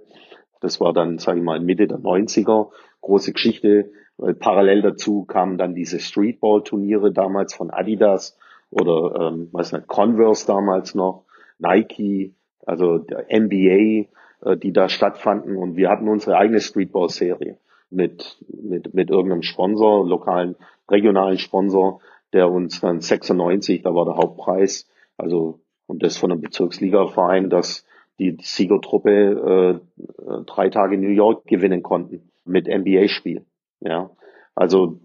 Das 0.60 0.78
war 0.78 0.92
dann, 0.92 1.18
sage 1.18 1.38
ich 1.38 1.44
mal, 1.44 1.60
Mitte 1.60 1.86
der 1.86 1.98
90er, 1.98 2.70
große 3.00 3.32
Geschichte. 3.32 3.92
Parallel 4.38 4.82
dazu 4.82 5.24
kamen 5.24 5.58
dann 5.58 5.74
diese 5.74 5.98
Streetball-Turniere 5.98 7.12
damals 7.12 7.54
von 7.54 7.70
Adidas 7.70 8.38
oder, 8.70 9.28
ähm, 9.28 9.48
weiß 9.52 9.72
nicht, 9.72 9.87
Converse 9.87 10.46
damals 10.46 10.94
noch, 10.94 11.24
Nike, 11.58 12.35
also 12.64 12.98
der 12.98 13.26
NBA, 13.30 14.08
äh, 14.44 14.56
die 14.56 14.72
da 14.72 14.88
stattfanden. 14.88 15.56
Und 15.56 15.76
wir 15.76 15.88
hatten 15.90 16.08
unsere 16.08 16.37
eigene 16.37 16.61
Streetball-Serie 16.61 17.58
mit, 17.90 18.38
mit, 18.48 18.94
mit 18.94 19.11
irgendeinem 19.11 19.42
Sponsor, 19.42 20.06
lokalen, 20.06 20.56
regionalen 20.90 21.38
Sponsor, 21.38 22.00
der 22.32 22.50
uns 22.50 22.80
dann 22.80 23.00
96, 23.00 23.82
da 23.82 23.94
war 23.94 24.06
der 24.06 24.16
Hauptpreis, 24.16 24.88
also 25.16 25.61
und 25.87 26.02
das 26.02 26.16
von 26.16 26.32
einem 26.32 26.40
Bezirksliga-Verein, 26.40 27.50
dass 27.50 27.87
die 28.18 28.38
Siegertruppe 28.40 29.80
äh, 30.00 30.44
drei 30.46 30.70
Tage 30.70 30.96
New 30.96 31.08
York 31.08 31.44
gewinnen 31.46 31.82
konnten 31.82 32.30
mit 32.44 32.66
NBA-Spiel. 32.66 33.44
Ja, 33.84 34.10
also 34.54 35.00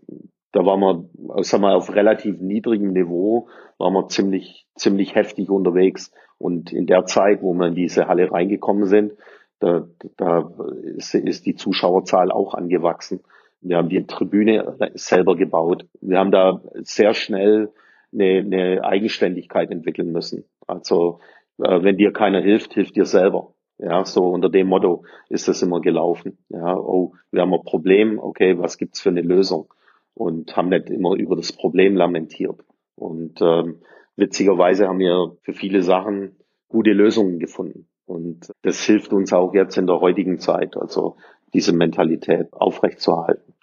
da 0.51 0.65
waren 0.65 0.79
wir, 0.79 1.43
sagen 1.43 1.63
wir, 1.63 1.75
auf 1.75 1.93
relativ 1.93 2.39
niedrigem 2.39 2.93
Niveau, 2.93 3.47
waren 3.77 3.93
wir 3.93 4.07
ziemlich, 4.07 4.65
ziemlich 4.75 5.15
heftig 5.15 5.49
unterwegs. 5.49 6.11
Und 6.37 6.71
in 6.71 6.85
der 6.87 7.05
Zeit, 7.05 7.41
wo 7.41 7.53
wir 7.53 7.67
in 7.67 7.75
diese 7.75 8.07
Halle 8.07 8.31
reingekommen 8.31 8.85
sind, 8.85 9.13
da, 9.59 9.87
da 10.17 10.51
ist, 10.95 11.15
ist 11.15 11.45
die 11.45 11.55
Zuschauerzahl 11.55 12.31
auch 12.31 12.53
angewachsen. 12.53 13.21
Wir 13.61 13.77
haben 13.77 13.89
die 13.89 14.05
Tribüne 14.05 14.77
selber 14.93 15.35
gebaut. 15.35 15.85
Wir 15.99 16.19
haben 16.19 16.31
da 16.31 16.61
sehr 16.75 17.13
schnell 17.13 17.71
eine, 18.13 18.39
eine 18.39 18.83
Eigenständigkeit 18.83 19.71
entwickeln 19.71 20.11
müssen. 20.11 20.45
Also 20.67 21.19
äh, 21.57 21.81
wenn 21.81 21.97
dir 21.97 22.13
keiner 22.13 22.41
hilft, 22.41 22.73
hilft 22.73 22.95
dir 22.95 23.05
selber. 23.05 23.53
Ja, 23.79 24.03
so 24.05 24.27
unter 24.29 24.49
dem 24.49 24.67
Motto 24.67 25.03
ist 25.29 25.47
das 25.47 25.61
immer 25.61 25.81
gelaufen. 25.81 26.37
Ja, 26.49 26.75
oh, 26.77 27.13
wir 27.31 27.41
haben 27.41 27.53
ein 27.53 27.63
Problem, 27.63 28.17
okay, 28.19 28.57
was 28.57 28.77
gibt's 28.77 29.01
für 29.01 29.09
eine 29.09 29.21
Lösung? 29.21 29.71
Und 30.15 30.57
haben 30.57 30.69
nicht 30.69 30.89
immer 30.89 31.15
über 31.15 31.35
das 31.35 31.51
Problem 31.51 31.95
lamentiert. 31.95 32.65
Und 32.95 33.39
ähm, 33.39 33.81
witzigerweise 34.15 34.87
haben 34.87 34.97
wir 34.97 35.37
für 35.43 35.53
viele 35.53 35.83
Sachen 35.83 36.37
gute 36.69 36.91
Lösungen 36.91 37.37
gefunden. 37.37 37.87
Und 38.07 38.51
das 38.63 38.81
hilft 38.83 39.13
uns 39.13 39.31
auch 39.31 39.53
jetzt 39.53 39.77
in 39.77 39.85
der 39.85 39.99
heutigen 39.99 40.39
Zeit, 40.39 40.75
also 40.75 41.17
diese 41.53 41.73
Mentalität 41.73 42.51
aufrechtzuerhalten. 42.53 43.53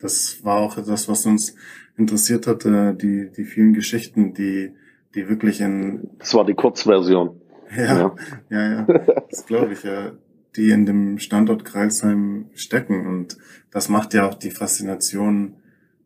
Das 0.00 0.44
war 0.44 0.60
auch 0.60 0.76
etwas, 0.76 1.08
was 1.08 1.24
uns 1.26 1.54
interessiert 1.96 2.48
hatte, 2.48 2.94
die, 2.94 3.30
die 3.30 3.44
vielen 3.44 3.74
Geschichten, 3.74 4.34
die, 4.34 4.74
die 5.14 5.28
wirklich 5.28 5.60
in... 5.60 6.10
Das 6.18 6.34
war 6.34 6.44
die 6.44 6.54
Kurzversion. 6.54 7.41
Ja, 7.76 8.14
ja, 8.50 8.70
ja, 8.70 8.82
das 9.30 9.46
glaube 9.46 9.72
ich, 9.72 9.82
ja, 9.82 10.12
die 10.56 10.70
in 10.70 10.86
dem 10.86 11.18
Standort 11.18 11.64
Kreilsheim 11.64 12.50
stecken. 12.54 13.06
Und 13.06 13.38
das 13.70 13.88
macht 13.88 14.14
ja 14.14 14.28
auch 14.28 14.34
die 14.34 14.50
Faszination 14.50 15.56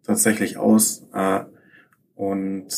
tatsächlich 0.04 0.56
aus. 0.56 1.06
Äh, 1.12 1.40
und 2.14 2.68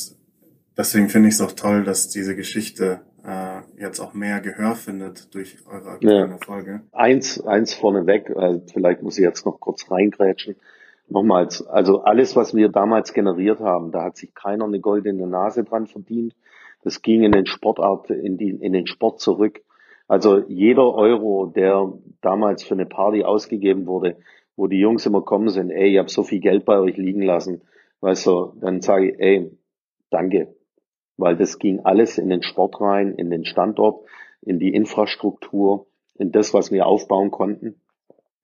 deswegen 0.76 1.08
finde 1.08 1.28
ich 1.28 1.34
es 1.34 1.40
auch 1.40 1.52
toll, 1.52 1.84
dass 1.84 2.08
diese 2.08 2.34
Geschichte 2.34 3.02
äh, 3.24 3.60
jetzt 3.76 4.00
auch 4.00 4.14
mehr 4.14 4.40
Gehör 4.40 4.74
findet 4.74 5.34
durch 5.34 5.58
eure 5.66 5.90
aktuelle 5.90 6.28
ja. 6.28 6.38
Folge. 6.38 6.80
Eins, 6.92 7.40
eins 7.44 7.74
vorneweg, 7.74 8.32
vielleicht 8.72 9.02
muss 9.02 9.18
ich 9.18 9.24
jetzt 9.24 9.44
noch 9.44 9.60
kurz 9.60 9.90
reingrätschen. 9.90 10.56
Nochmals, 11.10 11.66
also 11.66 12.02
alles, 12.02 12.36
was 12.36 12.54
wir 12.54 12.68
damals 12.68 13.14
generiert 13.14 13.60
haben, 13.60 13.92
da 13.92 14.04
hat 14.04 14.18
sich 14.18 14.34
keiner 14.34 14.66
eine 14.66 14.78
goldene 14.78 15.26
Nase 15.26 15.64
dran 15.64 15.86
verdient. 15.86 16.34
Das 16.82 17.02
ging 17.02 17.22
in 17.22 17.32
den 17.32 17.46
Sportart, 17.46 18.10
in, 18.10 18.36
die, 18.36 18.50
in 18.50 18.72
den 18.72 18.86
Sport 18.86 19.20
zurück. 19.20 19.60
Also 20.06 20.38
jeder 20.48 20.94
Euro, 20.94 21.46
der 21.46 21.92
damals 22.20 22.62
für 22.62 22.74
eine 22.74 22.86
Party 22.86 23.24
ausgegeben 23.24 23.86
wurde, 23.86 24.16
wo 24.56 24.66
die 24.66 24.80
Jungs 24.80 25.06
immer 25.06 25.22
kommen 25.22 25.50
sind, 25.50 25.70
ey, 25.70 25.92
ich 25.92 25.98
habe 25.98 26.08
so 26.08 26.22
viel 26.22 26.40
Geld 26.40 26.64
bei 26.64 26.78
euch 26.78 26.96
liegen 26.96 27.22
lassen, 27.22 27.62
weißt 28.00 28.26
du, 28.26 28.52
dann 28.60 28.80
sage 28.80 29.10
ich, 29.10 29.20
ey, 29.20 29.50
danke, 30.10 30.54
weil 31.16 31.36
das 31.36 31.58
ging 31.58 31.80
alles 31.80 32.16
in 32.18 32.28
den 32.28 32.42
Sport 32.42 32.80
rein, 32.80 33.14
in 33.14 33.30
den 33.30 33.44
Standort, 33.44 34.04
in 34.40 34.58
die 34.58 34.72
Infrastruktur, 34.72 35.86
in 36.14 36.32
das, 36.32 36.54
was 36.54 36.72
wir 36.72 36.86
aufbauen 36.86 37.30
konnten. 37.30 37.80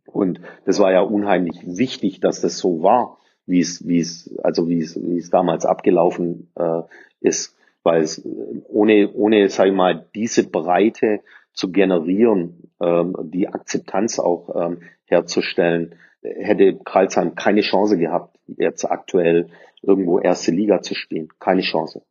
Und 0.06 0.40
das 0.66 0.78
war 0.80 0.92
ja 0.92 1.00
unheimlich 1.00 1.56
wichtig, 1.64 2.20
dass 2.20 2.40
das 2.40 2.58
so 2.58 2.82
war, 2.82 3.18
wie 3.46 3.60
es, 3.60 3.86
wie 3.86 3.98
es, 3.98 4.36
also 4.42 4.68
wie 4.68 4.78
es, 4.78 5.00
wie 5.00 5.18
es 5.18 5.30
damals 5.30 5.64
abgelaufen 5.64 6.50
äh, 6.56 6.82
ist, 7.20 7.53
weil 7.84 8.02
es 8.02 8.24
ohne, 8.24 9.12
ohne, 9.12 9.48
sag 9.48 9.68
ich 9.68 9.72
mal, 9.74 10.06
diese 10.14 10.48
Breite 10.48 11.20
zu 11.52 11.70
generieren, 11.70 12.72
ähm, 12.80 13.14
die 13.22 13.48
Akzeptanz 13.48 14.18
auch 14.18 14.54
ähm, 14.56 14.82
herzustellen, 15.04 15.94
hätte 16.22 16.78
Karlsheim 16.84 17.34
keine 17.34 17.60
Chance 17.60 17.98
gehabt, 17.98 18.36
jetzt 18.46 18.84
aktuell 18.84 19.50
irgendwo 19.82 20.18
erste 20.18 20.50
Liga 20.50 20.80
zu 20.80 20.94
spielen. 20.94 21.28
Keine 21.38 21.60
Chance. 21.60 22.02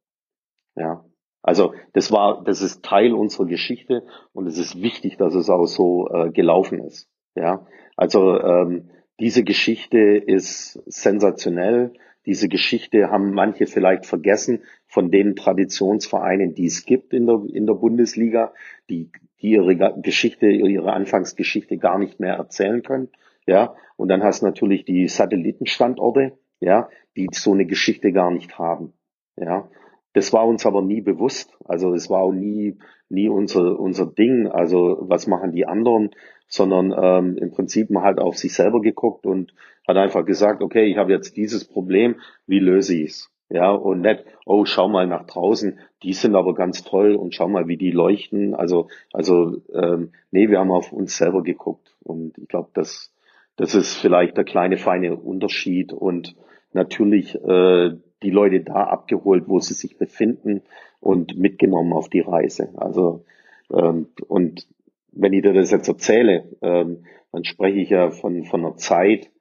Ja. 0.76 1.04
Also 1.42 1.74
das 1.92 2.12
war, 2.12 2.44
das 2.44 2.62
ist 2.62 2.86
Teil 2.86 3.14
unserer 3.14 3.48
Geschichte 3.48 4.04
und 4.32 4.48
es 4.48 4.58
ist 4.58 4.82
wichtig, 4.82 5.18
dass 5.18 5.36
es 5.36 5.50
auch 5.50 5.66
so 5.66 6.08
äh, 6.10 6.30
gelaufen 6.32 6.80
ist. 6.80 7.10
Ja. 7.36 7.66
Also 7.98 8.40
ähm, 8.40 8.90
diese 9.20 9.44
Geschichte 9.44 10.00
ist 10.00 10.82
sensationell. 10.86 11.94
Diese 12.26 12.48
Geschichte 12.48 13.12
haben 13.12 13.34
manche 13.34 13.68
vielleicht 13.68 14.06
vergessen 14.06 14.64
von 14.88 15.12
den 15.12 15.36
Traditionsvereinen, 15.36 16.54
die 16.54 16.66
es 16.66 16.86
gibt 16.86 17.14
in 17.14 17.26
der, 17.28 17.42
in 17.52 17.66
der 17.66 17.74
Bundesliga, 17.74 18.54
die, 18.90 19.12
die 19.42 19.52
ihre 19.52 19.76
Geschichte, 20.02 20.48
ihre 20.48 20.94
Anfangsgeschichte 20.94 21.78
gar 21.78 22.00
nicht 22.00 22.20
mehr 22.20 22.36
erzählen 22.36 22.82
können. 22.82 23.10
Ja, 23.46 23.76
und 23.98 24.08
dann 24.08 24.24
hast 24.24 24.42
du 24.42 24.46
natürlich 24.46 24.86
die 24.86 25.08
Satellitenstandorte, 25.08 26.38
ja, 26.62 26.90
die 27.18 27.28
so 27.34 27.52
eine 27.52 27.66
Geschichte 27.66 28.14
gar 28.14 28.32
nicht 28.32 28.58
haben. 28.58 28.94
Ja, 29.36 29.70
das 30.14 30.32
war 30.32 30.48
uns 30.48 30.66
aber 30.66 30.82
nie 30.82 31.02
bewusst. 31.02 31.56
Also 31.66 31.94
es 31.94 32.10
war 32.10 32.22
auch 32.22 32.32
nie, 32.32 32.78
nie 33.10 33.30
unser, 33.30 33.80
unser 33.80 34.06
Ding. 34.06 34.48
Also 34.48 34.98
was 35.02 35.28
machen 35.28 35.52
die 35.52 35.66
anderen? 35.66 36.12
Sondern 36.48 36.94
ähm, 36.96 37.38
im 37.38 37.52
Prinzip 37.52 37.90
man 37.90 38.04
hat 38.04 38.20
auf 38.20 38.38
sich 38.38 38.54
selber 38.54 38.82
geguckt 38.82 39.26
und 39.26 39.54
hat 39.88 39.98
einfach 39.98 40.26
gesagt, 40.26 40.62
okay, 40.62 40.86
ich 40.86 40.98
habe 40.98 41.12
jetzt 41.12 41.36
dieses 41.36 41.66
Problem, 41.66 42.16
wie 42.46 42.60
löse 42.60 42.96
ich 42.96 43.10
es? 43.10 43.30
Ja, 43.50 43.72
und 43.72 44.02
nicht, 44.02 44.24
oh, 44.46 44.66
schau 44.66 44.88
mal 44.88 45.06
nach 45.06 45.26
draußen, 45.26 45.78
die 46.02 46.14
sind 46.14 46.36
aber 46.36 46.56
ganz 46.56 46.84
toll 46.84 47.16
und 47.16 47.36
schau 47.36 47.48
mal, 47.48 47.68
wie 47.68 47.78
die 47.78 47.92
leuchten. 47.92 48.56
Also, 48.56 48.88
also 49.12 49.58
ähm, 49.74 50.12
nee, 50.32 50.50
wir 50.50 50.60
haben 50.60 50.72
auf 50.72 50.92
uns 50.92 51.18
selber 51.18 51.44
geguckt. 51.44 51.96
Und 52.02 52.38
ich 52.38 52.48
glaube, 52.48 52.70
das, 52.74 53.14
das 53.56 53.76
ist 53.76 53.96
vielleicht 53.96 54.38
der 54.38 54.44
kleine, 54.44 54.78
feine 54.78 55.16
Unterschied 55.16 55.94
und 55.94 56.36
natürlich 56.72 57.36
äh, 57.36 57.92
die 58.24 58.32
Leute 58.32 58.62
da 58.62 58.86
abgeholt, 58.86 59.48
wo 59.48 59.60
sie 59.60 59.74
sich 59.74 59.98
befinden 59.98 60.62
und 61.00 61.38
mitgenommen 61.38 61.94
auf 61.94 62.10
die 62.10 62.22
Reise. 62.22 62.74
Also 62.76 63.26
ähm, 63.72 64.08
und 64.28 64.68
wenn 65.12 65.34
ich 65.34 65.44
dir 65.44 65.54
das 65.54 65.72
jetzt 65.72 65.88
erzähle, 65.88 66.50
ähm, 66.62 67.06
dann 67.32 67.44
spreche 67.44 67.80
ich 67.80 67.90
ja 67.90 68.12
von, 68.12 68.46
von 68.46 68.66
einer 68.66 68.76
Zeit 68.78 69.32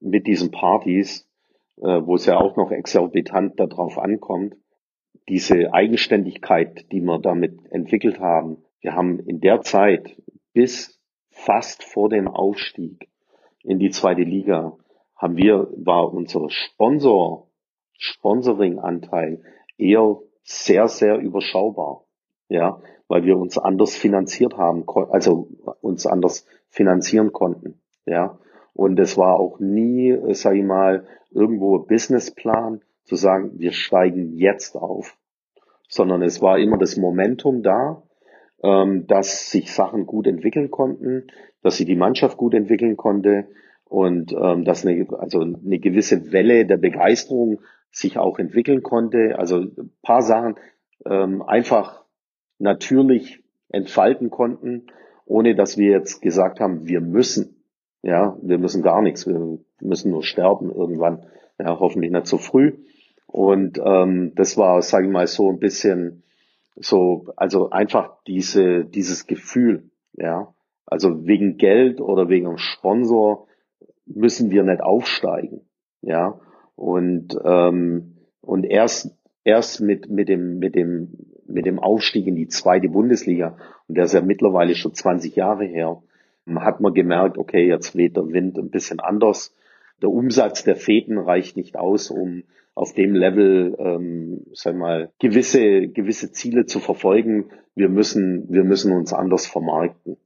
mit 0.00 0.26
diesen 0.26 0.50
Partys, 0.50 1.28
äh, 1.78 2.00
wo 2.04 2.14
es 2.14 2.26
ja 2.26 2.38
auch 2.38 2.56
noch 2.56 2.70
exorbitant 2.70 3.58
darauf 3.58 3.98
ankommt, 3.98 4.56
diese 5.28 5.72
Eigenständigkeit, 5.72 6.90
die 6.92 7.00
wir 7.00 7.18
damit 7.18 7.58
entwickelt 7.70 8.20
haben. 8.20 8.58
Wir 8.80 8.94
haben 8.94 9.18
in 9.20 9.40
der 9.40 9.62
Zeit 9.62 10.16
bis 10.52 11.00
fast 11.30 11.82
vor 11.82 12.08
dem 12.08 12.28
Aufstieg 12.28 13.08
in 13.62 13.80
die 13.80 13.90
zweite 13.90 14.22
Liga 14.22 14.76
haben 15.16 15.36
wir, 15.36 15.68
war 15.76 16.12
unser 16.12 16.48
Sponsor, 16.50 17.45
Sponsoring-Anteil 17.98 19.42
eher 19.78 20.18
sehr, 20.42 20.88
sehr 20.88 21.18
überschaubar. 21.18 22.04
Ja, 22.48 22.80
weil 23.08 23.24
wir 23.24 23.36
uns 23.36 23.58
anders 23.58 23.96
finanziert 23.96 24.56
haben, 24.56 24.84
also 25.10 25.48
uns 25.80 26.06
anders 26.06 26.46
finanzieren 26.68 27.32
konnten. 27.32 27.80
Ja, 28.04 28.38
und 28.72 28.98
es 29.00 29.16
war 29.16 29.40
auch 29.40 29.58
nie, 29.58 30.16
sag 30.34 30.54
ich 30.54 30.64
mal, 30.64 31.06
irgendwo 31.30 31.78
Businessplan 31.78 32.82
zu 33.04 33.16
sagen, 33.16 33.52
wir 33.58 33.72
steigen 33.72 34.32
jetzt 34.32 34.76
auf, 34.76 35.16
sondern 35.88 36.22
es 36.22 36.42
war 36.42 36.58
immer 36.58 36.78
das 36.78 36.96
Momentum 36.96 37.62
da, 37.62 38.02
ähm, 38.62 39.06
dass 39.06 39.50
sich 39.50 39.72
Sachen 39.72 40.06
gut 40.06 40.26
entwickeln 40.26 40.70
konnten, 40.70 41.26
dass 41.62 41.78
sich 41.78 41.86
die 41.86 41.96
Mannschaft 41.96 42.36
gut 42.36 42.54
entwickeln 42.54 42.96
konnte 42.96 43.48
und 43.84 44.32
ähm, 44.32 44.64
dass 44.64 44.84
eine, 44.84 45.06
also 45.18 45.40
eine 45.40 45.78
gewisse 45.78 46.32
Welle 46.32 46.66
der 46.66 46.76
Begeisterung 46.76 47.60
sich 47.90 48.18
auch 48.18 48.38
entwickeln 48.38 48.82
konnte. 48.82 49.38
Also 49.38 49.58
ein 49.58 49.92
paar 50.02 50.22
Sachen 50.22 50.56
ähm, 51.04 51.42
einfach 51.42 52.04
natürlich 52.58 53.42
entfalten 53.68 54.30
konnten, 54.30 54.86
ohne 55.24 55.54
dass 55.54 55.76
wir 55.76 55.90
jetzt 55.90 56.22
gesagt 56.22 56.60
haben, 56.60 56.86
wir 56.86 57.00
müssen. 57.00 57.62
Ja, 58.02 58.36
wir 58.40 58.58
müssen 58.58 58.82
gar 58.82 59.02
nichts. 59.02 59.26
Wir 59.26 59.58
müssen 59.80 60.10
nur 60.10 60.22
sterben 60.22 60.70
irgendwann. 60.70 61.26
Ja, 61.58 61.78
hoffentlich 61.80 62.12
nicht 62.12 62.26
zu 62.26 62.36
so 62.36 62.42
früh. 62.42 62.72
Und 63.26 63.80
ähm, 63.84 64.32
das 64.36 64.56
war, 64.56 64.80
sage 64.82 65.06
ich 65.06 65.12
mal, 65.12 65.26
so 65.26 65.50
ein 65.50 65.58
bisschen 65.58 66.22
so, 66.76 67.26
also 67.36 67.70
einfach 67.70 68.18
diese, 68.26 68.84
dieses 68.84 69.26
Gefühl, 69.26 69.90
ja. 70.12 70.54
Also 70.88 71.26
wegen 71.26 71.56
Geld 71.56 72.00
oder 72.00 72.28
wegen 72.28 72.46
einem 72.46 72.58
Sponsor 72.58 73.48
müssen 74.04 74.50
wir 74.50 74.62
nicht 74.62 74.80
aufsteigen, 74.80 75.62
ja. 76.00 76.38
Und 76.76 77.36
ähm, 77.44 78.16
und 78.42 78.64
erst 78.64 79.16
erst 79.44 79.80
mit 79.80 80.08
mit 80.10 80.28
dem 80.28 80.58
mit 80.58 80.74
dem 80.74 81.08
mit 81.48 81.66
dem 81.66 81.78
Aufstieg 81.78 82.26
in 82.26 82.36
die 82.36 82.48
zweite 82.48 82.88
Bundesliga 82.88 83.56
und 83.88 83.96
der 83.96 84.04
ist 84.04 84.14
ja 84.14 84.20
mittlerweile 84.20 84.74
schon 84.74 84.94
20 84.94 85.36
Jahre 85.36 85.64
her, 85.64 86.02
hat 86.54 86.80
man 86.80 86.94
gemerkt, 86.94 87.38
okay, 87.38 87.66
jetzt 87.66 87.96
weht 87.96 88.16
der 88.16 88.28
Wind 88.28 88.58
ein 88.58 88.70
bisschen 88.70 89.00
anders. 89.00 89.54
Der 90.02 90.10
Umsatz 90.10 90.64
der 90.64 90.76
Fäden 90.76 91.18
reicht 91.18 91.56
nicht 91.56 91.76
aus, 91.76 92.10
um 92.10 92.44
auf 92.74 92.92
dem 92.92 93.14
Level, 93.14 93.74
ähm, 93.78 94.42
sag 94.52 94.76
mal, 94.76 95.10
gewisse 95.18 95.88
gewisse 95.88 96.30
Ziele 96.30 96.66
zu 96.66 96.78
verfolgen. 96.78 97.46
Wir 97.74 97.88
müssen 97.88 98.46
wir 98.50 98.64
müssen 98.64 98.92
uns 98.92 99.12
anders 99.12 99.46
vermarkten. 99.46 100.18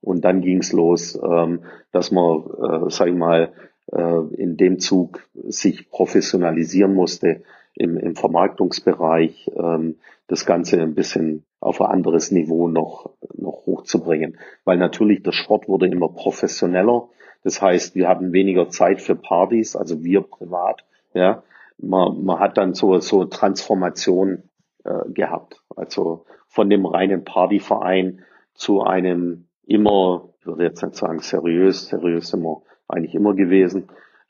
Und 0.00 0.24
dann 0.24 0.40
ging's 0.40 0.72
los, 0.72 1.20
ähm, 1.22 1.64
dass 1.92 2.12
man, 2.12 2.38
äh, 2.38 2.90
sag 2.90 3.08
ich 3.08 3.14
mal, 3.14 3.52
in 3.90 4.56
dem 4.56 4.78
Zug 4.78 5.28
sich 5.34 5.90
professionalisieren 5.90 6.94
musste 6.94 7.42
im, 7.74 7.96
im 7.96 8.16
Vermarktungsbereich, 8.16 9.50
ähm, 9.56 9.96
das 10.26 10.44
Ganze 10.44 10.80
ein 10.80 10.94
bisschen 10.94 11.44
auf 11.60 11.80
ein 11.80 11.86
anderes 11.86 12.30
Niveau 12.30 12.68
noch, 12.68 13.10
noch 13.34 13.66
hochzubringen. 13.66 14.38
Weil 14.64 14.76
natürlich 14.76 15.22
der 15.22 15.32
Sport 15.32 15.68
wurde 15.68 15.86
immer 15.86 16.08
professioneller. 16.08 17.08
Das 17.44 17.62
heißt, 17.62 17.94
wir 17.94 18.08
hatten 18.08 18.32
weniger 18.32 18.68
Zeit 18.68 19.00
für 19.00 19.16
Partys, 19.16 19.76
also 19.76 20.04
wir 20.04 20.22
privat, 20.22 20.84
ja. 21.14 21.42
Man, 21.80 22.24
man 22.24 22.40
hat 22.40 22.58
dann 22.58 22.74
so, 22.74 22.98
so 22.98 23.24
Transformation 23.24 24.42
äh, 24.84 25.08
gehabt. 25.12 25.62
Also 25.76 26.24
von 26.48 26.68
dem 26.68 26.84
reinen 26.84 27.24
Partyverein 27.24 28.24
zu 28.54 28.82
einem 28.82 29.46
immer, 29.64 30.30
ich 30.40 30.46
würde 30.46 30.64
jetzt 30.64 30.82
nicht 30.82 30.96
sagen 30.96 31.20
seriös, 31.20 31.86
seriös 31.86 32.34
wir 32.34 32.62
eigentlich 32.88 33.14
immer 33.14 33.34
gewesen, 33.34 33.88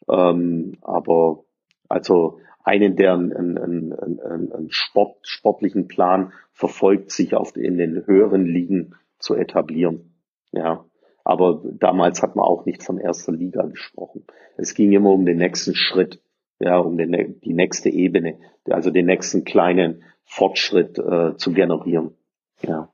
ähm, 0.09 0.77
aber 0.83 1.45
also 1.89 2.41
einen, 2.65 2.97
der 2.97 3.15
einen, 3.15 3.33
einen, 3.33 3.93
einen, 3.93 4.53
einen 4.53 4.71
Sport, 4.71 5.17
sportlichen 5.23 5.89
Plan 5.89 6.33
verfolgt, 6.53 7.11
sich 7.13 7.35
auf, 7.35 7.57
in 7.57 7.79
den 7.79 8.07
höheren 8.07 8.45
Ligen 8.45 8.95
zu 9.19 9.35
etablieren. 9.35 10.15
Ja, 10.53 10.85
aber 11.25 11.63
damals 11.65 12.23
hat 12.23 12.37
man 12.37 12.45
auch 12.45 12.65
nicht 12.67 12.83
von 12.83 12.99
erster 12.99 13.33
Liga 13.33 13.63
gesprochen. 13.67 14.25
Es 14.57 14.75
ging 14.75 14.93
immer 14.93 15.11
um 15.11 15.25
den 15.25 15.39
nächsten 15.39 15.75
Schritt, 15.75 16.21
ja, 16.59 16.79
um 16.79 16.97
den, 16.97 17.41
die 17.41 17.55
nächste 17.55 17.91
Ebene, 17.91 18.39
also 18.69 18.91
den 18.91 19.07
nächsten 19.07 19.45
kleinen 19.45 20.03
Fortschritt 20.25 20.99
äh, 20.99 21.37
zu 21.37 21.53
generieren. 21.53 22.17
Ja. 22.63 22.93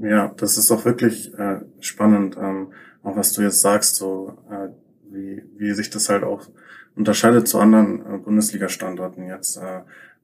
Ja, 0.00 0.32
das 0.36 0.58
ist 0.58 0.70
auch 0.70 0.84
wirklich 0.84 1.32
äh, 1.38 1.60
spannend, 1.80 2.36
ähm, 2.40 2.72
auch 3.02 3.16
was 3.16 3.32
du 3.32 3.42
jetzt 3.42 3.60
sagst, 3.60 3.96
so 3.96 4.36
äh, 4.50 4.68
wie, 5.10 5.42
wie 5.56 5.72
sich 5.72 5.90
das 5.90 6.08
halt 6.08 6.24
auch 6.24 6.48
unterscheidet 6.96 7.46
zu 7.46 7.58
anderen 7.58 8.00
äh, 8.00 8.18
Bundesliga-Standorten 8.18 9.26
jetzt. 9.26 9.58
Äh, 9.58 9.82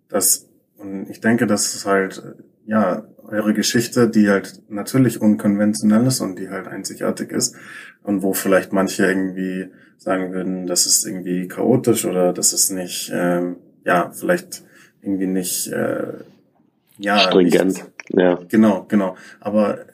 das, 0.08 0.48
und 0.78 1.08
ich 1.10 1.20
denke, 1.20 1.46
das 1.46 1.74
ist 1.74 1.86
halt, 1.86 2.18
äh, 2.18 2.42
ja, 2.66 3.04
eure 3.24 3.54
Geschichte, 3.54 4.08
die 4.08 4.28
halt 4.28 4.62
natürlich 4.68 5.20
unkonventionell 5.20 6.06
ist 6.06 6.20
und 6.20 6.38
die 6.38 6.50
halt 6.50 6.68
einzigartig 6.68 7.30
ist 7.30 7.56
und 8.02 8.22
wo 8.22 8.34
vielleicht 8.34 8.72
manche 8.72 9.06
irgendwie 9.06 9.68
sagen 9.96 10.32
würden, 10.32 10.66
das 10.66 10.86
ist 10.86 11.06
irgendwie 11.06 11.48
chaotisch 11.48 12.04
oder 12.04 12.32
das 12.32 12.52
ist 12.52 12.70
nicht, 12.70 13.10
ähm, 13.14 13.56
ja, 13.84 14.10
vielleicht 14.12 14.64
irgendwie 15.00 15.26
nicht, 15.26 15.68
äh, 15.68 16.14
ja, 16.98 17.18
stringent. 17.18 17.66
Nicht, 17.66 17.91
ja. 18.08 18.38
Genau, 18.48 18.84
genau. 18.88 19.16
Aber 19.40 19.86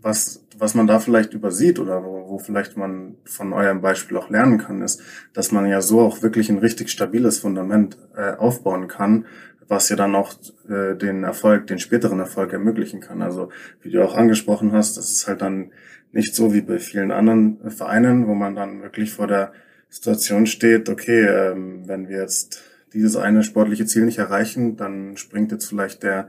was, 0.00 0.44
was 0.56 0.74
man 0.74 0.86
da 0.86 1.00
vielleicht 1.00 1.34
übersieht 1.34 1.78
oder 1.78 2.04
wo, 2.04 2.28
wo 2.28 2.38
vielleicht 2.38 2.76
man 2.76 3.16
von 3.24 3.52
eurem 3.52 3.80
Beispiel 3.80 4.16
auch 4.16 4.30
lernen 4.30 4.58
kann, 4.58 4.82
ist, 4.82 5.02
dass 5.32 5.52
man 5.52 5.66
ja 5.66 5.80
so 5.80 6.00
auch 6.00 6.22
wirklich 6.22 6.50
ein 6.50 6.58
richtig 6.58 6.90
stabiles 6.90 7.38
Fundament 7.38 7.98
äh, 8.16 8.32
aufbauen 8.32 8.88
kann, 8.88 9.26
was 9.66 9.88
ja 9.88 9.96
dann 9.96 10.14
auch 10.14 10.34
äh, 10.68 10.94
den 10.94 11.24
Erfolg, 11.24 11.66
den 11.66 11.78
späteren 11.78 12.20
Erfolg 12.20 12.52
ermöglichen 12.52 13.00
kann. 13.00 13.22
Also 13.22 13.50
wie 13.82 13.90
du 13.90 14.02
auch 14.02 14.16
angesprochen 14.16 14.72
hast, 14.72 14.96
das 14.96 15.10
ist 15.10 15.26
halt 15.26 15.42
dann 15.42 15.72
nicht 16.12 16.34
so 16.34 16.54
wie 16.54 16.62
bei 16.62 16.78
vielen 16.78 17.10
anderen 17.10 17.70
Vereinen, 17.70 18.26
wo 18.26 18.34
man 18.34 18.54
dann 18.54 18.82
wirklich 18.82 19.12
vor 19.12 19.26
der 19.26 19.52
Situation 19.90 20.46
steht, 20.46 20.88
okay, 20.88 21.26
ähm, 21.26 21.82
wenn 21.86 22.08
wir 22.08 22.18
jetzt 22.18 22.62
dieses 22.92 23.16
eine 23.16 23.42
sportliche 23.42 23.84
Ziel 23.84 24.04
nicht 24.04 24.18
erreichen, 24.18 24.76
dann 24.76 25.16
springt 25.16 25.52
jetzt 25.52 25.66
vielleicht 25.66 26.02
der 26.02 26.28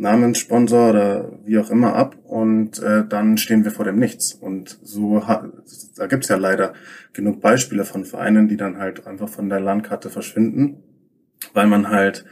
Namenssponsor 0.00 0.90
oder 0.90 1.38
wie 1.44 1.58
auch 1.58 1.70
immer 1.70 1.94
ab 1.94 2.16
und 2.24 2.82
äh, 2.82 3.04
dann 3.06 3.36
stehen 3.36 3.64
wir 3.64 3.70
vor 3.70 3.84
dem 3.84 3.98
Nichts. 3.98 4.32
Und 4.32 4.78
so 4.82 5.22
da 5.96 6.06
gibt's 6.06 6.28
ja 6.28 6.36
leider 6.36 6.72
genug 7.12 7.40
Beispiele 7.40 7.84
von 7.84 8.04
Vereinen, 8.04 8.48
die 8.48 8.56
dann 8.56 8.78
halt 8.78 9.06
einfach 9.06 9.28
von 9.28 9.48
der 9.50 9.60
Landkarte 9.60 10.08
verschwinden, 10.08 10.82
weil 11.52 11.66
man 11.66 11.90
halt 11.90 12.24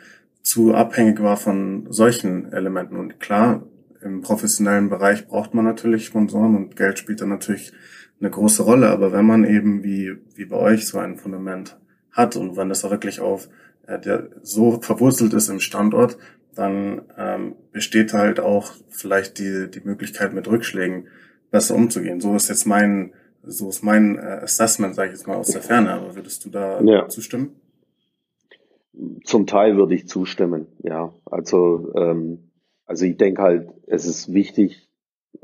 zu 0.42 0.74
abhängig 0.74 1.22
war 1.22 1.36
von 1.36 1.86
solchen 1.90 2.52
Elementen. 2.52 2.96
Und 2.96 3.20
klar, 3.20 3.66
im 4.00 4.22
professionellen 4.22 4.88
Bereich 4.88 5.26
braucht 5.26 5.52
man 5.52 5.66
natürlich 5.66 6.06
Sponsoren 6.06 6.56
und 6.56 6.76
Geld 6.76 6.98
spielt 6.98 7.20
dann 7.20 7.28
natürlich 7.28 7.72
eine 8.18 8.30
große 8.30 8.62
Rolle. 8.62 8.88
Aber 8.88 9.12
wenn 9.12 9.26
man 9.26 9.44
eben 9.44 9.84
wie, 9.84 10.16
wie 10.34 10.46
bei 10.46 10.56
euch 10.56 10.86
so 10.86 10.98
ein 10.98 11.18
Fundament 11.18 11.78
hat 12.12 12.36
und 12.36 12.56
wenn 12.56 12.70
das 12.70 12.84
auch 12.84 12.90
wirklich 12.90 13.20
auf 13.20 13.48
äh, 13.86 13.98
der 13.98 14.28
so 14.42 14.80
verwurzelt 14.80 15.34
ist 15.34 15.48
im 15.48 15.60
Standort, 15.60 16.16
dann 16.54 17.02
ähm, 17.16 17.56
besteht 17.72 18.12
halt 18.12 18.40
auch 18.40 18.72
vielleicht 18.88 19.38
die, 19.38 19.70
die 19.70 19.80
Möglichkeit 19.80 20.32
mit 20.32 20.48
Rückschlägen 20.48 21.08
besser 21.50 21.74
umzugehen. 21.74 22.20
So 22.20 22.34
ist 22.34 22.48
jetzt 22.48 22.66
mein, 22.66 23.12
so 23.42 23.68
ist 23.68 23.82
mein 23.82 24.18
äh, 24.18 24.40
Assessment, 24.42 24.94
sage 24.94 25.10
ich 25.10 25.18
jetzt 25.18 25.26
mal 25.26 25.36
aus 25.36 25.50
der 25.50 25.62
Ferne. 25.62 25.92
Aber 25.92 26.16
würdest 26.16 26.44
du 26.44 26.50
da 26.50 26.80
ja. 26.82 27.08
zustimmen? 27.08 27.60
Zum 29.24 29.46
Teil 29.46 29.76
würde 29.76 29.94
ich 29.94 30.08
zustimmen, 30.08 30.66
ja. 30.82 31.12
Also, 31.24 31.92
ähm, 31.94 32.50
also 32.84 33.04
ich 33.04 33.16
denke 33.16 33.42
halt, 33.42 33.68
es 33.86 34.06
ist 34.06 34.32
wichtig, 34.32 34.88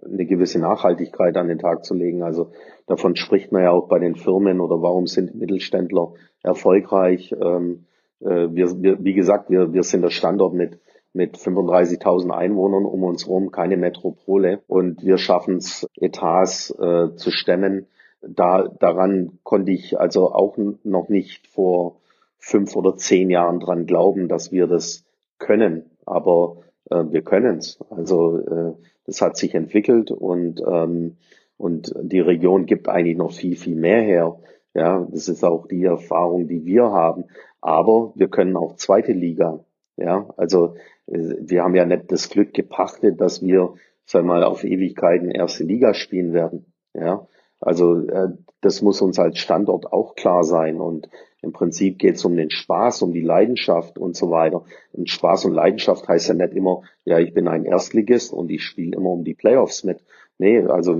eine 0.03 0.27
gewisse 0.27 0.59
Nachhaltigkeit 0.59 1.37
an 1.37 1.49
den 1.49 1.59
Tag 1.59 1.85
zu 1.85 1.95
legen. 1.95 2.23
Also 2.23 2.53
davon 2.87 3.17
spricht 3.17 3.53
man 3.53 3.63
ja 3.63 3.71
auch 3.71 3.89
bei 3.89 3.99
den 3.99 4.17
Firmen 4.17 4.61
oder 4.61 4.83
warum 4.83 5.07
sind 5.07 5.35
Mittelständler 5.35 6.15
erfolgreich. 6.43 7.35
Ähm, 7.41 7.87
äh, 8.21 8.49
wir, 8.51 8.83
wir, 8.83 9.03
wie 9.03 9.15
gesagt, 9.15 9.51
wir, 9.51 9.73
wir 9.73 9.83
sind 9.83 10.03
der 10.03 10.11
Standort 10.11 10.55
mit 10.55 10.79
mit 11.15 11.39
35.000 11.39 12.31
Einwohnern 12.33 12.85
um 12.85 13.05
uns 13.05 13.27
herum, 13.27 13.53
keine 13.53 13.77
Metropole. 13.77 14.63
Und 14.67 15.05
wir 15.05 15.17
schaffen 15.17 15.59
es, 15.59 15.89
Etats 15.97 16.71
äh, 16.71 17.15
zu 17.15 17.31
stemmen. 17.31 17.87
Da, 18.21 18.69
daran 18.81 19.39
konnte 19.45 19.71
ich 19.71 19.99
also 19.99 20.33
auch 20.33 20.57
noch 20.83 21.09
nicht 21.09 21.47
vor 21.47 22.01
fünf 22.39 22.75
oder 22.75 22.97
zehn 22.97 23.31
Jahren 23.31 23.61
dran 23.61 23.87
glauben, 23.87 24.29
dass 24.29 24.51
wir 24.51 24.67
das 24.67 25.05
können. 25.39 25.85
Aber 26.05 26.57
äh, 26.91 27.05
wir 27.11 27.23
können 27.23 27.59
es. 27.59 27.79
Also 27.91 28.39
äh, 28.39 28.73
das 29.07 29.21
hat 29.21 29.37
sich 29.37 29.55
entwickelt 29.55 30.11
und, 30.11 30.63
ähm, 30.67 31.17
und 31.57 31.95
die 32.03 32.21
Region 32.21 32.67
gibt 32.67 32.89
eigentlich 32.89 33.17
noch 33.17 33.33
viel, 33.33 33.57
viel 33.57 33.77
mehr 33.77 34.03
her. 34.03 34.41
Ja, 34.75 35.07
das 35.09 35.29
ist 35.29 35.45
auch 35.45 35.69
die 35.69 35.85
Erfahrung, 35.85 36.49
die 36.49 36.65
wir 36.65 36.91
haben. 36.91 37.27
Aber 37.65 38.13
wir 38.15 38.29
können 38.29 38.59
auch 38.59 38.77
zweite 38.77 39.13
Liga. 39.13 39.65
Ja, 39.97 40.29
also 40.37 40.75
äh, 41.07 41.37
wir 41.41 41.63
haben 41.63 41.75
ja 41.75 41.87
nicht 41.87 42.13
das 42.13 42.29
Glück 42.29 42.53
gepachtet, 42.53 43.23
dass 43.23 43.43
wir, 43.43 43.73
sag 44.05 44.27
mal, 44.27 44.45
auf 44.45 44.65
Ewigkeiten 44.65 45.31
erste 45.31 45.65
Liga 45.65 45.95
spielen 45.95 46.35
werden. 46.35 46.67
Ja, 46.93 47.27
also 47.61 48.07
äh, 48.07 48.29
das 48.61 48.83
muss 48.83 49.01
uns 49.01 49.19
als 49.19 49.39
Standort 49.39 49.95
auch 49.95 50.15
klar 50.15 50.45
sein. 50.45 50.79
Und 50.79 51.09
im 51.41 51.53
Prinzip 51.53 51.99
geht 51.99 52.17
es 52.17 52.25
um 52.27 52.37
den 52.37 52.51
Spaß, 52.51 53.01
um 53.01 53.15
die 53.15 53.23
Leidenschaft 53.23 53.97
und 53.97 54.15
so 54.15 54.31
weiter. 54.31 54.67
Und 54.93 55.09
Spaß 55.09 55.47
und 55.47 55.55
Leidenschaft 55.55 56.07
heißt 56.07 56.29
ja 56.29 56.35
nicht 56.35 56.53
immer, 56.53 56.83
ja, 57.07 57.19
ich 57.19 57.33
bin 57.33 57.49
ein 57.49 57.65
Erstligist 57.65 58.31
und 58.35 58.51
ich 58.51 58.63
spiele 58.63 58.95
immer 58.95 59.09
um 59.09 59.25
die 59.25 59.35
Playoffs 59.35 59.85
mit. 59.85 60.05
Nee, 60.39 60.61
also 60.67 60.93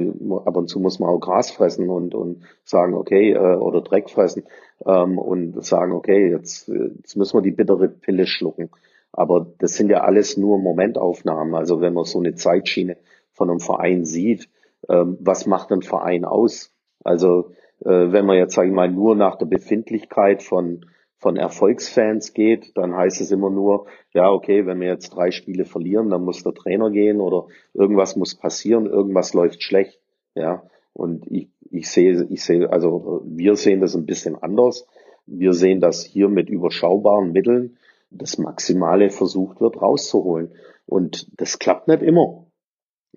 ab 0.45 0.57
und 0.57 0.69
zu 0.69 0.79
muss 0.79 1.01
man 1.01 1.11
auch 1.11 1.19
Gras 1.19 1.51
fressen 1.51 1.91
und, 1.91 2.15
und 2.15 2.43
sagen, 2.65 2.95
okay, 2.95 3.33
äh, 3.33 3.57
oder 3.57 3.81
Dreck 3.81 4.09
fressen 4.09 4.45
ähm, 4.87 5.19
und 5.19 5.65
sagen, 5.65 5.93
okay, 5.93 6.31
jetzt, 6.31 6.69
jetzt 6.69 7.17
müssen 7.17 7.37
wir 7.37 7.43
die 7.43 7.51
bittere 7.51 7.89
Pille 7.89 8.27
schlucken. 8.27 8.71
Aber 9.13 9.47
das 9.59 9.75
sind 9.75 9.91
ja 9.91 10.03
alles 10.03 10.37
nur 10.37 10.59
Momentaufnahmen. 10.59 11.55
Also 11.55 11.81
wenn 11.81 11.95
man 11.95 12.05
so 12.05 12.21
eine 12.21 12.35
Zeitschiene 12.35 12.97
von 13.33 13.51
einem 13.51 13.61
Verein 13.61 14.05
sieht, 14.05 14.49
ähm, 14.89 15.17
was 15.21 15.47
macht 15.47 15.73
ein 15.73 15.83
Verein 15.83 16.25
aus? 16.25 16.73
Also 17.03 17.51
äh, 17.85 18.13
wenn 18.13 18.27
man 18.27 18.37
jetzt, 18.37 18.55
sage 18.55 18.69
ich 18.69 18.75
mal, 18.75 18.91
nur 18.91 19.17
nach 19.17 19.37
der 19.37 19.47
Befindlichkeit 19.47 20.43
von, 20.43 20.87
von 21.25 21.39
Erfolgsfans 21.39 22.35
geht, 22.35 22.77
dann 22.77 22.95
heißt 22.95 23.23
es 23.23 23.31
immer 23.31 23.49
nur, 23.49 23.87
ja, 24.13 24.31
okay, 24.31 24.67
wenn 24.67 24.79
wir 24.79 24.89
jetzt 24.89 25.09
drei 25.09 25.31
Spiele 25.31 25.65
verlieren, 25.65 26.11
dann 26.11 26.23
muss 26.23 26.43
der 26.43 26.53
Trainer 26.53 26.91
gehen 26.91 27.23
oder 27.23 27.47
irgendwas 27.73 28.15
muss 28.15 28.35
passieren, 28.35 28.85
irgendwas 28.85 29.33
läuft 29.33 29.63
schlecht. 29.63 29.99
Ja, 30.35 30.65
und 30.93 31.27
ich, 31.31 31.49
ich 31.71 31.89
sehe, 31.89 32.27
ich 32.29 32.45
sehe, 32.45 32.71
also 32.71 33.23
wir 33.25 33.57
sehen 33.57 33.81
das 33.81 33.97
ein 33.97 34.05
bisschen 34.05 34.37
anders. 34.37 34.87
Wir 35.25 35.55
sehen 35.55 35.81
das 35.81 36.05
hier 36.05 36.29
mit 36.29 36.51
überschaubaren 36.51 37.33
Mitteln 37.33 37.79
das 38.11 38.37
Maximale 38.37 39.09
versucht 39.09 39.63
wird 39.63 39.81
rauszuholen. 39.81 40.53
Und 40.85 41.27
das 41.41 41.59
klappt 41.59 41.89
nicht 41.89 42.03
immer. 42.03 42.45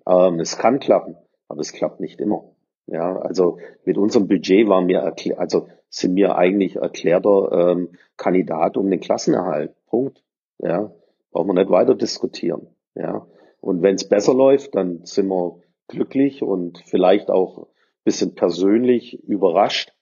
Ähm, 0.06 0.40
es 0.40 0.56
kann 0.56 0.80
klappen, 0.80 1.14
aber 1.46 1.60
es 1.60 1.74
klappt 1.74 2.00
nicht 2.00 2.20
immer. 2.20 2.44
Ja, 2.90 3.18
also 3.18 3.58
mit 3.84 3.98
unserem 3.98 4.28
Budget 4.28 4.66
waren 4.68 4.88
wir 4.88 5.14
also 5.36 5.68
sind 5.90 6.16
wir 6.16 6.36
eigentlich 6.36 6.76
erklärter 6.76 7.72
ähm, 7.72 7.90
Kandidat 8.16 8.76
um 8.76 8.90
den 8.90 9.00
Klassenerhalt. 9.00 9.74
Punkt. 9.86 10.22
Ja, 10.58 10.90
brauchen 11.30 11.48
wir 11.48 11.54
nicht 11.54 11.70
weiter 11.70 11.94
diskutieren. 11.94 12.66
Ja, 12.94 13.26
und 13.60 13.82
wenn 13.82 13.94
es 13.94 14.08
besser 14.08 14.34
läuft, 14.34 14.74
dann 14.74 15.04
sind 15.04 15.28
wir 15.28 15.60
glücklich 15.86 16.42
und 16.42 16.78
vielleicht 16.86 17.30
auch 17.30 17.68
bisschen 18.04 18.34
persönlich 18.34 19.22
überrascht 19.24 19.92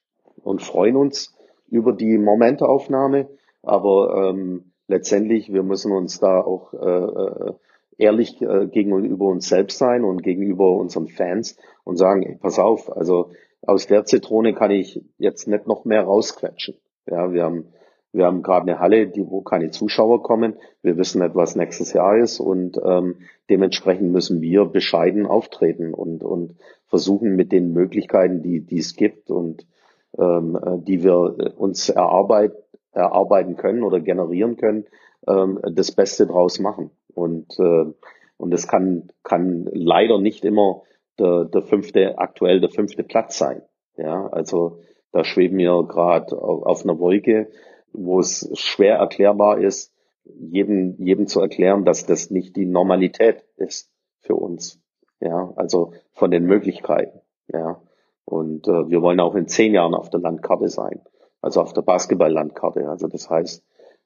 und 0.41 0.61
freuen 0.61 0.95
uns 0.95 1.35
über 1.67 1.91
die 1.91 2.17
Momentaufnahme. 2.17 3.27
Aber 3.63 4.29
ähm, 4.29 4.71
letztendlich, 4.87 5.51
wir 5.51 5.63
müssen 5.63 5.91
uns 5.91 6.19
da 6.19 6.39
auch 6.39 6.73
äh, 6.73 6.77
äh, 6.77 7.53
ehrlich 7.97 8.41
äh, 8.41 8.67
gegenüber 8.67 9.25
uns 9.27 9.49
selbst 9.49 9.77
sein 9.77 10.03
und 10.03 10.23
gegenüber 10.23 10.71
unseren 10.71 11.07
Fans 11.07 11.57
und 11.83 11.97
sagen, 11.97 12.23
ey, 12.23 12.37
pass 12.39 12.59
auf, 12.59 12.95
also 12.95 13.31
aus 13.61 13.87
der 13.87 14.05
Zitrone 14.05 14.53
kann 14.53 14.71
ich 14.71 15.01
jetzt 15.17 15.47
nicht 15.47 15.67
noch 15.67 15.85
mehr 15.85 16.03
rausquetschen. 16.03 16.75
Ja, 17.07 17.31
wir 17.31 17.43
haben 17.43 17.73
wir 18.13 18.25
haben 18.25 18.41
gerade 18.41 18.71
eine 18.71 18.79
Halle, 18.79 19.07
die, 19.07 19.29
wo 19.29 19.41
keine 19.41 19.69
Zuschauer 19.69 20.23
kommen. 20.23 20.55
Wir 20.81 20.97
wissen 20.97 21.21
nicht, 21.21 21.35
was 21.35 21.55
nächstes 21.55 21.93
Jahr 21.93 22.17
ist 22.17 22.39
und 22.39 22.79
ähm, 22.83 23.17
dementsprechend 23.49 24.11
müssen 24.11 24.41
wir 24.41 24.65
bescheiden 24.65 25.25
auftreten 25.25 25.93
und, 25.93 26.23
und 26.23 26.55
versuchen 26.87 27.35
mit 27.35 27.51
den 27.51 27.73
Möglichkeiten, 27.73 28.41
die, 28.41 28.61
die 28.61 28.79
es 28.79 28.95
gibt 28.95 29.29
und 29.29 29.67
ähm, 30.17 30.55
äh, 30.55 30.79
die 30.79 31.03
wir 31.03 31.53
uns 31.57 31.89
erarbeiten, 31.89 32.57
erarbeiten 32.91 33.55
können 33.55 33.83
oder 33.83 33.99
generieren 33.99 34.57
können, 34.57 34.85
ähm, 35.27 35.59
das 35.73 35.91
Beste 35.91 36.25
draus 36.25 36.59
machen. 36.59 36.91
Und, 37.17 37.59
äh, 37.59 37.85
und 38.37 38.51
das 38.51 38.67
kann, 38.67 39.11
kann 39.23 39.67
leider 39.71 40.19
nicht 40.19 40.45
immer 40.45 40.83
der, 41.19 41.45
der 41.45 41.63
fünfte, 41.63 42.17
aktuell 42.17 42.59
der 42.59 42.69
fünfte 42.69 43.03
Platz 43.03 43.37
sein. 43.37 43.61
Ja, 43.97 44.27
also 44.27 44.79
da 45.11 45.23
schweben 45.23 45.57
wir 45.57 45.83
gerade 45.87 46.39
auf, 46.39 46.63
auf 46.63 46.83
einer 46.83 46.99
Wolke, 46.99 47.49
wo 47.91 48.19
es 48.19 48.49
schwer 48.53 48.97
erklärbar 48.97 49.59
ist, 49.59 49.93
jedem, 50.23 50.95
jedem 50.99 51.25
zu 51.27 51.41
erklären, 51.41 51.85
dass 51.85 52.05
das 52.05 52.29
nicht 52.29 52.55
die 52.55 52.65
Normalität 52.65 53.45
ist 53.55 53.91
für 54.19 54.35
uns. 54.35 54.79
Ja, 55.19 55.53
also 55.55 55.93
von 56.13 56.29
den 56.29 56.45
Möglichkeiten. 56.45 57.21
Ja, 57.51 57.81
und 58.25 58.67
äh, 58.67 58.89
wir 58.89 59.01
wollen 59.01 59.19
auch 59.19 59.33
in 59.35 59.47
zehn 59.47 59.73
Jahren 59.73 59.95
auf 59.95 60.09
der 60.11 60.19
Landkarte 60.19 60.69
sein 60.69 61.01
also 61.41 61.61
auf 61.61 61.73
der 61.73 61.81
Basketball-Landkarte. 61.81 62.89
Also 62.89 63.07
das 63.07 63.29
heißt, 63.29 63.63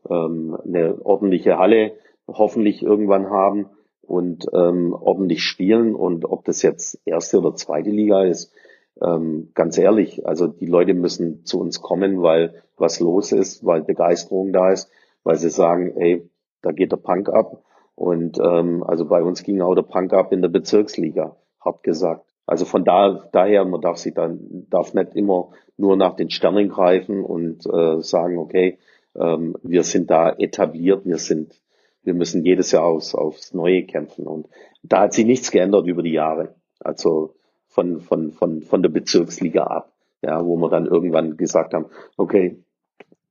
ähm, 0.09 0.57
eine 0.63 1.03
ordentliche 1.03 1.57
Halle 1.57 1.93
hoffentlich 2.37 2.83
irgendwann 2.83 3.29
haben 3.29 3.67
und 4.01 4.45
ähm, 4.53 4.93
ordentlich 4.93 5.43
spielen. 5.43 5.95
Und 5.95 6.25
ob 6.25 6.45
das 6.45 6.61
jetzt 6.61 6.99
erste 7.05 7.39
oder 7.39 7.55
zweite 7.55 7.89
Liga 7.89 8.23
ist, 8.23 8.53
ähm, 9.01 9.51
ganz 9.53 9.77
ehrlich, 9.77 10.27
also 10.27 10.47
die 10.47 10.65
Leute 10.65 10.93
müssen 10.93 11.45
zu 11.45 11.59
uns 11.59 11.81
kommen, 11.81 12.21
weil 12.21 12.61
was 12.77 12.99
los 12.99 13.31
ist, 13.31 13.65
weil 13.65 13.83
Begeisterung 13.83 14.53
da 14.53 14.71
ist, 14.71 14.89
weil 15.23 15.37
sie 15.37 15.49
sagen, 15.49 15.95
ey, 15.97 16.29
da 16.61 16.71
geht 16.71 16.91
der 16.91 16.97
Punk 16.97 17.29
ab. 17.29 17.63
Und 17.95 18.39
ähm, 18.39 18.83
also 18.83 19.05
bei 19.05 19.21
uns 19.21 19.43
ging 19.43 19.61
auch 19.61 19.75
der 19.75 19.83
Punk 19.83 20.13
ab 20.13 20.31
in 20.31 20.41
der 20.41 20.49
Bezirksliga, 20.49 21.35
hart 21.63 21.83
gesagt. 21.83 22.25
Also 22.45 22.65
von 22.65 22.83
da, 22.83 23.29
daher, 23.31 23.65
man 23.65 23.81
darf 23.81 23.97
sich 23.97 24.13
dann, 24.13 24.65
darf 24.69 24.93
nicht 24.93 25.15
immer 25.15 25.49
nur 25.77 25.95
nach 25.95 26.15
den 26.15 26.29
Sternen 26.29 26.69
greifen 26.69 27.23
und 27.23 27.65
äh, 27.65 28.01
sagen, 28.01 28.37
okay, 28.37 28.77
ähm, 29.15 29.55
wir 29.63 29.83
sind 29.83 30.09
da 30.09 30.31
etabliert, 30.31 31.05
wir 31.05 31.17
sind, 31.17 31.61
wir 32.03 32.13
müssen 32.13 32.45
jedes 32.45 32.71
Jahr 32.71 32.85
aufs, 32.85 33.15
aufs 33.15 33.53
Neue 33.53 33.83
kämpfen. 33.83 34.25
Und 34.25 34.47
da 34.83 35.01
hat 35.01 35.13
sich 35.13 35.25
nichts 35.25 35.51
geändert 35.51 35.87
über 35.87 36.03
die 36.03 36.13
Jahre. 36.13 36.55
Also 36.79 37.35
von, 37.67 38.01
von, 38.01 38.31
von, 38.31 38.61
von 38.61 38.81
der 38.81 38.89
Bezirksliga 38.89 39.63
ab, 39.63 39.93
ja, 40.21 40.43
wo 40.45 40.57
wir 40.57 40.69
dann 40.69 40.87
irgendwann 40.87 41.37
gesagt 41.37 41.73
haben, 41.73 41.85
okay, 42.17 42.63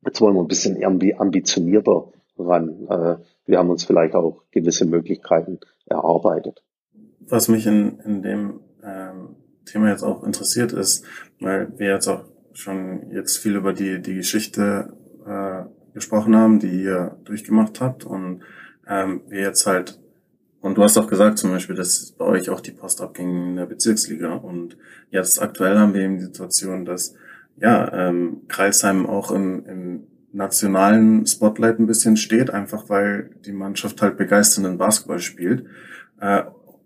jetzt 0.05 0.21
wollen 0.21 0.35
wir 0.35 0.41
ein 0.41 0.49
bisschen 0.49 0.83
ambitionierter 0.85 2.12
ran. 2.39 2.87
Äh, 2.89 3.16
wir 3.47 3.59
haben 3.59 3.71
uns 3.71 3.85
vielleicht 3.85 4.14
auch 4.14 4.45
gewisse 4.51 4.87
Möglichkeiten 4.87 5.59
erarbeitet. 5.87 6.62
Was 7.21 7.49
mich 7.49 7.66
in, 7.66 7.99
in 8.01 8.23
dem 8.23 8.61
ähm, 8.83 9.37
Thema 9.66 9.91
jetzt 9.91 10.03
auch 10.03 10.25
interessiert 10.25 10.73
ist, 10.73 11.05
weil 11.41 11.79
wir 11.79 11.91
jetzt 11.91 12.09
auch 12.09 12.25
schon 12.53 13.11
jetzt 13.12 13.39
viel 13.39 13.57
über 13.57 13.73
die, 13.73 14.01
die 14.01 14.14
Geschichte 14.14 14.97
äh, 15.27 15.64
gesprochen 15.95 16.36
haben, 16.36 16.59
die 16.59 16.82
ihr 16.82 17.16
durchgemacht 17.24 17.80
habt 17.80 18.05
und 18.05 18.43
ähm, 18.86 19.22
wir 19.28 19.41
jetzt 19.41 19.66
halt 19.66 19.99
Und 20.61 20.76
du 20.76 20.82
hast 20.82 20.99
auch 20.99 21.09
gesagt 21.09 21.38
zum 21.38 21.51
Beispiel, 21.51 21.76
dass 21.76 22.12
bei 22.18 22.24
euch 22.26 22.51
auch 22.51 22.61
die 22.61 22.72
Post 22.72 23.01
abging 23.01 23.51
in 23.51 23.57
der 23.57 23.66
Bezirksliga. 23.66 24.34
Und 24.34 24.76
jetzt 25.11 25.41
aktuell 25.41 25.78
haben 25.78 25.95
wir 25.95 26.03
eben 26.03 26.18
die 26.18 26.24
Situation, 26.24 26.84
dass 26.84 27.14
ja, 27.57 28.09
ähm, 28.09 28.43
Kreisheim 28.49 29.07
auch 29.07 29.30
im, 29.30 29.64
im 29.66 30.07
nationalen 30.32 31.26
Spotlight 31.26 31.78
ein 31.78 31.86
bisschen 31.86 32.16
steht, 32.16 32.51
einfach 32.51 32.88
weil 32.88 33.30
die 33.45 33.53
Mannschaft 33.53 34.01
halt 34.03 34.16
begeisternden 34.16 34.78
Basketball 34.78 35.18
spielt. 35.18 35.66
Äh, 36.20 36.43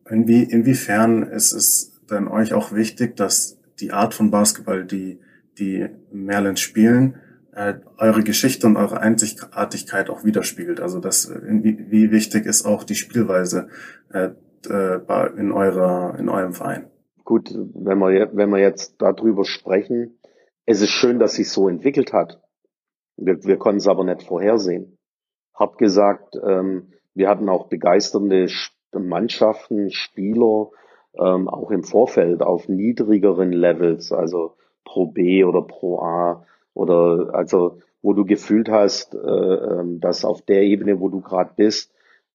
inwie, 0.08 0.44
inwiefern 0.44 1.24
ist 1.24 1.52
es 1.52 2.00
denn 2.10 2.28
euch 2.28 2.54
auch 2.54 2.72
wichtig, 2.72 3.16
dass 3.16 3.58
die 3.80 3.92
Art 3.92 4.14
von 4.14 4.30
Basketball, 4.30 4.84
die 4.84 5.18
die 5.58 5.86
Merlins 6.12 6.60
spielen, 6.60 7.16
äh, 7.54 7.74
eure 7.98 8.22
Geschichte 8.22 8.66
und 8.66 8.76
eure 8.76 9.00
Einzigartigkeit 9.00 10.10
auch 10.10 10.24
widerspiegelt. 10.24 10.80
Also 10.80 11.00
das, 11.00 11.32
wie, 11.42 11.90
wie 11.90 12.10
wichtig 12.10 12.46
ist 12.46 12.64
auch 12.64 12.84
die 12.84 12.94
Spielweise 12.94 13.68
äh, 14.12 14.30
äh 14.68 15.30
in 15.36 15.52
eurer 15.52 16.18
in 16.18 16.28
eurem 16.28 16.52
Verein? 16.52 16.90
Gut, 17.24 17.50
wenn 17.54 17.98
wir 17.98 18.30
wenn 18.34 18.50
wir 18.50 18.58
jetzt 18.58 18.96
darüber 18.98 19.44
sprechen, 19.44 20.18
es 20.66 20.80
ist 20.80 20.90
schön, 20.90 21.18
dass 21.18 21.34
sich 21.34 21.50
so 21.50 21.68
entwickelt 21.68 22.12
hat. 22.12 22.40
Wir, 23.16 23.44
wir 23.44 23.56
konnten 23.58 23.78
es 23.78 23.88
aber 23.88 24.04
nicht 24.04 24.22
vorhersehen. 24.22 24.98
Hab 25.54 25.78
gesagt, 25.78 26.36
ähm, 26.44 26.92
wir 27.14 27.28
hatten 27.28 27.48
auch 27.48 27.68
begeisternde 27.68 28.48
Mannschaften, 28.92 29.90
Spieler, 29.90 30.70
ähm, 31.18 31.48
auch 31.48 31.70
im 31.70 31.84
Vorfeld 31.84 32.42
auf 32.42 32.68
niedrigeren 32.68 33.52
Levels, 33.52 34.12
also 34.12 34.56
Pro 34.84 35.06
B 35.06 35.44
oder 35.44 35.62
Pro 35.62 36.00
A 36.00 36.46
oder 36.74 37.30
also 37.32 37.78
wo 38.02 38.12
du 38.12 38.26
gefühlt 38.26 38.68
hast, 38.68 39.14
äh, 39.14 39.18
ähm, 39.18 39.98
dass 40.00 40.26
auf 40.26 40.42
der 40.42 40.62
Ebene, 40.62 41.00
wo 41.00 41.08
du 41.08 41.22
gerade 41.22 41.52
bist, 41.56 41.90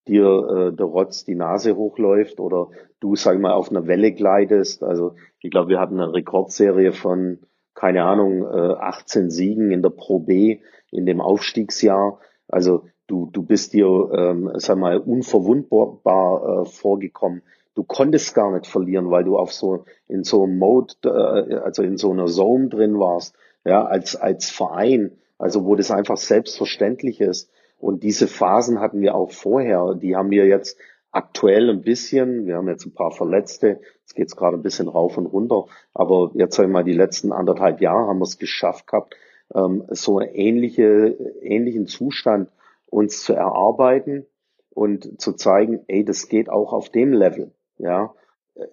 dir 0.08 0.26
äh, 0.26 0.76
der 0.76 0.88
Rotz 0.88 1.24
die 1.26 1.36
Nase 1.36 1.76
hochläuft 1.76 2.40
oder 2.40 2.70
du, 3.00 3.16
sag 3.16 3.40
mal, 3.40 3.54
auf 3.54 3.70
einer 3.70 3.86
Welle 3.86 4.12
gleitest. 4.12 4.82
Also 4.82 5.14
ich 5.42 5.52
glaube, 5.52 5.70
wir 5.70 5.80
hatten 5.80 6.00
eine 6.00 6.12
Rekordserie 6.12 6.92
von, 6.92 7.40
keine 7.76 8.04
Ahnung, 8.04 8.44
äh, 8.44 8.74
18 8.80 9.30
Siegen 9.30 9.70
in 9.70 9.84
der 9.84 9.92
Pro 9.92 10.20
B 10.20 10.62
in 10.92 11.06
dem 11.06 11.22
Aufstiegsjahr. 11.22 12.20
Also 12.48 12.86
du, 13.06 13.30
du 13.32 13.44
bist 13.44 13.74
dir, 13.74 14.10
ähm, 14.12 14.52
sag 14.56 14.80
mal, 14.80 14.98
unverwundbar 14.98 16.64
äh, 16.64 16.66
vorgekommen. 16.66 17.44
Du 17.76 17.84
konntest 17.84 18.34
gar 18.34 18.52
nicht 18.52 18.66
verlieren, 18.66 19.12
weil 19.12 19.24
du 19.24 19.38
auf 19.38 19.54
so 19.54 19.86
in 20.08 20.24
so 20.24 20.44
einem 20.44 20.58
Mode, 20.58 20.96
äh, 21.06 21.56
also 21.58 21.84
in 21.84 21.98
so 21.98 22.12
einer 22.12 22.26
Zone 22.26 22.70
drin 22.70 22.98
warst 22.98 23.36
ja, 23.70 23.86
als, 23.86 24.16
als 24.16 24.50
Verein, 24.50 25.12
also 25.38 25.64
wo 25.66 25.76
das 25.76 25.92
einfach 25.92 26.18
selbstverständlich 26.18 27.22
ist. 27.22 27.52
Und 27.78 28.04
diese 28.04 28.28
Phasen 28.28 28.80
hatten 28.80 29.00
wir 29.00 29.14
auch 29.16 29.32
vorher, 29.32 29.94
die 29.94 30.16
haben 30.16 30.32
wir 30.32 30.48
jetzt 30.48 30.78
aktuell 31.12 31.70
ein 31.70 31.82
bisschen, 31.82 32.48
wir 32.48 32.58
haben 32.58 32.68
jetzt 32.68 32.86
ein 32.86 32.94
paar 32.94 33.12
Verletzte, 33.12 33.80
jetzt 34.02 34.16
geht's 34.16 34.36
gerade 34.36 34.58
ein 34.58 34.64
bisschen 34.64 34.88
rauf 34.88 35.18
und 35.18 35.28
runter, 35.28 35.66
aber 35.94 36.32
jetzt 36.34 36.56
sag 36.56 36.66
ich 36.66 36.72
mal, 36.72 36.84
die 36.84 36.94
letzten 36.94 37.32
anderthalb 37.32 37.80
Jahre 37.80 38.08
haben 38.08 38.20
wir 38.20 38.24
es 38.24 38.40
geschafft 38.40 38.88
gehabt, 38.88 39.16
ähm, 39.54 39.86
so 39.90 40.18
einen 40.18 40.34
ähnliche, 40.34 41.16
ähnlichen 41.42 41.86
Zustand 41.86 42.50
uns 42.88 43.22
zu 43.24 43.34
erarbeiten 43.34 44.26
und 44.72 45.22
zu 45.22 45.34
zeigen, 45.34 45.82
ey, 45.88 46.04
das 46.04 46.28
geht 46.28 46.50
auch 46.50 46.74
auf 46.74 46.90
dem 46.90 47.14
Level, 47.14 47.52
ja. 47.78 48.16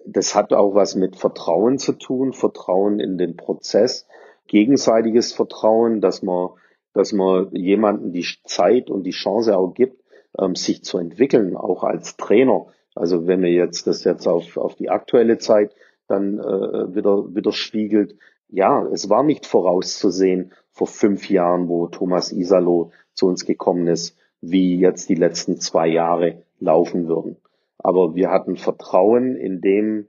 Das 0.05 0.35
hat 0.35 0.51
auch 0.51 0.75
was 0.75 0.95
mit 0.95 1.15
Vertrauen 1.15 1.77
zu 1.77 1.93
tun, 1.93 2.33
Vertrauen 2.33 2.99
in 2.99 3.17
den 3.17 3.37
Prozess, 3.37 4.05
gegenseitiges 4.47 5.33
Vertrauen, 5.33 6.01
dass 6.01 6.23
man, 6.23 6.49
dass 6.93 7.13
man 7.13 7.53
jemanden 7.55 8.11
die 8.11 8.25
Zeit 8.45 8.89
und 8.89 9.03
die 9.03 9.11
Chance 9.11 9.57
auch 9.57 9.73
gibt, 9.73 10.03
ähm, 10.39 10.55
sich 10.55 10.83
zu 10.83 10.97
entwickeln, 10.97 11.55
auch 11.55 11.83
als 11.83 12.17
Trainer. 12.17 12.67
Also 12.95 13.27
wenn 13.27 13.41
wir 13.41 13.51
jetzt 13.51 13.87
das 13.87 14.03
jetzt 14.03 14.27
auf, 14.27 14.57
auf 14.57 14.75
die 14.75 14.89
aktuelle 14.89 15.37
Zeit 15.37 15.73
dann 16.07 16.39
äh, 16.39 16.95
wieder, 16.95 17.35
wieder 17.35 17.51
spiegelt, 17.51 18.15
ja, 18.49 18.85
es 18.87 19.09
war 19.09 19.23
nicht 19.23 19.45
vorauszusehen 19.45 20.53
vor 20.71 20.87
fünf 20.87 21.29
Jahren, 21.29 21.67
wo 21.67 21.87
Thomas 21.87 22.31
Isalo 22.31 22.91
zu 23.13 23.27
uns 23.27 23.45
gekommen 23.45 23.87
ist, 23.87 24.15
wie 24.41 24.77
jetzt 24.79 25.09
die 25.09 25.15
letzten 25.15 25.59
zwei 25.59 25.87
Jahre 25.87 26.43
laufen 26.59 27.07
würden. 27.07 27.37
Aber 27.77 28.15
wir 28.15 28.29
hatten 28.29 28.55
Vertrauen 28.55 29.35
in 29.35 29.61
dem, 29.61 30.07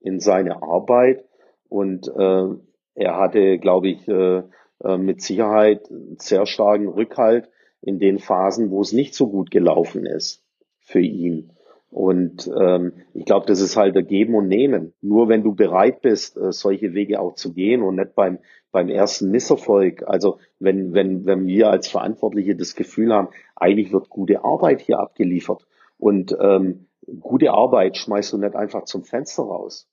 in 0.00 0.20
seine 0.20 0.62
Arbeit 0.62 1.24
und 1.68 2.08
äh, 2.08 2.48
er 2.94 3.16
hatte, 3.18 3.58
glaube 3.58 3.88
ich, 3.88 4.06
äh, 4.08 4.42
äh, 4.82 4.98
mit 4.98 5.20
Sicherheit 5.20 5.88
sehr 6.18 6.46
starken 6.46 6.88
Rückhalt 6.88 7.50
in 7.80 7.98
den 7.98 8.18
Phasen, 8.18 8.70
wo 8.70 8.80
es 8.80 8.92
nicht 8.92 9.14
so 9.14 9.28
gut 9.28 9.50
gelaufen 9.50 10.06
ist 10.06 10.42
für 10.78 11.00
ihn. 11.00 11.50
Und 11.90 12.50
ähm, 12.58 12.92
ich 13.12 13.24
glaube, 13.24 13.46
das 13.46 13.60
ist 13.60 13.76
halt 13.76 13.94
der 13.94 14.02
Geben 14.02 14.34
und 14.34 14.48
Nehmen. 14.48 14.94
Nur 15.00 15.28
wenn 15.28 15.44
du 15.44 15.54
bereit 15.54 16.02
bist, 16.02 16.36
äh, 16.36 16.50
solche 16.50 16.92
Wege 16.92 17.20
auch 17.20 17.34
zu 17.34 17.52
gehen 17.52 17.82
und 17.82 17.96
nicht 17.96 18.16
beim, 18.16 18.38
beim 18.72 18.88
ersten 18.88 19.30
Misserfolg. 19.30 20.02
Also 20.06 20.38
wenn, 20.58 20.92
wenn, 20.92 21.24
wenn 21.24 21.46
wir 21.46 21.70
als 21.70 21.88
Verantwortliche 21.88 22.56
das 22.56 22.74
Gefühl 22.74 23.12
haben, 23.12 23.28
eigentlich 23.54 23.92
wird 23.92 24.08
gute 24.08 24.44
Arbeit 24.44 24.80
hier 24.80 24.98
abgeliefert. 24.98 25.66
Und 25.96 26.36
ähm, 26.40 26.88
gute 27.20 27.52
Arbeit 27.52 27.96
schmeißt 27.96 28.32
du 28.32 28.38
nicht 28.38 28.56
einfach 28.56 28.84
zum 28.84 29.04
Fenster 29.04 29.44
raus 29.44 29.88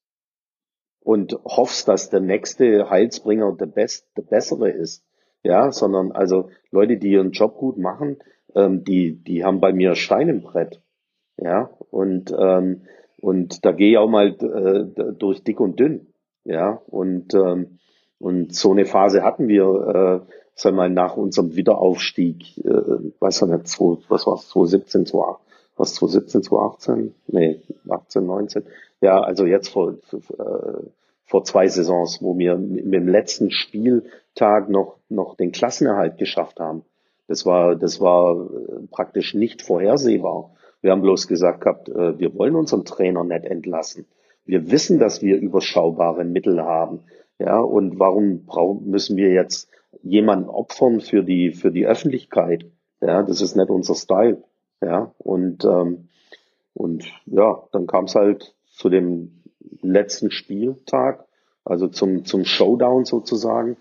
und 1.04 1.38
hoffst, 1.46 1.88
dass 1.88 2.10
der 2.10 2.20
nächste 2.20 2.90
Heilsbringer 2.90 3.56
der, 3.60 3.66
Best, 3.66 4.06
der 4.18 4.24
bessere 4.24 4.70
ist. 4.70 5.04
Ja, 5.44 5.72
sondern 5.72 6.12
also 6.12 6.50
Leute, 6.70 6.98
die 6.98 7.12
ihren 7.12 7.32
Job 7.32 7.58
gut 7.58 7.78
machen, 7.78 8.18
ähm, 8.56 8.84
die, 8.84 9.16
die 9.16 9.44
haben 9.44 9.60
bei 9.60 9.74
mir 9.74 9.96
Stein 9.96 10.30
im 10.30 10.42
Brett. 10.42 10.82
Ja, 11.38 11.72
und, 11.90 12.34
ähm, 12.38 12.84
und 13.20 13.66
da 13.66 13.72
gehe 13.72 13.92
ich 13.92 13.98
auch 13.98 14.10
mal 14.10 14.28
äh, 14.28 15.14
durch 15.18 15.44
dick 15.44 15.60
und 15.60 15.80
dünn. 15.80 16.08
Ja, 16.44 16.82
und, 16.88 17.34
ähm, 17.34 17.80
und 18.20 18.54
so 18.54 18.72
eine 18.72 18.86
Phase 18.86 19.24
hatten 19.24 19.48
wir, 19.48 20.24
äh, 20.24 20.34
sag 20.54 20.76
mal, 20.76 20.90
nach 20.90 21.18
unserem 21.18 21.56
Wiederaufstieg, 21.56 22.58
äh, 22.60 22.70
weiß 23.20 23.42
ich 23.42 23.48
nicht, 23.48 23.68
zwei, 23.68 23.98
was 24.10 24.28
war 24.28 24.36
es, 24.36 24.50
2017, 24.50 25.06
2018, 25.08 25.46
was 25.78 25.94
2017, 25.96 26.44
2018? 26.44 27.16
Nee, 27.28 27.62
18, 27.90 28.26
19. 28.26 28.64
Ja, 29.02 29.20
also 29.20 29.46
jetzt 29.46 29.70
vor, 29.70 29.94
äh, 29.94 30.84
vor 31.26 31.44
zwei 31.44 31.68
Saisons, 31.68 32.22
wo 32.22 32.38
wir 32.38 32.56
mit 32.56 32.94
dem 32.94 33.08
letzten 33.08 33.52
Spieltag 33.52 34.70
noch, 34.70 34.98
noch 35.10 35.36
den 35.36 35.52
Klassenerhalt 35.52 36.18
geschafft 36.18 36.60
haben. 36.60 36.84
Das 37.28 37.46
war, 37.46 37.76
das 37.76 38.00
war 38.00 38.36
äh, 38.36 38.88
praktisch 38.92 39.34
nicht 39.34 39.62
vorhersehbar. 39.62 40.52
Wir 40.82 40.92
haben 40.92 41.02
bloß 41.02 41.28
gesagt 41.28 41.62
gehabt, 41.62 41.90
äh, 41.90 42.20
wir 42.20 42.36
wollen 42.36 42.56
unseren 42.56 42.86
Trainer 42.86 43.24
nicht 43.24 43.46
entlassen. 43.46 44.06
Wir 44.46 44.70
wissen, 44.70 45.00
dass 45.00 45.22
wir 45.22 45.38
überschaubare 45.38 46.24
Mittel 46.24 46.62
haben. 46.62 47.02
Ja, 47.40 47.58
und 47.58 48.00
warum 48.00 48.46
brauchen, 48.46 48.90
müssen 48.90 49.18
wir 49.18 49.32
jetzt 49.32 49.70
jemanden 50.04 50.50
opfern 50.50 51.02
für 51.02 51.24
die, 51.24 51.54
für 51.54 51.72
die 51.72 51.88
Öffentlichkeit? 51.88 52.66
Ja, 53.02 53.24
das 53.24 53.42
ist 53.42 53.56
nicht 53.56 53.70
unser 53.70 53.96
Style. 53.96 54.44
Ja, 54.82 55.14
und, 55.18 55.66
ähm, 55.66 56.10
und 56.74 57.06
ja, 57.26 57.64
dann 57.72 57.88
kam 57.88 58.06
es 58.06 58.16
halt 58.16 58.56
zu 58.72 58.90
dem 58.90 59.44
letzten 59.82 60.32
Spieltag, 60.32 61.26
also 61.64 61.88
zum, 61.88 62.26
zum 62.26 62.46
Showdown 62.46 63.06
sozusagen, 63.06 63.78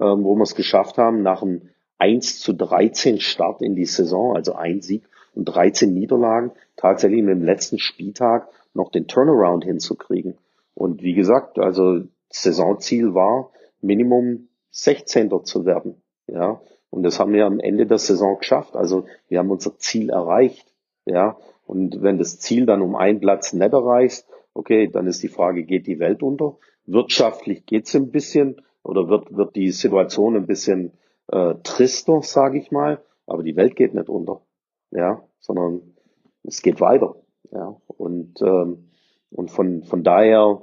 ähm, 0.00 0.24
wo 0.24 0.34
wir 0.36 0.42
es 0.42 0.54
geschafft 0.54 0.98
haben, 0.98 1.22
nach 1.22 1.42
einem 1.42 1.70
1 1.98 2.40
zu 2.40 2.52
13 2.52 3.20
Start 3.20 3.62
in 3.62 3.74
die 3.74 3.86
Saison, 3.86 4.36
also 4.36 4.54
ein 4.54 4.80
Sieg 4.80 5.08
und 5.34 5.46
13 5.46 5.92
Niederlagen, 5.92 6.52
tatsächlich 6.76 7.22
mit 7.22 7.36
dem 7.36 7.44
letzten 7.44 7.78
Spieltag 7.78 8.48
noch 8.72 8.90
den 8.90 9.06
Turnaround 9.06 9.64
hinzukriegen. 9.64 10.36
Und 10.74 11.02
wie 11.02 11.14
gesagt, 11.14 11.58
also 11.58 12.02
Saisonziel 12.30 13.14
war, 13.14 13.50
Minimum 13.80 14.48
16. 14.70 15.44
zu 15.44 15.64
werden. 15.64 16.02
Ja, 16.26 16.60
und 16.90 17.02
das 17.02 17.20
haben 17.20 17.32
wir 17.32 17.46
am 17.46 17.60
Ende 17.60 17.86
der 17.86 17.98
Saison 17.98 18.38
geschafft. 18.38 18.76
Also 18.76 19.06
wir 19.28 19.38
haben 19.38 19.50
unser 19.50 19.78
Ziel 19.78 20.10
erreicht. 20.10 20.66
Ja, 21.06 21.36
und 21.66 22.02
wenn 22.02 22.18
das 22.18 22.38
Ziel 22.38 22.66
dann 22.66 22.82
um 22.82 22.96
einen 22.96 23.20
Platz 23.20 23.52
nicht 23.52 23.72
erreicht, 23.72 24.26
okay, 24.54 24.88
dann 24.88 25.06
ist 25.06 25.22
die 25.22 25.28
Frage, 25.28 25.64
geht 25.64 25.86
die 25.86 25.98
Welt 25.98 26.22
unter? 26.22 26.56
Wirtschaftlich 26.86 27.66
geht's 27.66 27.94
ein 27.94 28.10
bisschen 28.10 28.62
oder 28.82 29.08
wird, 29.08 29.36
wird 29.36 29.56
die 29.56 29.70
Situation 29.70 30.36
ein 30.36 30.46
bisschen 30.46 30.92
äh, 31.28 31.54
trister, 31.62 32.22
sage 32.22 32.58
ich 32.58 32.70
mal, 32.70 33.02
aber 33.26 33.42
die 33.42 33.56
Welt 33.56 33.76
geht 33.76 33.94
nicht 33.94 34.08
unter, 34.08 34.42
ja, 34.90 35.22
sondern 35.40 35.94
es 36.42 36.62
geht 36.62 36.80
weiter, 36.80 37.16
ja, 37.50 37.76
und 37.86 38.40
ähm, 38.42 38.90
und 39.30 39.50
von 39.50 39.82
von 39.82 40.04
daher 40.04 40.62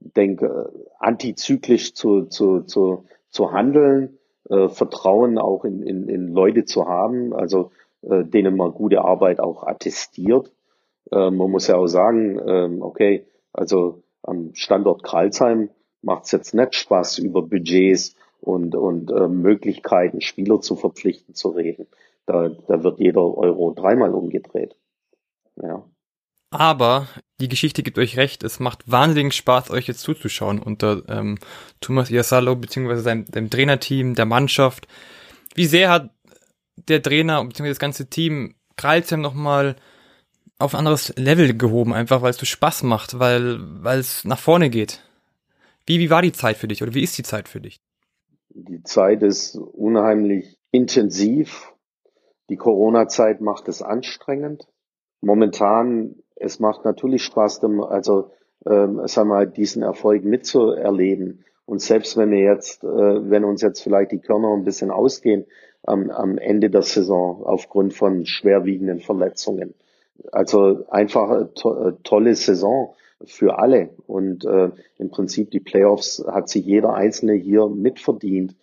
denke 0.00 0.72
antizyklisch 0.98 1.94
zu 1.94 2.24
zu 2.24 2.62
zu 2.62 3.04
zu 3.28 3.52
handeln, 3.52 4.18
äh, 4.48 4.68
Vertrauen 4.68 5.38
auch 5.38 5.64
in, 5.64 5.82
in 5.82 6.08
in 6.08 6.28
Leute 6.28 6.64
zu 6.64 6.86
haben, 6.86 7.34
also 7.34 7.70
äh, 8.02 8.24
denen 8.24 8.56
man 8.56 8.72
gute 8.72 9.04
Arbeit 9.04 9.40
auch 9.40 9.62
attestiert. 9.64 10.50
Äh, 11.10 11.30
man 11.30 11.50
muss 11.50 11.66
ja 11.66 11.76
auch 11.76 11.86
sagen, 11.86 12.38
äh, 12.38 12.80
okay, 12.80 13.26
also 13.52 14.02
am 14.22 14.54
Standort 14.54 15.02
Kralsheim 15.02 15.70
macht 16.02 16.24
es 16.24 16.32
jetzt 16.32 16.54
nicht 16.54 16.74
Spaß, 16.74 17.18
über 17.18 17.42
Budgets 17.42 18.14
und, 18.40 18.74
und 18.74 19.10
äh, 19.10 19.28
Möglichkeiten, 19.28 20.20
Spieler 20.20 20.60
zu 20.60 20.76
verpflichten, 20.76 21.34
zu 21.34 21.50
reden. 21.50 21.86
Da, 22.26 22.50
da 22.68 22.82
wird 22.82 23.00
jeder 23.00 23.22
Euro 23.22 23.72
dreimal 23.72 24.14
umgedreht. 24.14 24.76
Ja. 25.56 25.82
Aber 26.50 27.08
die 27.40 27.48
Geschichte 27.48 27.82
gibt 27.82 27.98
euch 27.98 28.16
recht, 28.16 28.42
es 28.42 28.58
macht 28.58 28.90
wahnsinnigen 28.90 29.32
Spaß, 29.32 29.70
euch 29.70 29.86
jetzt 29.86 30.00
zuzuschauen 30.00 30.60
unter 30.60 31.02
ähm, 31.08 31.38
Thomas 31.80 32.10
Iasalo 32.10 32.56
beziehungsweise 32.56 33.02
seinem, 33.02 33.26
seinem 33.26 33.50
Trainerteam, 33.50 34.14
der 34.14 34.24
Mannschaft. 34.24 34.88
Wie 35.54 35.66
sehr 35.66 35.90
hat 35.90 36.10
der 36.76 37.02
Trainer 37.02 37.44
beziehungsweise 37.44 37.74
das 37.74 37.80
ganze 37.80 38.08
Team 38.08 38.54
Kralsheim 38.76 39.20
nochmal 39.20 39.76
auf 40.58 40.74
ein 40.74 40.78
anderes 40.78 41.14
Level 41.16 41.56
gehoben, 41.56 41.92
einfach 41.92 42.22
weil 42.22 42.30
es 42.30 42.36
so 42.36 42.46
Spaß 42.46 42.82
macht, 42.82 43.18
weil 43.18 43.58
weil 43.82 43.98
es 43.98 44.24
nach 44.24 44.38
vorne 44.38 44.70
geht. 44.70 45.00
Wie, 45.86 46.00
wie 46.00 46.10
war 46.10 46.22
die 46.22 46.32
Zeit 46.32 46.56
für 46.56 46.68
dich 46.68 46.82
oder 46.82 46.94
wie 46.94 47.02
ist 47.02 47.16
die 47.16 47.22
Zeit 47.22 47.48
für 47.48 47.60
dich? 47.60 47.80
Die 48.50 48.82
Zeit 48.82 49.22
ist 49.22 49.56
unheimlich 49.56 50.58
intensiv. 50.70 51.72
Die 52.50 52.56
Corona-Zeit 52.56 53.40
macht 53.40 53.68
es 53.68 53.82
anstrengend. 53.82 54.66
Momentan, 55.20 56.16
es 56.36 56.60
macht 56.60 56.84
natürlich 56.84 57.22
Spaß, 57.24 57.62
also 57.88 58.30
ähm, 58.66 59.00
sag 59.04 59.26
mal, 59.26 59.46
diesen 59.46 59.82
Erfolg 59.82 60.24
mitzuerleben. 60.24 61.44
Und 61.64 61.80
selbst 61.80 62.16
wenn 62.16 62.30
wir 62.30 62.40
jetzt, 62.40 62.82
äh, 62.82 62.86
wenn 62.86 63.44
uns 63.44 63.62
jetzt 63.62 63.82
vielleicht 63.82 64.12
die 64.12 64.20
Körner 64.20 64.54
ein 64.54 64.64
bisschen 64.64 64.90
ausgehen 64.90 65.46
am, 65.82 66.10
am 66.10 66.38
Ende 66.38 66.70
der 66.70 66.82
Saison 66.82 67.44
aufgrund 67.44 67.94
von 67.94 68.26
schwerwiegenden 68.26 69.00
Verletzungen. 69.00 69.74
Also 70.32 70.86
einfach 70.90 71.30
eine 71.30 71.54
to 71.54 71.92
tolle 72.02 72.34
Saison 72.34 72.94
für 73.24 73.58
alle. 73.58 73.90
Und 74.06 74.44
äh, 74.44 74.70
im 74.98 75.10
Prinzip 75.10 75.50
die 75.50 75.60
Playoffs 75.60 76.24
hat 76.26 76.48
sich 76.48 76.64
jeder 76.64 76.94
Einzelne 76.94 77.34
hier 77.34 77.68
mitverdient. 77.68 78.54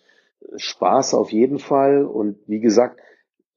Spaß 0.56 1.14
auf 1.14 1.32
jeden 1.32 1.58
Fall. 1.58 2.04
Und 2.04 2.38
wie 2.46 2.60
gesagt, 2.60 3.00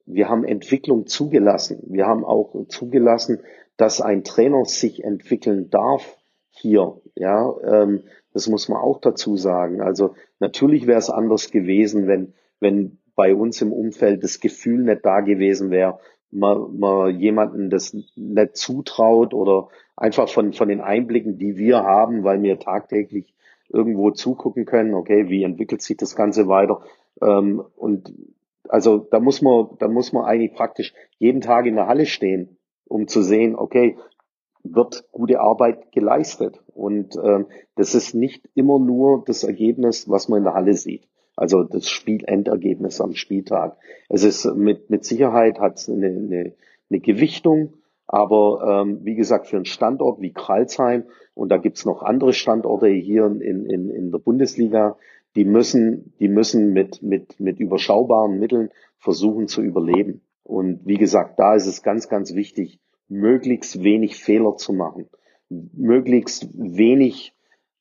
wir 0.06 0.28
haben 0.28 0.44
Entwicklung 0.44 1.06
zugelassen. 1.06 1.82
Wir 1.86 2.06
haben 2.06 2.24
auch 2.24 2.66
zugelassen, 2.68 3.40
dass 3.76 4.00
ein 4.00 4.24
Trainer 4.24 4.64
sich 4.64 5.04
entwickeln 5.04 5.70
darf 5.70 6.18
hier. 6.50 7.00
Ja, 7.14 7.54
ähm, 7.64 8.02
das 8.32 8.48
muss 8.48 8.68
man 8.68 8.80
auch 8.80 9.00
dazu 9.00 9.36
sagen. 9.36 9.80
Also 9.80 10.14
natürlich 10.38 10.86
wäre 10.86 10.98
es 10.98 11.10
anders 11.10 11.50
gewesen, 11.50 12.06
wenn, 12.06 12.34
wenn 12.60 12.98
bei 13.14 13.34
uns 13.34 13.60
im 13.62 13.72
Umfeld 13.72 14.22
das 14.22 14.40
Gefühl 14.40 14.82
nicht 14.84 15.04
da 15.04 15.20
gewesen 15.20 15.70
wäre, 15.70 15.98
man, 16.30 16.78
man 16.78 17.18
jemanden 17.18 17.70
das 17.70 17.92
nicht 17.92 18.56
zutraut 18.56 19.34
oder 19.34 19.68
einfach 19.96 20.28
von, 20.28 20.52
von 20.52 20.68
den 20.68 20.80
Einblicken, 20.80 21.38
die 21.38 21.56
wir 21.56 21.82
haben, 21.82 22.24
weil 22.24 22.42
wir 22.42 22.58
tagtäglich 22.58 23.34
irgendwo 23.68 24.10
zugucken 24.10 24.64
können, 24.64 24.94
okay, 24.94 25.28
wie 25.28 25.44
entwickelt 25.44 25.82
sich 25.82 25.96
das 25.96 26.16
Ganze 26.16 26.48
weiter. 26.48 26.82
Ähm, 27.22 27.62
und 27.76 28.12
also 28.68 28.98
da 28.98 29.20
muss 29.20 29.42
man, 29.42 29.68
da 29.78 29.88
muss 29.88 30.12
man 30.12 30.24
eigentlich 30.24 30.54
praktisch 30.54 30.94
jeden 31.18 31.40
Tag 31.40 31.66
in 31.66 31.76
der 31.76 31.86
Halle 31.86 32.06
stehen, 32.06 32.58
um 32.86 33.06
zu 33.08 33.22
sehen, 33.22 33.54
okay, 33.56 33.96
wird 34.62 35.04
gute 35.12 35.40
Arbeit 35.40 35.92
geleistet. 35.92 36.60
Und 36.74 37.16
ähm, 37.22 37.46
das 37.76 37.94
ist 37.94 38.14
nicht 38.14 38.48
immer 38.54 38.78
nur 38.78 39.24
das 39.24 39.44
Ergebnis, 39.44 40.08
was 40.08 40.28
man 40.28 40.38
in 40.38 40.44
der 40.44 40.54
Halle 40.54 40.74
sieht. 40.74 41.08
Also 41.40 41.64
das 41.64 41.88
Spielendergebnis 41.88 43.00
am 43.00 43.14
Spieltag. 43.14 43.78
Es 44.10 44.24
ist 44.24 44.44
mit, 44.56 44.90
mit 44.90 45.06
Sicherheit 45.06 45.58
hat 45.58 45.78
es 45.78 45.88
eine, 45.88 46.08
eine, 46.08 46.52
eine 46.90 47.00
Gewichtung, 47.00 47.72
aber 48.06 48.82
ähm, 48.82 49.00
wie 49.04 49.14
gesagt, 49.14 49.46
für 49.46 49.56
einen 49.56 49.64
Standort 49.64 50.20
wie 50.20 50.34
Kralsheim, 50.34 51.04
und 51.32 51.48
da 51.48 51.56
gibt's 51.56 51.86
noch 51.86 52.02
andere 52.02 52.34
Standorte 52.34 52.88
hier 52.88 53.24
in, 53.24 53.64
in, 53.64 53.88
in 53.88 54.10
der 54.10 54.18
Bundesliga, 54.18 54.98
die 55.34 55.46
müssen, 55.46 56.12
die 56.20 56.28
müssen 56.28 56.74
mit, 56.74 57.02
mit, 57.02 57.40
mit 57.40 57.58
überschaubaren 57.58 58.38
Mitteln 58.38 58.68
versuchen 58.98 59.48
zu 59.48 59.62
überleben. 59.62 60.20
Und 60.42 60.80
wie 60.84 60.98
gesagt, 60.98 61.38
da 61.38 61.54
ist 61.54 61.66
es 61.66 61.82
ganz, 61.82 62.10
ganz 62.10 62.34
wichtig, 62.34 62.80
möglichst 63.08 63.82
wenig 63.82 64.16
Fehler 64.16 64.56
zu 64.56 64.74
machen, 64.74 65.08
möglichst 65.48 66.50
wenig 66.52 67.32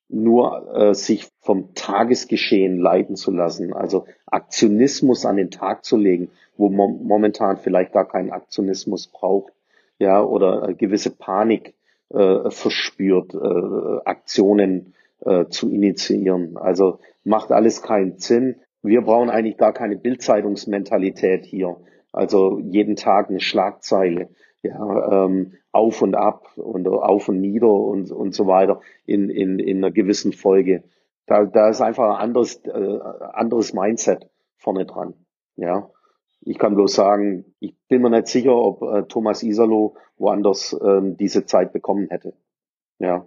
nur 0.09 0.75
äh, 0.75 0.93
sich 0.95 1.29
vom 1.41 1.73
Tagesgeschehen 1.75 2.79
leiten 2.79 3.15
zu 3.15 3.31
lassen, 3.31 3.73
also 3.73 4.05
Aktionismus 4.25 5.25
an 5.25 5.37
den 5.37 5.51
Tag 5.51 5.85
zu 5.85 5.97
legen, 5.97 6.31
wo 6.57 6.69
man 6.69 7.03
momentan 7.03 7.57
vielleicht 7.57 7.93
gar 7.93 8.07
keinen 8.07 8.31
Aktionismus 8.31 9.07
braucht, 9.07 9.53
ja, 9.99 10.21
oder 10.21 10.69
äh, 10.69 10.73
gewisse 10.73 11.11
Panik 11.11 11.75
äh, 12.09 12.49
verspürt, 12.49 13.33
äh, 13.35 13.99
Aktionen 14.05 14.93
äh, 15.21 15.45
zu 15.45 15.69
initiieren. 15.69 16.57
Also 16.57 16.99
macht 17.23 17.51
alles 17.51 17.81
keinen 17.81 18.17
Sinn. 18.17 18.55
Wir 18.81 19.01
brauchen 19.01 19.29
eigentlich 19.29 19.57
gar 19.57 19.73
keine 19.73 19.95
Bildzeitungsmentalität 19.95 21.45
hier. 21.45 21.77
Also 22.11 22.59
jeden 22.59 22.95
Tag 22.95 23.29
eine 23.29 23.39
Schlagzeile 23.39 24.29
ja, 24.61 25.25
ähm, 25.25 25.53
auf 25.71 26.01
und 26.01 26.15
ab 26.15 26.57
und 26.57 26.87
auf 26.87 27.29
und 27.29 27.39
nieder 27.39 27.69
und, 27.69 28.11
und 28.11 28.33
so 28.33 28.47
weiter 28.47 28.81
in, 29.05 29.29
in, 29.29 29.59
in 29.59 29.77
einer 29.77 29.91
gewissen 29.91 30.33
Folge. 30.33 30.83
Da, 31.25 31.45
da 31.45 31.69
ist 31.69 31.81
einfach 31.81 32.15
ein 32.15 32.21
anderes, 32.21 32.55
äh, 32.65 32.99
anderes 33.33 33.73
Mindset 33.73 34.29
vorne 34.57 34.85
dran. 34.85 35.13
Ja. 35.55 35.89
Ich 36.41 36.57
kann 36.57 36.75
bloß 36.75 36.93
sagen, 36.93 37.53
ich 37.59 37.75
bin 37.87 38.01
mir 38.01 38.09
nicht 38.09 38.27
sicher, 38.27 38.55
ob 38.55 38.81
äh, 38.81 39.03
Thomas 39.03 39.43
Isalo 39.43 39.95
woanders 40.17 40.77
ähm, 40.81 41.17
diese 41.17 41.45
Zeit 41.45 41.73
bekommen 41.73 42.07
hätte. 42.09 42.33
Ja. 42.97 43.25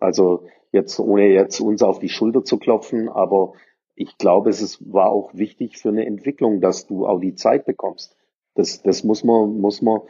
Also 0.00 0.46
jetzt, 0.72 0.98
ohne 0.98 1.28
jetzt 1.28 1.60
uns 1.60 1.82
auf 1.82 1.98
die 1.98 2.08
Schulter 2.08 2.42
zu 2.44 2.58
klopfen, 2.58 3.08
aber 3.08 3.52
ich 3.94 4.18
glaube, 4.18 4.50
es 4.50 4.60
ist, 4.60 4.92
war 4.92 5.10
auch 5.10 5.34
wichtig 5.34 5.78
für 5.78 5.90
eine 5.90 6.04
Entwicklung, 6.04 6.60
dass 6.60 6.86
du 6.86 7.06
auch 7.06 7.20
die 7.20 7.34
Zeit 7.34 7.64
bekommst. 7.64 8.16
Das, 8.54 8.82
das 8.82 9.04
muss 9.04 9.22
man, 9.24 9.60
muss 9.60 9.82
man 9.82 10.00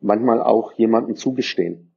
manchmal 0.00 0.42
auch 0.42 0.72
jemanden 0.72 1.14
zugestehen. 1.14 1.94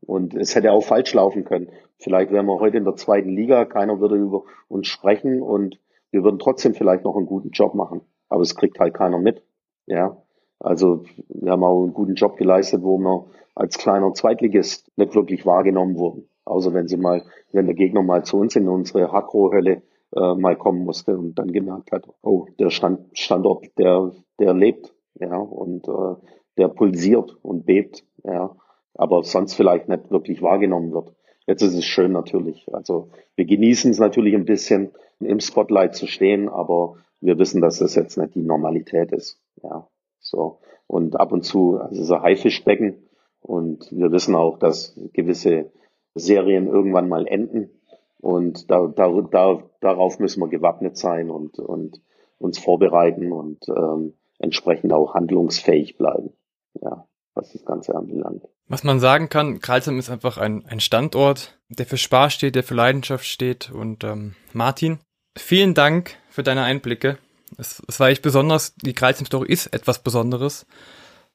Und 0.00 0.34
es 0.34 0.54
hätte 0.54 0.72
auch 0.72 0.82
falsch 0.82 1.12
laufen 1.14 1.44
können. 1.44 1.70
Vielleicht 1.98 2.30
wären 2.30 2.46
wir 2.46 2.58
heute 2.58 2.78
in 2.78 2.84
der 2.84 2.96
zweiten 2.96 3.30
Liga, 3.30 3.64
keiner 3.66 4.00
würde 4.00 4.16
über 4.16 4.44
uns 4.68 4.88
sprechen 4.88 5.42
und 5.42 5.78
wir 6.10 6.24
würden 6.24 6.38
trotzdem 6.38 6.74
vielleicht 6.74 7.04
noch 7.04 7.16
einen 7.16 7.26
guten 7.26 7.50
Job 7.50 7.74
machen. 7.74 8.00
Aber 8.28 8.42
es 8.42 8.56
kriegt 8.56 8.78
halt 8.80 8.94
keiner 8.94 9.18
mit. 9.18 9.42
Ja. 9.86 10.16
Also 10.58 11.04
wir 11.28 11.52
haben 11.52 11.64
auch 11.64 11.82
einen 11.82 11.94
guten 11.94 12.14
Job 12.14 12.36
geleistet, 12.36 12.82
wo 12.82 12.98
wir 12.98 13.26
als 13.54 13.78
kleiner 13.78 14.12
Zweitligist 14.14 14.90
nicht 14.96 15.14
wirklich 15.14 15.46
wahrgenommen 15.46 15.98
wurden. 15.98 16.28
Außer 16.44 16.72
wenn 16.74 16.88
sie 16.88 16.96
mal, 16.96 17.22
wenn 17.52 17.66
der 17.66 17.74
Gegner 17.74 18.02
mal 18.02 18.24
zu 18.24 18.38
uns 18.38 18.56
in 18.56 18.68
unsere 18.68 19.12
Hakro-Hölle 19.12 19.82
äh, 20.16 20.34
mal 20.34 20.56
kommen 20.56 20.84
musste 20.84 21.16
und 21.16 21.34
dann 21.38 21.52
gemerkt 21.52 21.92
hat, 21.92 22.08
oh, 22.22 22.46
der 22.58 22.70
Stand, 22.70 23.06
Standort, 23.18 23.66
der, 23.78 24.12
der 24.38 24.54
lebt. 24.54 24.94
Ja, 25.14 25.36
und 25.36 25.86
äh, 25.86 26.14
der 26.60 26.68
pulsiert 26.68 27.36
und 27.42 27.64
bebt, 27.64 28.04
ja, 28.22 28.54
aber 28.94 29.24
sonst 29.24 29.54
vielleicht 29.54 29.88
nicht 29.88 30.10
wirklich 30.10 30.42
wahrgenommen 30.42 30.92
wird. 30.92 31.14
Jetzt 31.46 31.62
ist 31.62 31.74
es 31.74 31.86
schön 31.86 32.12
natürlich. 32.12 32.72
Also 32.72 33.08
wir 33.34 33.46
genießen 33.46 33.90
es 33.90 33.98
natürlich 33.98 34.34
ein 34.34 34.44
bisschen 34.44 34.90
im 35.20 35.40
Spotlight 35.40 35.94
zu 35.94 36.06
stehen, 36.06 36.50
aber 36.50 36.96
wir 37.20 37.38
wissen, 37.38 37.62
dass 37.62 37.78
das 37.78 37.94
jetzt 37.94 38.18
nicht 38.18 38.34
die 38.34 38.42
Normalität 38.42 39.10
ist. 39.12 39.40
Ja, 39.62 39.88
so. 40.18 40.60
Und 40.86 41.18
ab 41.18 41.32
und 41.32 41.44
zu, 41.44 41.78
also 41.78 42.04
so 42.04 42.20
Haifischbecken. 42.20 43.08
Und 43.40 43.90
wir 43.90 44.12
wissen 44.12 44.34
auch, 44.34 44.58
dass 44.58 45.00
gewisse 45.14 45.72
Serien 46.14 46.66
irgendwann 46.66 47.08
mal 47.08 47.26
enden. 47.26 47.70
Und 48.20 48.70
da, 48.70 48.86
da, 48.86 49.08
da, 49.22 49.62
darauf 49.80 50.18
müssen 50.18 50.40
wir 50.42 50.48
gewappnet 50.48 50.98
sein 50.98 51.30
und, 51.30 51.58
und 51.58 52.02
uns 52.38 52.58
vorbereiten 52.58 53.32
und 53.32 53.66
ähm, 53.68 54.12
entsprechend 54.38 54.92
auch 54.92 55.14
handlungsfähig 55.14 55.96
bleiben 55.96 56.34
ja, 56.74 57.06
was 57.34 57.52
das 57.52 57.64
Ganze 57.64 57.94
anbelangt. 57.94 58.44
Was 58.68 58.84
man 58.84 59.00
sagen 59.00 59.28
kann, 59.28 59.60
Karlsheim 59.60 59.98
ist 59.98 60.10
einfach 60.10 60.38
ein, 60.38 60.64
ein 60.66 60.80
Standort, 60.80 61.58
der 61.68 61.86
für 61.86 61.96
Spaß 61.96 62.32
steht, 62.32 62.54
der 62.54 62.62
für 62.62 62.74
Leidenschaft 62.74 63.26
steht. 63.26 63.70
Und 63.70 64.04
ähm, 64.04 64.36
Martin, 64.52 64.98
vielen 65.36 65.74
Dank 65.74 66.16
für 66.28 66.42
deine 66.42 66.62
Einblicke. 66.62 67.18
Es, 67.58 67.82
es 67.88 67.98
war 67.98 68.08
echt 68.08 68.22
besonders. 68.22 68.74
Die 68.76 68.92
Karlsheim-Story 68.92 69.50
ist 69.50 69.66
etwas 69.68 70.02
Besonderes. 70.02 70.66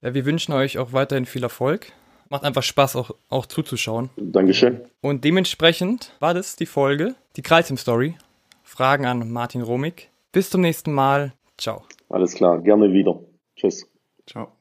Ja, 0.01 0.13
wir 0.13 0.25
wünschen 0.25 0.53
euch 0.53 0.77
auch 0.77 0.93
weiterhin 0.93 1.25
viel 1.25 1.43
Erfolg. 1.43 1.91
Macht 2.29 2.43
einfach 2.43 2.63
Spaß, 2.63 2.95
auch, 2.95 3.11
auch 3.29 3.45
zuzuschauen. 3.45 4.09
Dankeschön. 4.17 4.81
Und 5.01 5.23
dementsprechend 5.23 6.13
war 6.19 6.33
das 6.33 6.55
die 6.55 6.65
Folge, 6.65 7.15
die 7.35 7.41
Kreuzim-Story. 7.41 8.15
Fragen 8.63 9.05
an 9.05 9.31
Martin 9.31 9.61
Romig. 9.61 10.09
Bis 10.31 10.49
zum 10.49 10.61
nächsten 10.61 10.91
Mal. 10.91 11.33
Ciao. 11.57 11.83
Alles 12.09 12.33
klar, 12.33 12.59
gerne 12.61 12.91
wieder. 12.91 13.19
Tschüss. 13.55 13.87
Ciao. 14.25 14.51